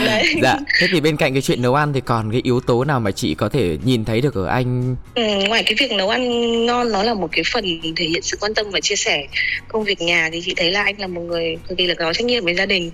Đấy. 0.05 0.35
dạ 0.41 0.57
thế 0.79 0.87
thì 0.91 1.01
bên 1.01 1.17
cạnh 1.17 1.33
cái 1.33 1.41
chuyện 1.41 1.61
nấu 1.61 1.75
ăn 1.75 1.93
thì 1.93 2.01
còn 2.01 2.31
cái 2.31 2.41
yếu 2.43 2.59
tố 2.59 2.83
nào 2.83 2.99
mà 2.99 3.11
chị 3.11 3.35
có 3.35 3.49
thể 3.49 3.77
nhìn 3.83 4.05
thấy 4.05 4.21
được 4.21 4.35
ở 4.35 4.45
anh? 4.45 4.95
Ừ, 5.15 5.23
ngoài 5.47 5.63
cái 5.63 5.75
việc 5.79 5.91
nấu 5.91 6.09
ăn 6.09 6.21
ngon 6.65 6.91
nó 6.91 7.03
là 7.03 7.13
một 7.13 7.29
cái 7.31 7.43
phần 7.53 7.79
thể 7.95 8.05
hiện 8.05 8.21
sự 8.21 8.37
quan 8.39 8.53
tâm 8.53 8.65
và 8.71 8.79
chia 8.79 8.95
sẻ 8.95 9.27
công 9.67 9.83
việc 9.83 10.01
nhà 10.01 10.29
thì 10.33 10.41
chị 10.45 10.53
thấy 10.57 10.71
là 10.71 10.83
anh 10.83 10.99
là 10.99 11.07
một 11.07 11.21
người 11.21 11.57
cực 11.67 11.77
kỳ 11.77 11.87
là 11.87 11.93
có 11.93 12.13
trách 12.13 12.25
nhiệm 12.25 12.45
với 12.45 12.55
gia 12.55 12.65
đình 12.65 12.91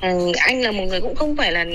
à, 0.00 0.12
anh 0.38 0.62
là 0.62 0.72
một 0.72 0.84
người 0.88 1.00
cũng 1.00 1.14
không 1.14 1.36
phải 1.36 1.52
là 1.52 1.66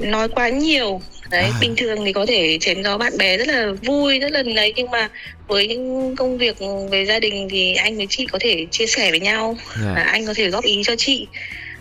nói 0.00 0.28
quá 0.28 0.48
nhiều 0.48 1.00
đấy 1.30 1.42
à. 1.42 1.58
bình 1.60 1.74
thường 1.76 2.04
thì 2.04 2.12
có 2.12 2.26
thể 2.26 2.58
chém 2.60 2.82
gió 2.82 2.98
bạn 2.98 3.18
bè 3.18 3.38
rất 3.38 3.48
là 3.48 3.72
vui 3.82 4.18
rất 4.18 4.32
là 4.32 4.42
đấy 4.42 4.72
nhưng 4.76 4.90
mà 4.90 5.08
với 5.46 5.66
những 5.66 6.16
công 6.16 6.38
việc 6.38 6.56
về 6.90 7.04
gia 7.04 7.20
đình 7.20 7.48
thì 7.50 7.74
anh 7.74 7.96
với 7.96 8.06
chị 8.10 8.26
có 8.32 8.38
thể 8.42 8.66
chia 8.70 8.86
sẻ 8.86 9.10
với 9.10 9.20
nhau 9.20 9.46
yeah. 9.46 9.84
Dạ. 9.84 9.92
và 9.96 10.02
anh 10.02 10.26
có 10.26 10.34
thể 10.34 10.48
góp 10.48 10.64
ý 10.64 10.82
cho 10.84 10.96
chị 10.96 11.26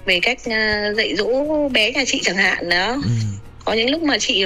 về 0.05 0.19
cách 0.19 0.37
uh, 0.39 0.97
dạy 0.97 1.15
dỗ 1.15 1.29
bé 1.69 1.91
nhà 1.91 2.03
chị 2.07 2.19
chẳng 2.23 2.35
hạn 2.35 2.69
đó 2.69 2.87
ừ. 2.91 3.09
có 3.65 3.73
những 3.73 3.89
lúc 3.89 4.03
mà 4.03 4.17
chị 4.17 4.45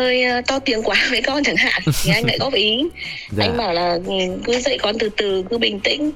hơi 0.00 0.38
uh, 0.38 0.46
to 0.46 0.58
tiếng 0.58 0.82
quá 0.82 0.96
với 1.10 1.22
con 1.22 1.44
chẳng 1.44 1.56
hạn 1.56 1.82
thì 2.02 2.12
anh 2.12 2.26
lại 2.26 2.38
góp 2.40 2.52
ý 2.52 2.84
dạ. 3.30 3.44
anh 3.44 3.56
bảo 3.56 3.72
là 3.72 3.98
ừ, 4.06 4.14
cứ 4.44 4.60
dạy 4.60 4.78
con 4.78 4.98
từ 4.98 5.08
từ 5.08 5.44
cứ 5.50 5.58
bình 5.58 5.80
tĩnh 5.80 6.10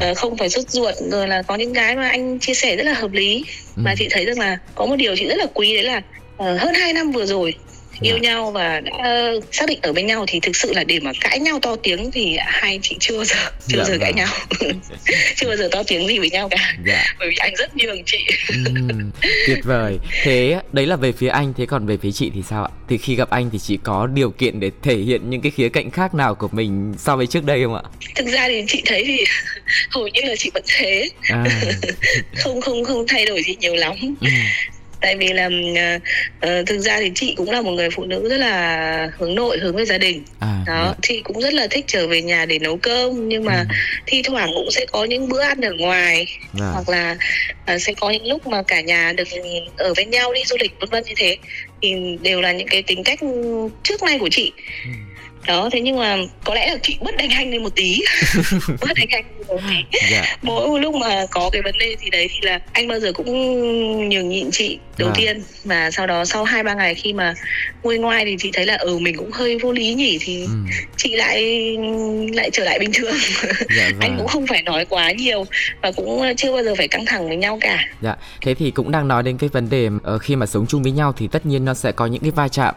dạ. 0.00 0.10
uh, 0.10 0.16
không 0.16 0.36
phải 0.36 0.48
sốt 0.48 0.70
ruột 0.70 0.94
rồi 1.10 1.28
là 1.28 1.42
có 1.42 1.54
những 1.54 1.74
cái 1.74 1.96
mà 1.96 2.08
anh 2.08 2.38
chia 2.38 2.54
sẻ 2.54 2.76
rất 2.76 2.86
là 2.86 2.92
hợp 2.92 3.12
lý 3.12 3.44
ừ. 3.76 3.82
mà 3.84 3.94
chị 3.98 4.08
thấy 4.10 4.24
rằng 4.24 4.38
là 4.38 4.58
có 4.74 4.86
một 4.86 4.96
điều 4.96 5.16
chị 5.16 5.28
rất 5.28 5.38
là 5.38 5.46
quý 5.54 5.74
đấy 5.74 5.84
là 5.84 5.96
uh, 6.36 6.60
hơn 6.60 6.74
2 6.74 6.92
năm 6.92 7.12
vừa 7.12 7.26
rồi 7.26 7.54
yêu 8.00 8.14
yeah. 8.14 8.24
Dạ. 8.24 8.30
nhau 8.30 8.50
và 8.50 8.80
đã 8.80 9.32
xác 9.52 9.68
định 9.68 9.78
ở 9.82 9.92
bên 9.92 10.06
nhau 10.06 10.24
thì 10.28 10.40
thực 10.40 10.56
sự 10.56 10.72
là 10.72 10.84
để 10.84 11.00
mà 11.00 11.12
cãi 11.20 11.38
nhau 11.38 11.58
to 11.62 11.76
tiếng 11.76 12.10
thì 12.10 12.36
hai 12.40 12.78
chị 12.82 12.96
chưa 13.00 13.16
bao 13.16 13.24
giờ 13.24 13.36
chưa 13.66 13.76
bao 13.76 13.86
dạ, 13.86 13.92
giờ 13.92 13.98
cãi 14.00 14.12
vâng. 14.12 14.16
nhau 14.16 14.28
chưa 15.36 15.46
bao 15.46 15.56
giờ 15.56 15.68
to 15.72 15.82
tiếng 15.86 16.08
gì 16.08 16.18
với 16.18 16.30
nhau 16.30 16.48
cả 16.48 16.74
dạ. 16.86 17.04
bởi 17.18 17.28
vì 17.28 17.36
anh 17.36 17.54
rất 17.54 17.76
nhường 17.76 18.04
chị 18.04 18.26
uhm, 18.70 19.10
tuyệt 19.46 19.58
vời 19.64 19.98
thế 20.22 20.60
đấy 20.72 20.86
là 20.86 20.96
về 20.96 21.12
phía 21.12 21.28
anh 21.28 21.52
thế 21.56 21.66
còn 21.66 21.86
về 21.86 21.96
phía 22.02 22.12
chị 22.12 22.30
thì 22.34 22.42
sao 22.48 22.64
ạ 22.64 22.70
thì 22.88 22.98
khi 22.98 23.14
gặp 23.14 23.30
anh 23.30 23.50
thì 23.50 23.58
chị 23.58 23.78
có 23.82 24.06
điều 24.06 24.30
kiện 24.30 24.60
để 24.60 24.70
thể 24.82 24.96
hiện 24.96 25.30
những 25.30 25.40
cái 25.40 25.52
khía 25.56 25.68
cạnh 25.68 25.90
khác 25.90 26.14
nào 26.14 26.34
của 26.34 26.48
mình 26.52 26.94
so 26.98 27.16
với 27.16 27.26
trước 27.26 27.44
đây 27.44 27.64
không 27.64 27.74
ạ 27.74 27.82
thực 28.14 28.26
ra 28.26 28.48
thì 28.48 28.64
chị 28.68 28.82
thấy 28.86 29.04
thì 29.06 29.24
hầu 29.90 30.08
như 30.08 30.20
là 30.24 30.34
chị 30.38 30.50
vẫn 30.54 30.64
thế 30.78 31.08
à. 31.20 31.44
không 32.36 32.60
không 32.60 32.84
không 32.84 33.04
thay 33.08 33.26
đổi 33.26 33.42
gì 33.42 33.56
nhiều 33.56 33.74
lắm 33.74 33.94
tại 35.00 35.16
vì 35.16 35.28
là 35.28 35.46
uh, 35.46 36.66
thực 36.66 36.78
ra 36.78 37.00
thì 37.00 37.12
chị 37.14 37.34
cũng 37.36 37.50
là 37.50 37.62
một 37.62 37.70
người 37.70 37.90
phụ 37.90 38.04
nữ 38.04 38.28
rất 38.28 38.36
là 38.36 39.10
hướng 39.18 39.34
nội 39.34 39.58
hướng 39.58 39.76
về 39.76 39.84
gia 39.84 39.98
đình 39.98 40.22
à, 40.40 40.62
đó 40.66 40.74
yeah. 40.74 40.88
Dạ. 40.88 40.94
chị 41.02 41.20
cũng 41.24 41.40
rất 41.40 41.54
là 41.54 41.66
thích 41.70 41.84
trở 41.88 42.06
về 42.06 42.22
nhà 42.22 42.46
để 42.46 42.58
nấu 42.58 42.76
cơm 42.76 43.28
nhưng 43.28 43.44
mà 43.44 43.56
ừ. 43.58 43.74
thi 44.06 44.22
thoảng 44.22 44.50
cũng 44.54 44.70
sẽ 44.70 44.86
có 44.92 45.04
những 45.04 45.28
bữa 45.28 45.40
ăn 45.40 45.60
ở 45.60 45.72
ngoài 45.78 46.16
yeah. 46.16 46.28
Dạ. 46.54 46.70
hoặc 46.72 46.88
là 46.88 47.16
uh, 47.74 47.82
sẽ 47.82 47.92
có 48.00 48.10
những 48.10 48.26
lúc 48.26 48.46
mà 48.46 48.62
cả 48.62 48.80
nhà 48.80 49.12
được 49.16 49.28
ở 49.76 49.94
bên 49.96 50.10
nhau 50.10 50.32
đi 50.32 50.40
du 50.44 50.56
lịch 50.60 50.72
vân 50.80 50.88
vân 50.90 51.04
như 51.04 51.14
thế 51.16 51.36
thì 51.82 51.94
đều 52.22 52.40
là 52.40 52.52
những 52.52 52.68
cái 52.68 52.82
tính 52.82 53.04
cách 53.04 53.18
trước 53.82 54.02
nay 54.02 54.18
của 54.18 54.28
chị 54.30 54.52
ừ 54.84 55.07
đó 55.48 55.68
thế 55.72 55.80
nhưng 55.80 55.98
mà 55.98 56.16
có 56.44 56.54
lẽ 56.54 56.70
là 56.70 56.76
chị 56.82 56.96
bất 57.00 57.16
đánh 57.16 57.30
hành 57.30 57.50
lên 57.50 57.62
một 57.62 57.74
tí. 57.74 58.00
Bất 58.80 58.94
đánh 58.96 59.08
hành 59.10 59.24
một 59.48 59.60
tí. 59.68 59.98
Dạ. 60.10 60.36
mỗi 60.42 60.80
lúc 60.80 60.94
mà 60.94 61.26
có 61.30 61.50
cái 61.52 61.62
vấn 61.62 61.78
đề 61.78 61.96
gì 62.00 62.10
đấy 62.10 62.28
thì 62.30 62.38
là 62.42 62.60
anh 62.72 62.88
bao 62.88 63.00
giờ 63.00 63.12
cũng 63.12 63.28
nhường 64.08 64.28
nhịn 64.28 64.50
chị 64.50 64.78
đầu 64.98 65.08
à. 65.08 65.14
tiên. 65.16 65.42
Và 65.64 65.90
sau 65.90 66.06
đó 66.06 66.24
sau 66.24 66.44
hai 66.44 66.62
ba 66.62 66.74
ngày 66.74 66.94
khi 66.94 67.12
mà 67.12 67.34
nguôi 67.82 67.98
ngoai 67.98 68.24
thì 68.24 68.36
chị 68.38 68.50
thấy 68.52 68.66
là 68.66 68.76
ừ 68.76 68.98
mình 68.98 69.16
cũng 69.16 69.30
hơi 69.32 69.58
vô 69.58 69.72
lý 69.72 69.94
nhỉ 69.94 70.18
thì 70.20 70.42
ừ. 70.42 70.48
chị 70.96 71.16
lại 71.16 71.42
lại 72.32 72.50
trở 72.52 72.64
lại 72.64 72.78
bình 72.78 72.90
thường. 72.94 73.14
Dạ, 73.76 73.90
anh 74.00 74.16
cũng 74.18 74.26
không 74.26 74.46
phải 74.46 74.62
nói 74.62 74.84
quá 74.84 75.12
nhiều 75.12 75.44
và 75.82 75.92
cũng 75.92 76.22
chưa 76.36 76.52
bao 76.52 76.64
giờ 76.64 76.74
phải 76.74 76.88
căng 76.88 77.06
thẳng 77.06 77.28
với 77.28 77.36
nhau 77.36 77.58
cả. 77.60 77.84
Dạ 78.00 78.16
thế 78.40 78.54
thì 78.54 78.70
cũng 78.70 78.90
đang 78.90 79.08
nói 79.08 79.22
đến 79.22 79.38
cái 79.38 79.48
vấn 79.52 79.70
đề 79.70 79.88
ở 80.02 80.18
khi 80.18 80.36
mà 80.36 80.46
sống 80.46 80.66
chung 80.66 80.82
với 80.82 80.92
nhau 80.92 81.14
thì 81.16 81.28
tất 81.28 81.46
nhiên 81.46 81.64
nó 81.64 81.74
sẽ 81.74 81.92
có 81.92 82.06
những 82.06 82.22
cái 82.22 82.30
va 82.30 82.48
chạm 82.48 82.74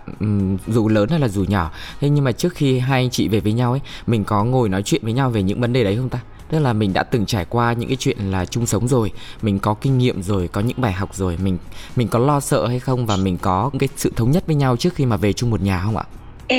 dù 0.67 0.89
lớn 0.89 1.10
hay 1.10 1.19
là 1.19 1.27
dù 1.27 1.45
nhỏ. 1.47 1.71
Thế 2.01 2.10
nhưng 2.10 2.23
mà 2.23 2.31
trước 2.31 2.55
khi 2.55 2.61
khi 2.62 2.80
hai 2.80 3.02
anh 3.02 3.10
chị 3.10 3.28
về 3.28 3.39
với 3.39 3.54
nhau 3.54 3.71
ấy, 3.71 3.82
mình 4.08 4.24
có 4.24 4.43
ngồi 4.43 4.69
nói 4.69 4.84
chuyện 4.84 5.02
với 5.04 5.13
nhau 5.13 5.30
về 5.30 5.43
những 5.43 5.62
vấn 5.62 5.74
đề 5.74 5.84
đấy 5.84 5.97
không 5.97 6.10
ta? 6.10 6.19
Tức 6.50 6.60
là 6.60 6.74
mình 6.74 6.93
đã 6.93 7.04
từng 7.04 7.26
trải 7.26 7.45
qua 7.45 7.74
những 7.74 7.89
cái 7.89 7.97
chuyện 8.00 8.17
là 8.32 8.45
chung 8.45 8.65
sống 8.65 8.88
rồi, 8.88 9.12
mình 9.41 9.60
có 9.60 9.74
kinh 9.74 9.97
nghiệm 9.97 10.24
rồi, 10.24 10.47
có 10.47 10.62
những 10.62 10.82
bài 10.82 10.91
học 10.91 11.15
rồi, 11.15 11.38
mình 11.43 11.58
mình 11.95 12.08
có 12.08 12.19
lo 12.19 12.39
sợ 12.39 12.67
hay 12.67 12.80
không? 12.80 13.06
Và 13.06 13.15
mình 13.15 13.38
có 13.38 13.71
cái 13.80 13.89
sự 13.95 14.12
thống 14.15 14.32
nhất 14.32 14.43
với 14.47 14.56
nhau 14.56 14.78
trước 14.78 14.95
khi 14.95 15.06
mà 15.06 15.17
về 15.17 15.34
chung 15.34 15.50
một 15.50 15.62
nhà 15.62 15.82
không 15.86 15.97
ạ? 15.97 16.04
Ừ, 16.47 16.56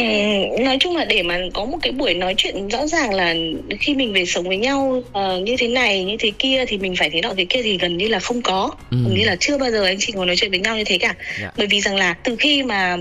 nói 0.61 0.77
chung 0.81 0.97
là 0.97 1.05
để 1.05 1.23
mà 1.23 1.40
có 1.55 1.64
một 1.64 1.79
cái 1.83 1.92
buổi 1.92 2.14
nói 2.14 2.35
chuyện 2.37 2.68
rõ 2.68 2.87
ràng 2.87 3.14
là 3.14 3.35
khi 3.81 3.95
mình 3.95 4.12
về 4.12 4.25
sống 4.25 4.49
với 4.49 4.57
nhau 4.57 5.03
uh, 5.09 5.42
như 5.42 5.57
thế 5.59 5.68
này 5.68 6.05
như 6.05 6.16
thế 6.18 6.31
kia 6.38 6.64
thì 6.68 6.79
mình 6.79 6.97
phải 6.97 7.11
thế 7.11 7.21
nọ 7.21 7.35
thế 7.37 7.45
kia 7.45 7.62
thì 7.62 7.79
gần 7.79 7.97
như 7.97 8.09
là 8.09 8.18
không 8.18 8.42
có 8.42 8.71
ừ. 8.90 8.97
gần 9.05 9.14
như 9.14 9.25
là 9.25 9.37
chưa 9.40 9.59
bao 9.59 9.71
giờ 9.71 9.85
anh 9.85 9.97
chị 10.01 10.12
ngồi 10.12 10.27
nói 10.27 10.37
chuyện 10.37 10.51
với 10.51 10.61
nhau 10.61 10.77
như 10.77 10.85
thế 10.85 10.99
cả 10.99 11.07
yeah. 11.07 11.40
Dạ. 11.40 11.51
bởi 11.57 11.66
vì 11.66 11.81
rằng 11.81 11.97
là 11.97 12.14
từ 12.25 12.37
khi 12.37 12.62
mà 12.62 12.97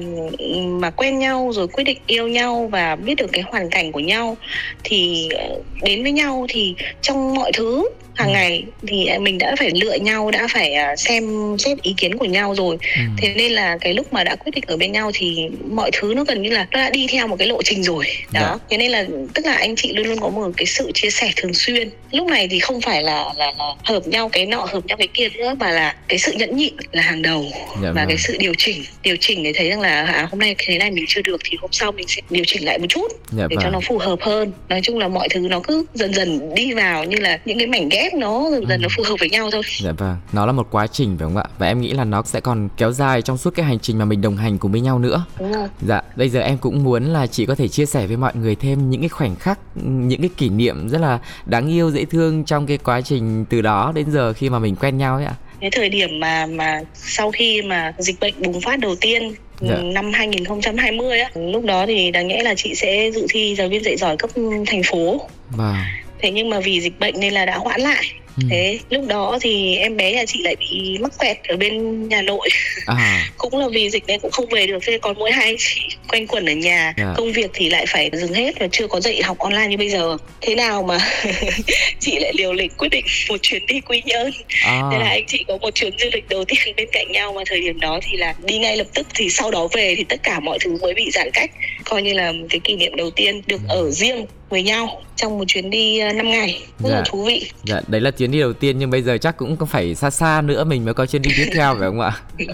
mà 0.56 0.90
quen 0.90 1.20
nhau 1.20 1.52
rồi 1.54 1.68
quyết 1.68 1.84
định 1.84 1.98
yêu 2.08 2.28
nhau 2.28 2.70
và 2.72 2.96
biết 2.96 3.16
được 3.16 3.32
cái 3.32 3.42
hoàn 3.42 3.70
cảnh 3.70 3.92
của 3.92 4.00
nhau 4.00 4.38
thì 4.84 5.30
ờ, 5.30 5.62
đến 5.82 6.04
với 6.04 6.12
nhau 6.12 6.46
thì 6.50 6.76
trong 7.02 7.36
mọi 7.36 7.52
thứ 7.52 7.90
hàng 8.22 8.30
ừ. 8.30 8.34
ngày 8.34 8.64
thì 8.88 9.10
mình 9.20 9.38
đã 9.38 9.56
phải 9.60 9.72
lựa 9.76 9.96
nhau 9.96 10.32
đã 10.32 10.48
phải 10.54 10.74
à, 10.74 10.96
xem 10.96 11.56
xét 11.60 11.82
ý 11.82 11.94
kiến 11.98 12.18
của 12.18 12.26
nhau 12.26 12.56
rồi 12.56 12.78
ừ. 12.96 13.02
thế 13.18 13.34
nên 13.36 13.52
là 13.52 13.78
cái 13.82 13.94
lúc 13.94 14.14
mà 14.14 14.24
đã 14.24 14.36
quyết 14.36 14.52
định 14.56 14.64
ở 14.68 14.78
bên 14.78 14.92
nhau 14.92 15.12
thì 15.14 15.50
mọi 15.72 15.92
thứ 15.94 16.14
nó 16.16 16.24
gần 16.24 16.42
như 16.42 16.50
là 16.50 16.68
nó 16.72 16.80
đã 16.80 16.90
đi 16.90 17.08
theo 17.12 17.28
một 17.28 17.36
cái 17.40 17.48
lộ 17.48 17.62
trình 17.64 17.84
rồi 17.84 18.06
đó 18.34 18.40
dạ. 18.42 18.58
thế 18.70 18.78
nên 18.78 18.92
là 18.92 19.06
tức 19.34 19.46
là 19.46 19.54
anh 19.54 19.76
chị 19.76 19.94
luôn 19.94 20.08
luôn 20.08 20.20
có 20.20 20.30
một 20.30 20.52
cái 20.58 20.66
sự 20.66 20.92
chia 20.94 21.10
sẻ 21.10 21.32
thường 21.36 21.54
xuyên 21.54 21.90
lúc 22.12 22.28
này 22.28 22.48
thì 22.48 22.60
không 22.60 22.82
phải 22.82 23.04
là 23.04 23.26
là, 23.38 23.54
là 23.58 23.66
hợp 23.84 24.08
nhau 24.08 24.30
cái 24.30 24.46
nọ 24.46 24.68
hợp 24.72 24.86
nhau 24.86 24.98
cái 24.98 25.08
kia 25.14 25.30
nữa 25.30 25.56
mà 25.60 25.72
là 25.72 25.96
cái 26.08 26.20
sự 26.20 26.32
nhẫn 26.32 26.58
nhịn 26.58 26.74
là 26.92 27.02
hàng 27.02 27.22
đầu 27.22 27.46
dạ, 27.54 27.72
và 27.82 27.92
vâng. 27.92 28.08
cái 28.08 28.18
sự 28.18 28.38
điều 28.40 28.54
chỉnh 28.58 28.84
điều 29.04 29.16
chỉnh 29.20 29.44
để 29.44 29.54
thấy 29.56 29.70
rằng 29.70 29.82
là 29.82 30.04
à, 30.04 30.28
hôm 30.32 30.40
nay 30.40 30.56
thế 30.58 30.78
này 30.78 30.92
mình 30.92 31.06
chưa 31.08 31.22
được 31.22 31.42
thì 31.44 31.58
hôm 31.62 31.72
sau 31.72 31.92
mình 31.92 32.08
sẽ 32.08 32.22
điều 32.30 32.44
chỉnh 32.48 32.66
lại 32.66 32.80
một 32.80 32.86
chút 32.90 33.12
dạ, 33.32 33.48
để 33.50 33.56
vâng. 33.56 33.64
cho 33.64 33.70
nó 33.70 33.80
phù 33.80 33.98
hợp 33.98 34.22
hơn 34.22 34.52
nói 34.70 34.80
chung 34.84 34.98
là 34.98 35.08
mọi 35.08 35.30
thứ 35.30 35.40
nó 35.40 35.60
cứ 35.60 35.86
dần 35.94 36.14
dần 36.14 36.56
đi 36.56 36.74
vào 36.74 37.04
như 37.04 37.18
là 37.18 37.40
những 37.46 37.58
cái 37.58 37.68
mảnh 37.68 37.90
ghép 37.90 38.11
ghép 38.12 38.20
nó 38.20 38.50
dần 38.52 38.68
dần 38.68 38.82
nó 38.82 38.88
phù 38.98 39.04
hợp 39.04 39.16
với 39.20 39.30
nhau 39.30 39.50
thôi. 39.52 39.62
Dạ 39.82 39.92
vâng 39.92 40.18
nó 40.34 40.46
là 40.46 40.52
một 40.52 40.68
quá 40.72 40.88
trình 40.88 41.16
phải 41.20 41.26
không 41.26 41.38
ạ? 41.38 41.44
Và 41.58 41.68
em 41.68 41.82
nghĩ 41.82 41.94
là 41.94 42.04
nó 42.04 42.24
sẽ 42.26 42.40
còn 42.40 42.70
kéo 42.78 42.92
dài 42.92 43.22
trong 43.22 43.38
suốt 43.38 43.56
cái 43.56 43.66
hành 43.66 43.80
trình 43.80 43.98
mà 43.98 44.06
mình 44.06 44.22
đồng 44.22 44.38
hành 44.38 44.58
cùng 44.58 44.72
với 44.72 44.82
nhau 44.82 45.00
nữa. 45.00 45.26
Đúng 45.40 45.52
rồi. 45.52 45.68
Dạ 45.88 46.02
bây 46.16 46.30
giờ 46.30 46.40
em 46.40 46.58
cũng 46.58 46.84
muốn 46.84 47.06
là 47.06 47.28
chị 47.28 47.46
có 47.46 47.56
thể 47.56 47.68
chia 47.68 47.86
sẻ 47.86 48.08
với 48.08 48.18
mọi 48.18 48.32
người 48.36 48.56
thêm 48.56 48.90
những 48.90 49.02
cái 49.02 49.10
khoảnh 49.10 49.36
khắc 49.36 49.60
những 49.76 50.22
cái 50.22 50.30
kỷ 50.38 50.50
niệm 50.50 50.90
rất 50.90 51.02
là 51.02 51.20
đáng 51.46 51.68
yêu 51.68 51.92
dễ 51.92 52.06
thương 52.06 52.44
trong 52.44 52.68
cái 52.68 52.78
quá 52.78 53.02
trình 53.02 53.46
từ 53.50 53.62
đó 53.62 53.92
đến 53.96 54.12
giờ 54.12 54.34
khi 54.34 54.50
mà 54.50 54.60
mình 54.60 54.76
quen 54.76 54.98
nhau 54.98 55.16
ấy 55.16 55.26
ạ. 55.26 55.36
Cái 55.62 55.70
thời 55.72 55.90
điểm 55.90 56.20
mà 56.20 56.46
mà 56.46 56.82
sau 56.94 57.32
khi 57.32 57.62
mà 57.62 57.94
dịch 57.98 58.20
bệnh 58.20 58.34
bùng 58.42 58.62
phát 58.62 58.80
đầu 58.80 58.96
tiên 59.02 59.34
dạ. 59.60 59.78
năm 59.78 60.12
2020 60.14 61.20
á 61.20 61.30
lúc 61.36 61.66
đó 61.66 61.86
thì 61.88 62.12
đáng 62.12 62.28
nhẽ 62.28 62.44
là 62.44 62.54
chị 62.58 62.76
sẽ 62.76 63.12
dự 63.16 63.26
thi 63.30 63.56
giáo 63.58 63.68
viên 63.68 63.84
dạy 63.84 63.98
giỏi 63.98 64.18
cấp 64.18 64.30
thành 64.68 64.82
phố. 64.84 65.28
Wow 65.58 66.01
thế 66.22 66.32
nhưng 66.32 66.50
mà 66.50 66.60
vì 66.60 66.82
dịch 66.82 67.00
bệnh 67.00 67.20
nên 67.20 67.34
là 67.34 67.46
đã 67.46 67.58
hoãn 67.58 67.82
lại 67.82 68.04
Ừ. 68.38 68.44
thế 68.50 68.80
lúc 68.90 69.08
đó 69.08 69.38
thì 69.42 69.76
em 69.76 69.98
bé 69.98 70.12
nhà 70.14 70.26
chị 70.28 70.42
lại 70.44 70.56
bị 70.56 70.98
mắc 71.02 71.12
kẹt 71.20 71.38
ở 71.48 71.58
bên 71.58 72.08
nhà 72.10 72.22
nội 72.22 72.50
à. 72.86 73.26
cũng 73.38 73.58
là 73.58 73.68
vì 73.72 73.90
dịch 73.90 74.04
nên 74.08 74.20
cũng 74.20 74.32
không 74.32 74.46
về 74.50 74.68
được 74.68 74.80
thế 74.86 74.98
còn 75.02 75.16
mỗi 75.20 75.32
hai 75.32 75.56
chị 75.60 75.82
quanh 76.08 76.28
quẩn 76.28 76.46
ở 76.46 76.54
nhà 76.54 76.84
yeah. 76.84 76.96
Dạ. 76.98 77.14
công 77.18 77.32
việc 77.32 77.52
thì 77.54 77.70
lại 77.70 77.86
phải 77.88 78.10
dừng 78.14 78.34
hết 78.34 78.60
và 78.60 78.68
chưa 78.72 78.88
có 78.88 79.00
dạy 79.00 79.22
học 79.24 79.38
online 79.40 79.68
như 79.68 79.78
bây 79.78 79.90
giờ 79.90 80.18
thế 80.42 80.56
nào 80.56 80.84
mà 80.84 80.98
chị 82.00 82.20
lại 82.20 82.34
liều 82.36 82.54
lĩnh 82.54 82.72
quyết 82.78 82.90
định 82.90 83.06
một 83.30 83.38
chuyến 83.42 83.66
đi 83.66 83.82
quy 83.82 84.02
nhơn 84.06 84.32
à. 84.64 84.82
thế 84.92 84.98
là 84.98 85.10
anh 85.10 85.26
chị 85.28 85.46
có 85.48 85.58
một 85.58 85.76
chuyến 85.76 85.94
du 86.00 86.08
lịch 86.14 86.30
đầu 86.30 86.46
tiên 86.46 86.76
bên 86.78 86.88
cạnh 86.92 87.12
nhau 87.12 87.34
mà 87.34 87.42
thời 87.46 87.62
điểm 87.62 87.80
đó 87.80 88.00
thì 88.02 88.18
là 88.18 88.36
đi 88.46 88.58
ngay 88.58 88.78
lập 88.78 88.88
tức 88.94 89.08
thì 89.16 89.30
sau 89.30 89.52
đó 89.52 89.68
về 89.74 89.96
thì 89.98 90.04
tất 90.04 90.24
cả 90.24 90.40
mọi 90.40 90.58
thứ 90.62 90.78
mới 90.82 90.94
bị 90.94 91.12
giãn 91.12 91.30
cách 91.34 91.52
coi 91.84 92.02
như 92.02 92.14
là 92.14 92.34
cái 92.50 92.60
kỷ 92.64 92.76
niệm 92.76 92.96
đầu 92.96 93.12
tiên 93.12 93.42
được 93.48 93.62
ừ. 93.70 93.76
ở 93.76 93.92
riêng 93.92 94.26
với 94.52 94.64
nhau 94.64 95.02
trong 95.16 95.38
một 95.38 95.44
chuyến 95.48 95.70
đi 95.70 96.00
5 96.00 96.18
ờ, 96.18 96.24
ngày 96.24 96.60
rất 96.80 96.90
dạ. 96.90 96.96
là 96.96 97.04
thú 97.10 97.26
vị 97.26 97.50
dạ 97.64 97.82
đấy 97.88 98.02
là 98.02 98.12
chuyến 98.12 98.32
đi 98.32 98.40
đầu 98.40 98.54
tiên 98.54 98.80
nhưng 98.80 98.90
bây 98.90 99.02
giờ 99.02 99.18
chắc 99.18 99.38
cũng 99.38 99.58
phải 99.70 99.96
xa 99.96 100.10
xa 100.10 100.42
nữa 100.42 100.64
mình 100.64 100.86
mới 100.86 100.94
có 100.94 101.06
chuyến 101.06 101.22
đi 101.22 101.32
tiếp 101.38 101.48
theo 101.56 101.76
phải 101.80 101.90
không 101.90 102.02
ạ 102.02 102.12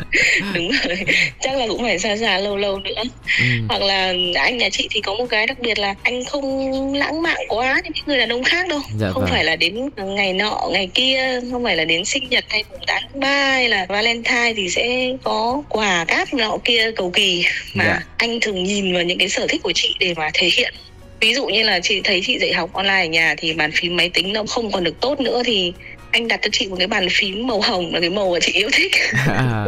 đúng 0.54 0.72
rồi 0.84 0.98
chắc 1.42 1.58
là 1.58 1.68
cũng 1.68 1.82
phải 1.82 2.00
xa 2.00 2.18
xa 2.18 2.38
lâu 2.38 2.58
lâu 2.58 2.80
nữa 2.80 3.04
ừ. 3.40 3.46
hoặc 3.70 3.82
là 3.82 4.14
anh 4.36 4.58
nhà 4.58 4.70
chị 4.72 4.88
thì 4.92 5.02
có 5.02 5.14
một 5.14 5.26
cái 5.30 5.48
đặc 5.48 5.60
biệt 5.60 5.80
là 5.80 5.96
anh 6.04 6.26
không 6.26 6.94
lãng 6.94 7.22
mạn 7.22 7.38
quá 7.50 7.82
như 7.84 7.90
những 7.94 8.04
người 8.08 8.18
đàn 8.18 8.30
ông 8.30 8.44
khác 8.44 8.68
đâu 8.70 8.80
dạ, 9.00 9.10
không 9.12 9.24
vâng. 9.24 9.32
phải 9.32 9.44
là 9.44 9.56
đến 9.56 9.90
ngày 9.98 10.34
nọ 10.34 10.68
ngày 10.72 10.90
kia 10.94 11.42
không 11.52 11.64
phải 11.64 11.76
là 11.76 11.86
đến 11.86 12.06
sinh 12.06 12.30
nhật 12.30 12.46
hay 12.50 12.64
mùng 12.72 12.82
tám 12.88 13.04
tháng 13.12 13.20
ba 13.20 13.52
hay 13.52 13.70
là 13.70 13.86
valentine 13.90 14.54
thì 14.56 14.70
sẽ 14.70 15.10
có 15.24 15.64
quà 15.70 16.06
cáp 16.06 16.34
nọ 16.34 16.58
kia 16.64 16.92
cầu 16.96 17.10
kỳ 17.10 17.46
mà 17.74 17.86
dạ. 17.86 18.00
anh 18.18 18.40
thường 18.42 18.64
nhìn 18.64 18.94
vào 18.94 19.04
những 19.04 19.18
cái 19.18 19.30
sở 19.30 19.48
thích 19.50 19.64
của 19.64 19.72
chị 19.76 19.96
để 20.00 20.14
mà 20.18 20.30
thể 20.34 20.50
hiện 20.54 20.74
ví 21.20 21.34
dụ 21.34 21.46
như 21.46 21.64
là 21.64 21.80
chị 21.84 22.02
thấy 22.04 22.22
chị 22.24 22.38
dạy 22.40 22.54
học 22.54 22.74
online 22.74 23.06
ở 23.06 23.06
nhà 23.06 23.36
thì 23.38 23.54
bàn 23.54 23.72
phím 23.74 23.96
máy 23.96 24.10
tính 24.10 24.34
nó 24.34 24.44
không 24.50 24.72
còn 24.72 24.84
được 24.84 25.02
tốt 25.02 25.20
nữa 25.20 25.42
thì 25.46 25.74
anh 26.12 26.28
đặt 26.28 26.40
cho 26.44 26.50
chị 26.54 26.68
một 26.68 26.76
cái 26.80 26.88
bàn 26.88 27.08
phím 27.12 27.48
màu 27.48 27.62
hồng 27.62 27.94
là 27.94 28.00
cái 28.00 28.10
màu 28.10 28.32
mà 28.34 28.40
chị 28.42 28.52
yêu 28.52 28.70
thích 28.74 28.92
à. 29.28 29.66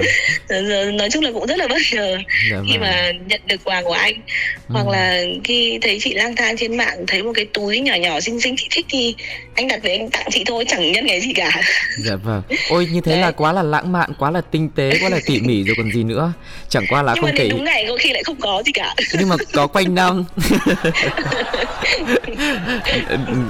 nói 0.93 1.09
chung 1.11 1.23
là 1.23 1.31
cũng 1.31 1.47
rất 1.47 1.57
là 1.57 1.67
bất 1.67 1.81
ngờ 1.93 2.17
dạ 2.51 2.57
khi 2.67 2.77
vâng. 2.77 2.81
mà 2.81 3.11
nhận 3.27 3.41
được 3.47 3.63
quà 3.63 3.81
của 3.81 3.93
anh 3.93 4.13
ừ. 4.67 4.73
hoặc 4.73 4.87
là 4.87 5.21
khi 5.43 5.79
thấy 5.81 5.99
chị 6.01 6.13
lang 6.13 6.35
thang 6.35 6.57
trên 6.57 6.77
mạng 6.77 6.97
thấy 7.07 7.23
một 7.23 7.31
cái 7.35 7.45
túi 7.45 7.79
nhỏ 7.79 7.95
nhỏ 7.95 8.19
xinh 8.19 8.41
xinh 8.41 8.55
chị 8.57 8.67
thích 8.71 8.85
thì 8.89 9.15
anh 9.55 9.67
đặt 9.67 9.79
về 9.83 9.97
anh 9.97 10.09
tặng 10.09 10.27
chị 10.31 10.43
thôi 10.47 10.65
chẳng 10.67 10.91
nhân 10.91 11.05
ngày 11.05 11.21
gì 11.21 11.33
cả 11.33 11.61
dạ 12.05 12.15
vâng 12.15 12.41
ôi 12.69 12.87
như 12.91 13.01
thế 13.01 13.11
Đấy. 13.11 13.21
là 13.21 13.31
quá 13.31 13.53
là 13.53 13.63
lãng 13.63 13.91
mạn 13.91 14.09
quá 14.19 14.31
là 14.31 14.41
tinh 14.41 14.69
tế 14.75 14.91
quá 15.01 15.09
là 15.09 15.19
tỉ 15.25 15.39
mỉ 15.39 15.63
rồi 15.63 15.75
còn 15.77 15.91
gì 15.91 16.03
nữa 16.03 16.33
chẳng 16.69 16.85
qua 16.89 17.03
là 17.03 17.13
nhưng 17.15 17.21
không 17.21 17.31
mà 17.31 17.35
thể 17.37 17.49
đúng 17.49 17.63
ngày 17.63 17.85
có 17.87 17.97
khi 17.99 18.13
lại 18.13 18.23
không 18.23 18.39
có 18.39 18.63
gì 18.65 18.71
cả 18.71 18.95
nhưng 19.19 19.29
mà 19.29 19.35
có 19.53 19.67
quanh 19.67 19.95
năm 19.95 20.25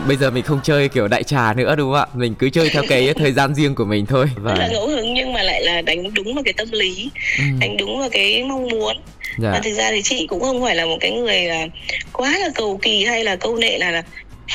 bây 0.08 0.17
giờ 0.17 0.32
mình 0.32 0.43
không 0.43 0.60
chơi 0.63 0.89
kiểu 0.89 1.08
đại 1.08 1.23
trà 1.23 1.54
nữa 1.54 1.75
đúng 1.75 1.91
không 1.91 1.99
ạ 1.99 2.06
mình 2.13 2.36
cứ 2.36 2.49
chơi 2.49 2.69
theo 2.69 2.79
cái 2.89 3.13
thời 3.13 3.32
gian 3.32 3.56
riêng 3.56 3.76
của 3.76 3.86
mình 3.86 4.06
thôi. 4.06 4.26
Và 4.36 4.56
là 4.56 4.68
ngẫu 4.68 4.88
hứng 4.88 5.13
nhưng 5.13 5.34
mà 5.34 5.44
lại 5.44 5.62
là 5.62 5.82
đánh 5.82 6.13
đúng 6.13 6.34
vào 6.34 6.44
cái 6.44 6.54
tâm 6.54 6.68
lý 6.72 7.10
ừ. 7.38 7.44
đánh 7.60 7.78
đúng 7.78 8.00
vào 8.00 8.10
cái 8.10 8.44
mong 8.44 8.68
muốn. 8.68 8.98
Dạ. 9.38 9.52
và 9.52 9.60
thực 9.60 9.74
ra 9.74 9.92
thì 9.92 10.02
chị 10.02 10.28
cũng 10.28 10.39
không 10.42 10.62
phải 10.63 10.76
là 10.76 10.86
một 10.86 10.98
cái 11.00 11.12
người 11.12 11.42
là 11.42 11.68
quá 12.13 12.38
là 12.39 12.50
cầu 12.56 12.80
kỳ 12.82 13.06
hay 13.06 13.24
là 13.24 13.36
câu 13.36 13.56
nệ 13.56 13.78
là, 13.78 13.92
là 13.92 14.04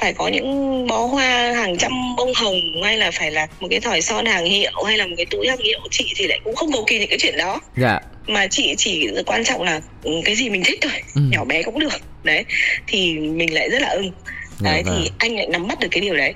phải 0.01 0.13
có 0.13 0.29
những 0.29 0.87
bó 0.87 1.07
hoa 1.07 1.53
hàng 1.53 1.79
trăm 1.79 1.93
bông 2.17 2.33
hồng 2.35 2.61
hay 2.85 2.99
là 2.99 3.11
phải 3.11 3.31
là 3.31 3.47
một 3.61 3.69
cái 3.71 3.81
thỏi 3.81 4.01
son 4.01 4.27
hàng 4.27 4.45
hiệu 4.45 4.83
hay 4.87 4.99
là 4.99 5.07
một 5.07 5.15
cái 5.17 5.27
túi 5.27 5.49
hàng 5.49 5.59
hiệu. 5.59 5.81
Chị 5.91 6.13
thì 6.17 6.27
lại 6.27 6.41
cũng 6.45 6.55
không 6.55 6.73
cầu 6.73 6.85
kỳ 6.87 6.99
những 6.99 7.09
cái 7.09 7.19
chuyện 7.19 7.37
đó. 7.39 7.61
Dạ. 7.77 8.01
Mà 8.27 8.47
chị 8.47 8.75
chỉ 8.79 9.09
quan 9.27 9.45
trọng 9.45 9.63
là 9.63 9.81
ừ, 10.03 10.13
cái 10.25 10.35
gì 10.35 10.49
mình 10.49 10.63
thích 10.65 10.79
thôi. 10.83 11.03
Ừ. 11.15 11.23
nhỏ 11.31 11.45
bé 11.45 11.63
cũng 11.63 11.79
được. 11.79 12.03
Đấy. 12.23 12.45
Thì 12.87 13.19
mình 13.19 13.55
lại 13.55 13.71
rất 13.71 13.83
là 13.83 13.89
ưng 13.89 14.11
đấy 14.61 14.83
vâng. 14.83 15.03
thì 15.03 15.11
anh 15.19 15.37
lại 15.37 15.47
nắm 15.47 15.67
bắt 15.69 15.81
được 15.81 15.89
cái 15.91 16.01
điều 16.01 16.15
đấy 16.15 16.35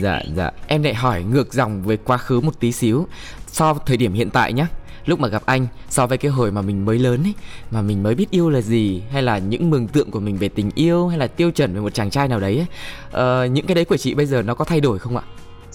dạ 0.00 0.22
dạ 0.36 0.50
em 0.66 0.82
lại 0.82 0.94
hỏi 0.94 1.22
ngược 1.22 1.54
dòng 1.54 1.82
về 1.82 1.96
quá 2.04 2.16
khứ 2.16 2.40
một 2.40 2.60
tí 2.60 2.72
xíu 2.72 3.06
so 3.46 3.74
thời 3.86 3.96
điểm 3.96 4.12
hiện 4.12 4.30
tại 4.30 4.52
nhé 4.52 4.66
lúc 5.06 5.20
mà 5.20 5.28
gặp 5.28 5.42
anh 5.46 5.66
so 5.88 6.06
với 6.06 6.18
cái 6.18 6.30
hồi 6.30 6.52
mà 6.52 6.62
mình 6.62 6.84
mới 6.84 6.98
lớn 6.98 7.22
ấy 7.26 7.34
mà 7.70 7.82
mình 7.82 8.02
mới 8.02 8.14
biết 8.14 8.30
yêu 8.30 8.50
là 8.50 8.60
gì 8.60 9.02
hay 9.12 9.22
là 9.22 9.38
những 9.38 9.70
mường 9.70 9.88
tượng 9.88 10.10
của 10.10 10.20
mình 10.20 10.36
về 10.36 10.48
tình 10.48 10.70
yêu 10.74 11.08
hay 11.08 11.18
là 11.18 11.26
tiêu 11.26 11.50
chuẩn 11.50 11.74
về 11.74 11.80
một 11.80 11.94
chàng 11.94 12.10
trai 12.10 12.28
nào 12.28 12.40
đấy 12.40 12.64
ấy, 13.12 13.46
uh, 13.46 13.52
những 13.52 13.66
cái 13.66 13.74
đấy 13.74 13.84
của 13.84 13.96
chị 13.96 14.14
bây 14.14 14.26
giờ 14.26 14.42
nó 14.42 14.54
có 14.54 14.64
thay 14.64 14.80
đổi 14.80 14.98
không 14.98 15.16
ạ? 15.16 15.22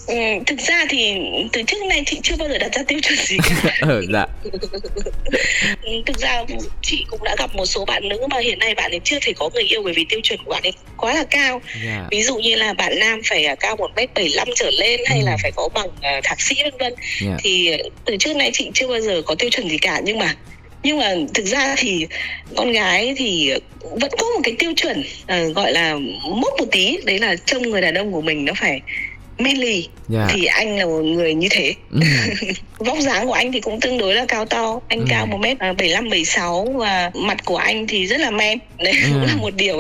Ừ, 0.08 0.16
thực 0.46 0.60
ra 0.60 0.86
thì 0.90 1.16
từ 1.54 1.62
trước 1.68 1.78
nay 1.90 2.04
chị 2.06 2.20
chưa 2.24 2.36
bao 2.36 2.50
giờ 2.50 2.58
đặt 2.58 2.74
ra 2.76 2.84
tiêu 2.88 3.00
chuẩn 3.04 3.18
gì 3.18 3.38
cả. 3.44 3.78
ừ, 3.88 4.06
dạ. 4.14 4.26
Ừ, 5.82 5.92
thực 6.06 6.18
ra 6.18 6.44
chị 6.82 7.06
cũng 7.10 7.24
đã 7.24 7.36
gặp 7.40 7.56
một 7.56 7.66
số 7.66 7.86
bạn 7.86 8.10
nữ 8.10 8.20
mà 8.30 8.40
hiện 8.40 8.60
nay 8.60 8.76
bạn 8.76 8.92
ấy 8.92 9.00
chưa 9.04 9.18
thể 9.22 9.34
có 9.34 9.50
người 9.54 9.64
yêu 9.64 9.82
bởi 9.84 9.94
vì 9.94 10.06
tiêu 10.10 10.20
chuẩn 10.24 10.40
của 10.46 10.52
bạn 10.52 10.64
ấy 10.64 10.74
quá 10.98 11.14
là 11.14 11.24
cao. 11.24 11.62
Yeah. 11.74 11.86
Dạ. 11.86 12.08
Ví 12.12 12.24
dụ 12.24 12.36
như 12.36 12.56
là 12.56 12.74
bạn 12.74 13.00
nam 13.00 13.22
phải 13.26 13.46
à, 13.46 13.56
cao 13.56 13.76
một 13.76 13.92
mét 13.96 14.14
bảy 14.14 14.30
trở 14.56 14.72
lên 14.80 15.00
hay 15.06 15.20
ừ. 15.20 15.26
là 15.26 15.38
phải 15.42 15.52
có 15.56 15.70
bằng 15.74 15.88
uh, 15.88 16.24
thạc 16.24 16.42
sĩ 16.42 16.56
vân 16.64 16.74
vân. 16.80 16.94
Yeah. 16.94 17.22
Dạ. 17.22 17.38
Thì 17.44 17.72
từ 18.06 18.18
trước 18.20 18.36
nay 18.36 18.50
chị 18.54 18.72
chưa 18.74 18.88
bao 18.88 19.02
giờ 19.02 19.22
có 19.26 19.36
tiêu 19.36 19.50
chuẩn 19.50 19.70
gì 19.70 19.78
cả 19.78 20.02
nhưng 20.04 20.20
mà 20.20 20.36
nhưng 20.84 21.00
mà 21.00 21.16
thực 21.34 21.46
ra 21.46 21.76
thì 21.78 22.08
con 22.56 22.72
gái 22.72 23.14
thì 23.18 23.52
vẫn 23.82 24.12
có 24.18 24.28
một 24.36 24.42
cái 24.44 24.56
tiêu 24.60 24.74
chuẩn 24.76 25.00
uh, 25.00 25.56
gọi 25.56 25.72
là 25.72 25.96
mốc 26.24 26.54
một 26.60 26.66
tí 26.72 26.98
đấy 27.06 27.20
là 27.20 27.36
trông 27.46 27.62
người 27.62 27.82
đàn 27.82 27.94
ông 27.94 28.12
của 28.12 28.22
mình 28.22 28.46
nó 28.46 28.54
phải 28.56 28.82
manly 29.38 29.74
yeah. 29.74 29.88
Dạ. 30.10 30.28
thì 30.30 30.46
anh 30.46 30.78
là 30.78 30.86
một 30.86 31.02
người 31.02 31.34
như 31.34 31.48
thế 31.52 31.74
mm. 31.92 32.04
vóc 32.80 32.98
dáng 33.00 33.28
của 33.28 33.34
anh 33.34 33.52
thì 33.52 33.62
cũng 33.62 33.80
tương 33.80 33.98
đối 33.98 34.16
là 34.16 34.26
cao 34.28 34.46
to 34.46 34.80
anh 34.88 35.00
mm. 35.00 35.08
cao 35.10 35.26
một 35.26 35.38
mét 35.38 35.60
à, 35.60 35.74
bảy 35.74 35.94
năm 35.94 36.10
bảy 36.10 36.26
sáu 36.26 36.68
và 36.76 37.12
mặt 37.14 37.46
của 37.46 37.58
anh 37.58 37.88
thì 37.88 38.08
rất 38.08 38.20
là 38.20 38.32
men 38.32 38.60
đấy 38.78 38.94
mm. 38.94 39.14
cũng 39.14 39.24
là 39.24 39.36
một 39.36 39.56
điều 39.56 39.78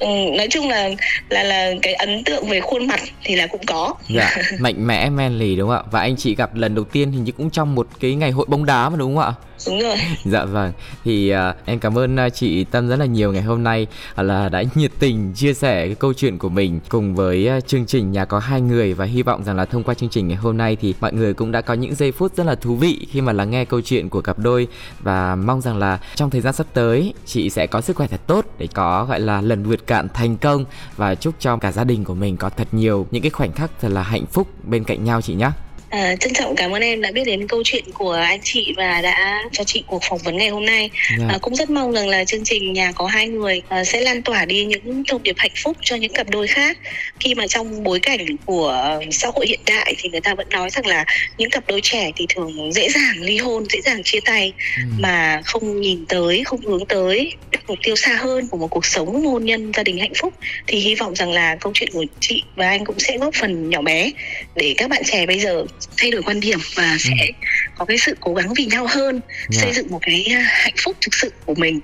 ừ, 0.00 0.06
nói 0.36 0.46
chung 0.50 0.68
là 0.68 0.90
là 1.28 1.42
là 1.42 1.72
cái 1.82 1.94
ấn 1.94 2.24
tượng 2.24 2.48
về 2.48 2.60
khuôn 2.60 2.86
mặt 2.86 3.00
thì 3.24 3.36
là 3.36 3.46
cũng 3.46 3.60
có. 3.66 3.94
Dạ 4.08 4.36
mạnh 4.60 4.86
mẽ 4.86 5.10
manly 5.10 5.56
đúng 5.56 5.68
không 5.68 5.76
ạ? 5.76 5.88
Và 5.90 6.00
anh 6.00 6.16
chị 6.16 6.34
gặp 6.34 6.54
lần 6.54 6.74
đầu 6.74 6.84
tiên 6.84 7.12
hình 7.12 7.24
như 7.24 7.32
cũng 7.32 7.50
trong 7.50 7.74
một 7.74 7.88
cái 8.00 8.14
ngày 8.14 8.30
hội 8.30 8.46
bóng 8.48 8.66
đá 8.66 8.88
mà 8.88 8.96
đúng 8.96 9.16
không 9.16 9.24
ạ? 9.24 9.32
Đúng 9.66 9.80
rồi. 9.80 9.96
Dạ 10.24 10.44
vâng. 10.44 10.72
Thì 11.04 11.32
uh, 11.34 11.56
em 11.64 11.78
cảm 11.78 11.98
ơn 11.98 12.16
uh, 12.26 12.34
chị 12.34 12.64
tâm 12.64 12.88
rất 12.88 12.96
là 12.96 13.04
nhiều 13.04 13.32
ngày 13.32 13.42
hôm 13.42 13.64
nay 13.64 13.86
uh, 14.12 14.26
là 14.26 14.48
đã 14.48 14.62
nhiệt 14.74 14.90
tình 14.98 15.32
chia 15.34 15.54
sẻ 15.54 15.86
cái 15.86 15.94
câu 15.94 16.12
chuyện 16.12 16.38
của 16.38 16.48
mình 16.48 16.80
cùng 16.88 17.14
với 17.14 17.50
uh, 17.58 17.66
chương 17.66 17.86
trình 17.86 18.12
nhà 18.12 18.24
có 18.24 18.38
hai 18.38 18.60
người. 18.60 18.94
Và 18.94 19.04
hy 19.04 19.22
vọng 19.22 19.44
rằng 19.44 19.56
là 19.56 19.64
thông 19.64 19.82
qua 19.82 19.94
chương 19.94 20.08
trình 20.08 20.28
ngày 20.28 20.36
hôm 20.36 20.56
nay 20.56 20.76
thì 20.80 20.94
mọi 21.00 21.12
người 21.12 21.34
cũng 21.34 21.52
đã 21.52 21.60
có 21.60 21.74
những 21.74 21.94
giây 21.94 22.12
phút 22.12 22.36
rất 22.36 22.46
là 22.46 22.54
thú 22.54 22.74
vị 22.74 23.06
khi 23.10 23.20
mà 23.20 23.32
lắng 23.32 23.50
nghe 23.50 23.64
câu 23.64 23.80
chuyện 23.80 24.08
của 24.08 24.20
cặp 24.20 24.38
đôi. 24.38 24.68
Và 25.00 25.34
mong 25.34 25.60
rằng 25.60 25.78
là 25.78 25.98
trong 26.14 26.30
thời 26.30 26.40
gian 26.40 26.54
sắp 26.54 26.66
tới 26.74 27.14
chị 27.26 27.50
sẽ 27.50 27.66
có 27.66 27.80
sức 27.80 27.96
khỏe 27.96 28.06
thật 28.06 28.20
tốt 28.26 28.44
để 28.58 28.68
có 28.74 29.06
gọi 29.08 29.20
là 29.20 29.40
lần 29.40 29.64
vượt 29.64 29.86
cạn 29.90 30.08
thành 30.14 30.36
công 30.36 30.64
và 30.96 31.14
chúc 31.14 31.34
cho 31.38 31.56
cả 31.56 31.72
gia 31.72 31.84
đình 31.84 32.04
của 32.04 32.14
mình 32.14 32.36
có 32.36 32.48
thật 32.48 32.68
nhiều 32.72 33.06
những 33.10 33.22
cái 33.22 33.30
khoảnh 33.30 33.52
khắc 33.52 33.70
thật 33.80 33.88
là 33.88 34.02
hạnh 34.02 34.26
phúc 34.26 34.48
bên 34.64 34.84
cạnh 34.84 35.04
nhau 35.04 35.22
chị 35.22 35.34
nhé. 35.34 35.50
À, 35.90 36.14
trân 36.20 36.32
trọng 36.32 36.56
cảm 36.56 36.74
ơn 36.74 36.82
em 36.82 37.00
đã 37.00 37.12
biết 37.12 37.24
đến 37.24 37.48
câu 37.48 37.62
chuyện 37.64 37.84
của 37.94 38.12
anh 38.12 38.40
chị 38.42 38.74
và 38.76 39.00
đã 39.00 39.42
cho 39.52 39.64
chị 39.64 39.84
cuộc 39.86 40.02
phỏng 40.08 40.18
vấn 40.18 40.36
ngày 40.36 40.48
hôm 40.48 40.66
nay. 40.66 40.90
Dạ. 41.18 41.26
À, 41.28 41.38
cũng 41.42 41.54
rất 41.54 41.70
mong 41.70 41.92
rằng 41.92 42.08
là 42.08 42.24
chương 42.24 42.44
trình 42.44 42.72
nhà 42.72 42.92
có 42.92 43.06
hai 43.06 43.28
người 43.28 43.62
à, 43.68 43.84
sẽ 43.84 44.00
lan 44.00 44.22
tỏa 44.22 44.44
đi 44.44 44.64
những 44.64 45.04
thông 45.08 45.22
điệp 45.22 45.34
hạnh 45.38 45.52
phúc 45.62 45.76
cho 45.80 45.96
những 45.96 46.12
cặp 46.12 46.30
đôi 46.30 46.46
khác. 46.46 46.78
Khi 47.20 47.34
mà 47.34 47.46
trong 47.46 47.84
bối 47.84 48.00
cảnh 48.00 48.36
của 48.46 49.00
xã 49.10 49.28
hội 49.34 49.46
hiện 49.46 49.60
đại 49.66 49.94
thì 49.98 50.08
người 50.08 50.20
ta 50.20 50.34
vẫn 50.34 50.48
nói 50.48 50.70
rằng 50.70 50.86
là 50.86 51.04
những 51.38 51.50
cặp 51.50 51.64
đôi 51.68 51.80
trẻ 51.82 52.10
thì 52.16 52.26
thường 52.28 52.72
dễ 52.72 52.88
dàng 52.88 53.20
ly 53.20 53.38
hôn, 53.38 53.64
dễ 53.70 53.80
dàng 53.80 54.02
chia 54.04 54.20
tay 54.24 54.52
ừ. 54.76 54.82
mà 54.98 55.42
không 55.44 55.80
nhìn 55.80 56.06
tới, 56.06 56.42
không 56.44 56.60
hướng 56.60 56.86
tới 56.86 57.32
mục 57.70 57.78
tiêu 57.82 57.96
xa 57.96 58.16
hơn 58.16 58.48
của 58.48 58.56
một 58.56 58.68
cuộc 58.68 58.86
sống 58.86 59.24
hôn 59.24 59.44
nhân 59.44 59.72
gia 59.76 59.82
đình 59.82 59.98
hạnh 59.98 60.12
phúc 60.14 60.34
thì 60.66 60.78
hy 60.78 60.94
vọng 60.94 61.14
rằng 61.14 61.32
là 61.32 61.56
câu 61.60 61.72
chuyện 61.74 61.88
của 61.92 62.04
chị 62.20 62.42
và 62.56 62.68
anh 62.68 62.84
cũng 62.84 62.98
sẽ 62.98 63.18
góp 63.18 63.34
phần 63.34 63.70
nhỏ 63.70 63.82
bé 63.82 64.10
để 64.54 64.74
các 64.76 64.90
bạn 64.90 65.02
trẻ 65.04 65.26
bây 65.26 65.38
giờ 65.38 65.64
thay 65.96 66.10
đổi 66.10 66.22
quan 66.22 66.40
điểm 66.40 66.58
và 66.74 66.96
sẽ 67.00 67.26
ừ. 67.26 67.32
có 67.78 67.84
cái 67.84 67.98
sự 67.98 68.16
cố 68.20 68.34
gắng 68.34 68.54
vì 68.56 68.64
nhau 68.64 68.86
hơn 68.90 69.14
yeah. 69.14 69.48
Dạ. 69.50 69.60
xây 69.62 69.72
dựng 69.72 69.90
một 69.90 69.98
cái 70.02 70.24
à, 70.24 70.40
hạnh 70.42 70.74
phúc 70.84 70.96
thực 71.00 71.14
sự 71.14 71.32
của 71.46 71.54
mình 71.54 71.80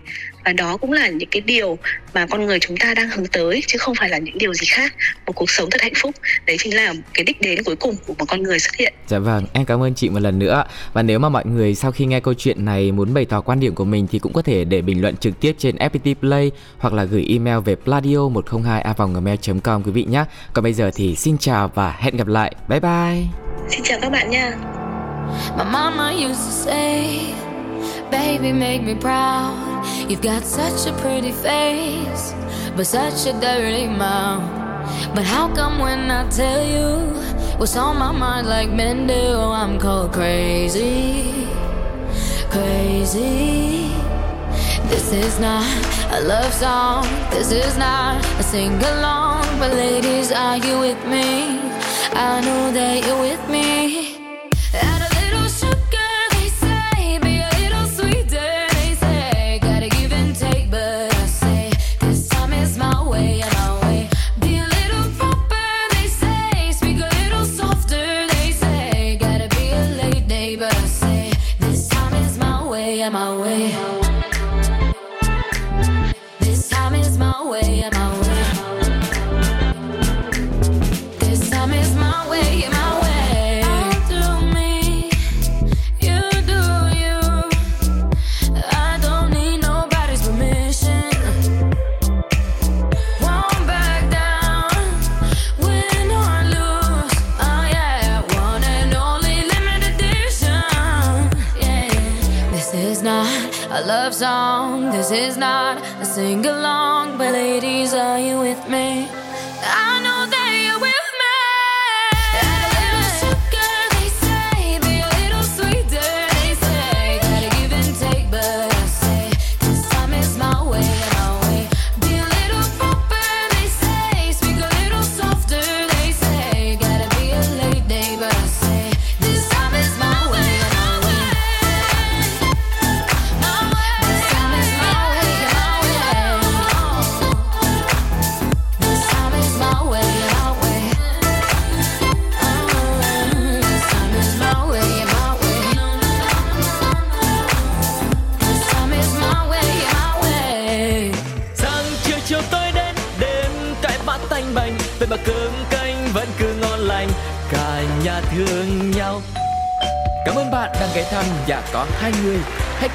và 0.47 0.53
đó 0.53 0.77
cũng 0.77 0.93
là 0.93 1.09
những 1.09 1.29
cái 1.31 1.41
điều 1.41 1.79
mà 2.15 2.27
con 2.27 2.47
người 2.47 2.59
chúng 2.61 2.77
ta 2.77 2.95
đang 2.95 3.09
hướng 3.11 3.27
tới 3.27 3.63
chứ 3.67 3.79
không 3.79 3.95
phải 3.95 4.09
là 4.09 4.19
những 4.19 4.39
điều 4.39 4.55
gì 4.55 4.67
khác. 4.67 4.95
Một 5.27 5.33
cuộc 5.33 5.51
sống 5.51 5.71
thật 5.71 5.83
hạnh 5.83 5.93
phúc 6.03 6.15
đấy 6.47 6.57
chính 6.59 6.77
là 6.77 6.95
cái 7.15 7.25
đích 7.25 7.41
đến 7.41 7.63
cuối 7.65 7.77
cùng 7.77 7.97
của 8.07 8.15
một 8.19 8.25
con 8.29 8.43
người 8.43 8.59
xuất 8.59 8.75
hiện. 8.75 8.95
Dạ 9.07 9.19
vâng 9.19 9.47
em 9.53 9.65
cảm 9.65 9.83
ơn 9.83 9.95
chị 9.95 10.09
một 10.09 10.21
lần 10.21 10.39
nữa. 10.39 10.65
Và 10.93 11.03
nếu 11.03 11.19
mà 11.19 11.29
mọi 11.29 11.47
người 11.47 11.75
sau 11.75 11.93
khi 11.93 12.07
nghe 12.07 12.21
câu 12.21 12.35
chuyện 12.35 12.65
này 12.65 12.93
muốn 12.93 13.15
bày 13.15 13.25
tỏ 13.25 13.41
quan 13.41 13.61
điểm 13.61 13.75
của 13.75 13.85
mình 13.85 14.07
thì 14.11 14.19
cũng 14.19 14.33
có 14.33 14.43
thể 14.43 14.65
để 14.65 14.83
bình 14.83 15.03
luận 15.03 15.17
trực 15.17 15.41
tiếp 15.41 15.57
trên 15.59 15.77
FPT 15.77 16.15
Play 16.15 16.51
hoặc 16.79 16.95
là 16.95 17.05
gửi 17.05 17.27
email 17.29 17.59
về 17.65 17.75
pladio 17.75 18.29
102 18.29 18.83
a 18.83 18.95
gmail 18.99 19.39
com 19.63 19.83
quý 19.83 19.93
vị 19.93 20.05
nhé. 20.05 20.25
Còn 20.53 20.63
bây 20.63 20.73
giờ 20.73 20.91
thì 20.95 21.17
xin 21.17 21.39
chào 21.39 21.71
và 21.75 21.97
hẹn 21.99 22.17
gặp 22.17 22.27
lại. 22.27 22.55
Bye 22.69 22.81
bye. 22.81 23.23
Xin 23.69 23.81
chào 23.85 23.99
các 24.03 24.13
bạn 24.13 24.31
nha. 24.31 24.57
My 25.59 25.65
mama 25.65 26.11
used 26.11 26.39
to 26.39 26.51
say, 26.51 27.35
baby 28.11 28.53
make 28.53 28.83
me 28.83 28.95
proud 28.95 29.77
You've 30.09 30.23
got 30.23 30.45
such 30.45 30.87
a 30.87 30.97
pretty 30.99 31.33
face, 31.33 32.33
but 32.77 32.87
such 32.87 33.27
a 33.27 33.33
dirty 33.41 33.89
mouth. 33.89 34.45
But 35.17 35.25
how 35.25 35.53
come 35.53 35.81
when 35.81 36.11
I 36.13 36.29
tell 36.29 36.65
you 36.65 37.13
what's 37.59 37.75
on 37.77 37.99
my 37.99 38.13
mind, 38.13 38.47
like 38.47 38.71
men 38.71 39.09
do, 39.09 39.15
I'm 39.15 39.81
called 39.81 40.13
crazy, 40.13 41.49
crazy? 42.51 43.91
This 44.87 45.13
is 45.13 45.41
not 45.41 45.67
a 46.13 46.21
love 46.21 46.55
song, 46.55 47.03
this 47.31 47.51
is 47.51 47.77
not 47.77 48.25
a 48.39 48.45
sing 48.45 48.81
along. 48.81 49.43
But 49.59 49.73
ladies, 49.73 50.31
are 50.31 50.57
you 50.57 50.79
with 50.79 51.05
me? 51.07 51.59
I 52.13 52.41
know 52.45 52.71
that 52.71 53.05
you're 53.05 53.21
with 53.21 53.51
me. 53.51 54.26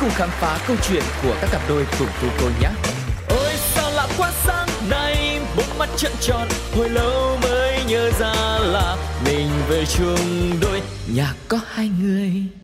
Cùng 0.01 0.09
khám 0.09 0.29
phá 0.29 0.59
câu 0.67 0.77
chuyện 0.89 1.03
của 1.23 1.35
các 1.41 1.49
cặp 1.51 1.61
đôi 1.69 1.85
cùng 1.99 2.07
tu 2.21 2.27
cô 2.41 2.49
nhé. 2.61 2.69
Ôi 3.29 3.53
sao 3.55 3.91
lạ 3.91 4.07
quá 4.17 4.31
sáng 4.45 4.67
nay 4.89 5.39
Bốn 5.57 5.65
mắt 5.79 5.89
trợn 5.97 6.11
tròn 6.21 6.47
Hồi 6.75 6.89
lâu 6.89 7.37
mới 7.43 7.79
nhớ 7.87 8.11
ra 8.19 8.33
là 8.59 8.97
Mình 9.25 9.49
về 9.69 9.85
chung 9.85 10.59
đôi. 10.61 10.81
Nhà 11.15 11.33
có 11.47 11.59
hai 11.73 11.89
người 12.01 12.20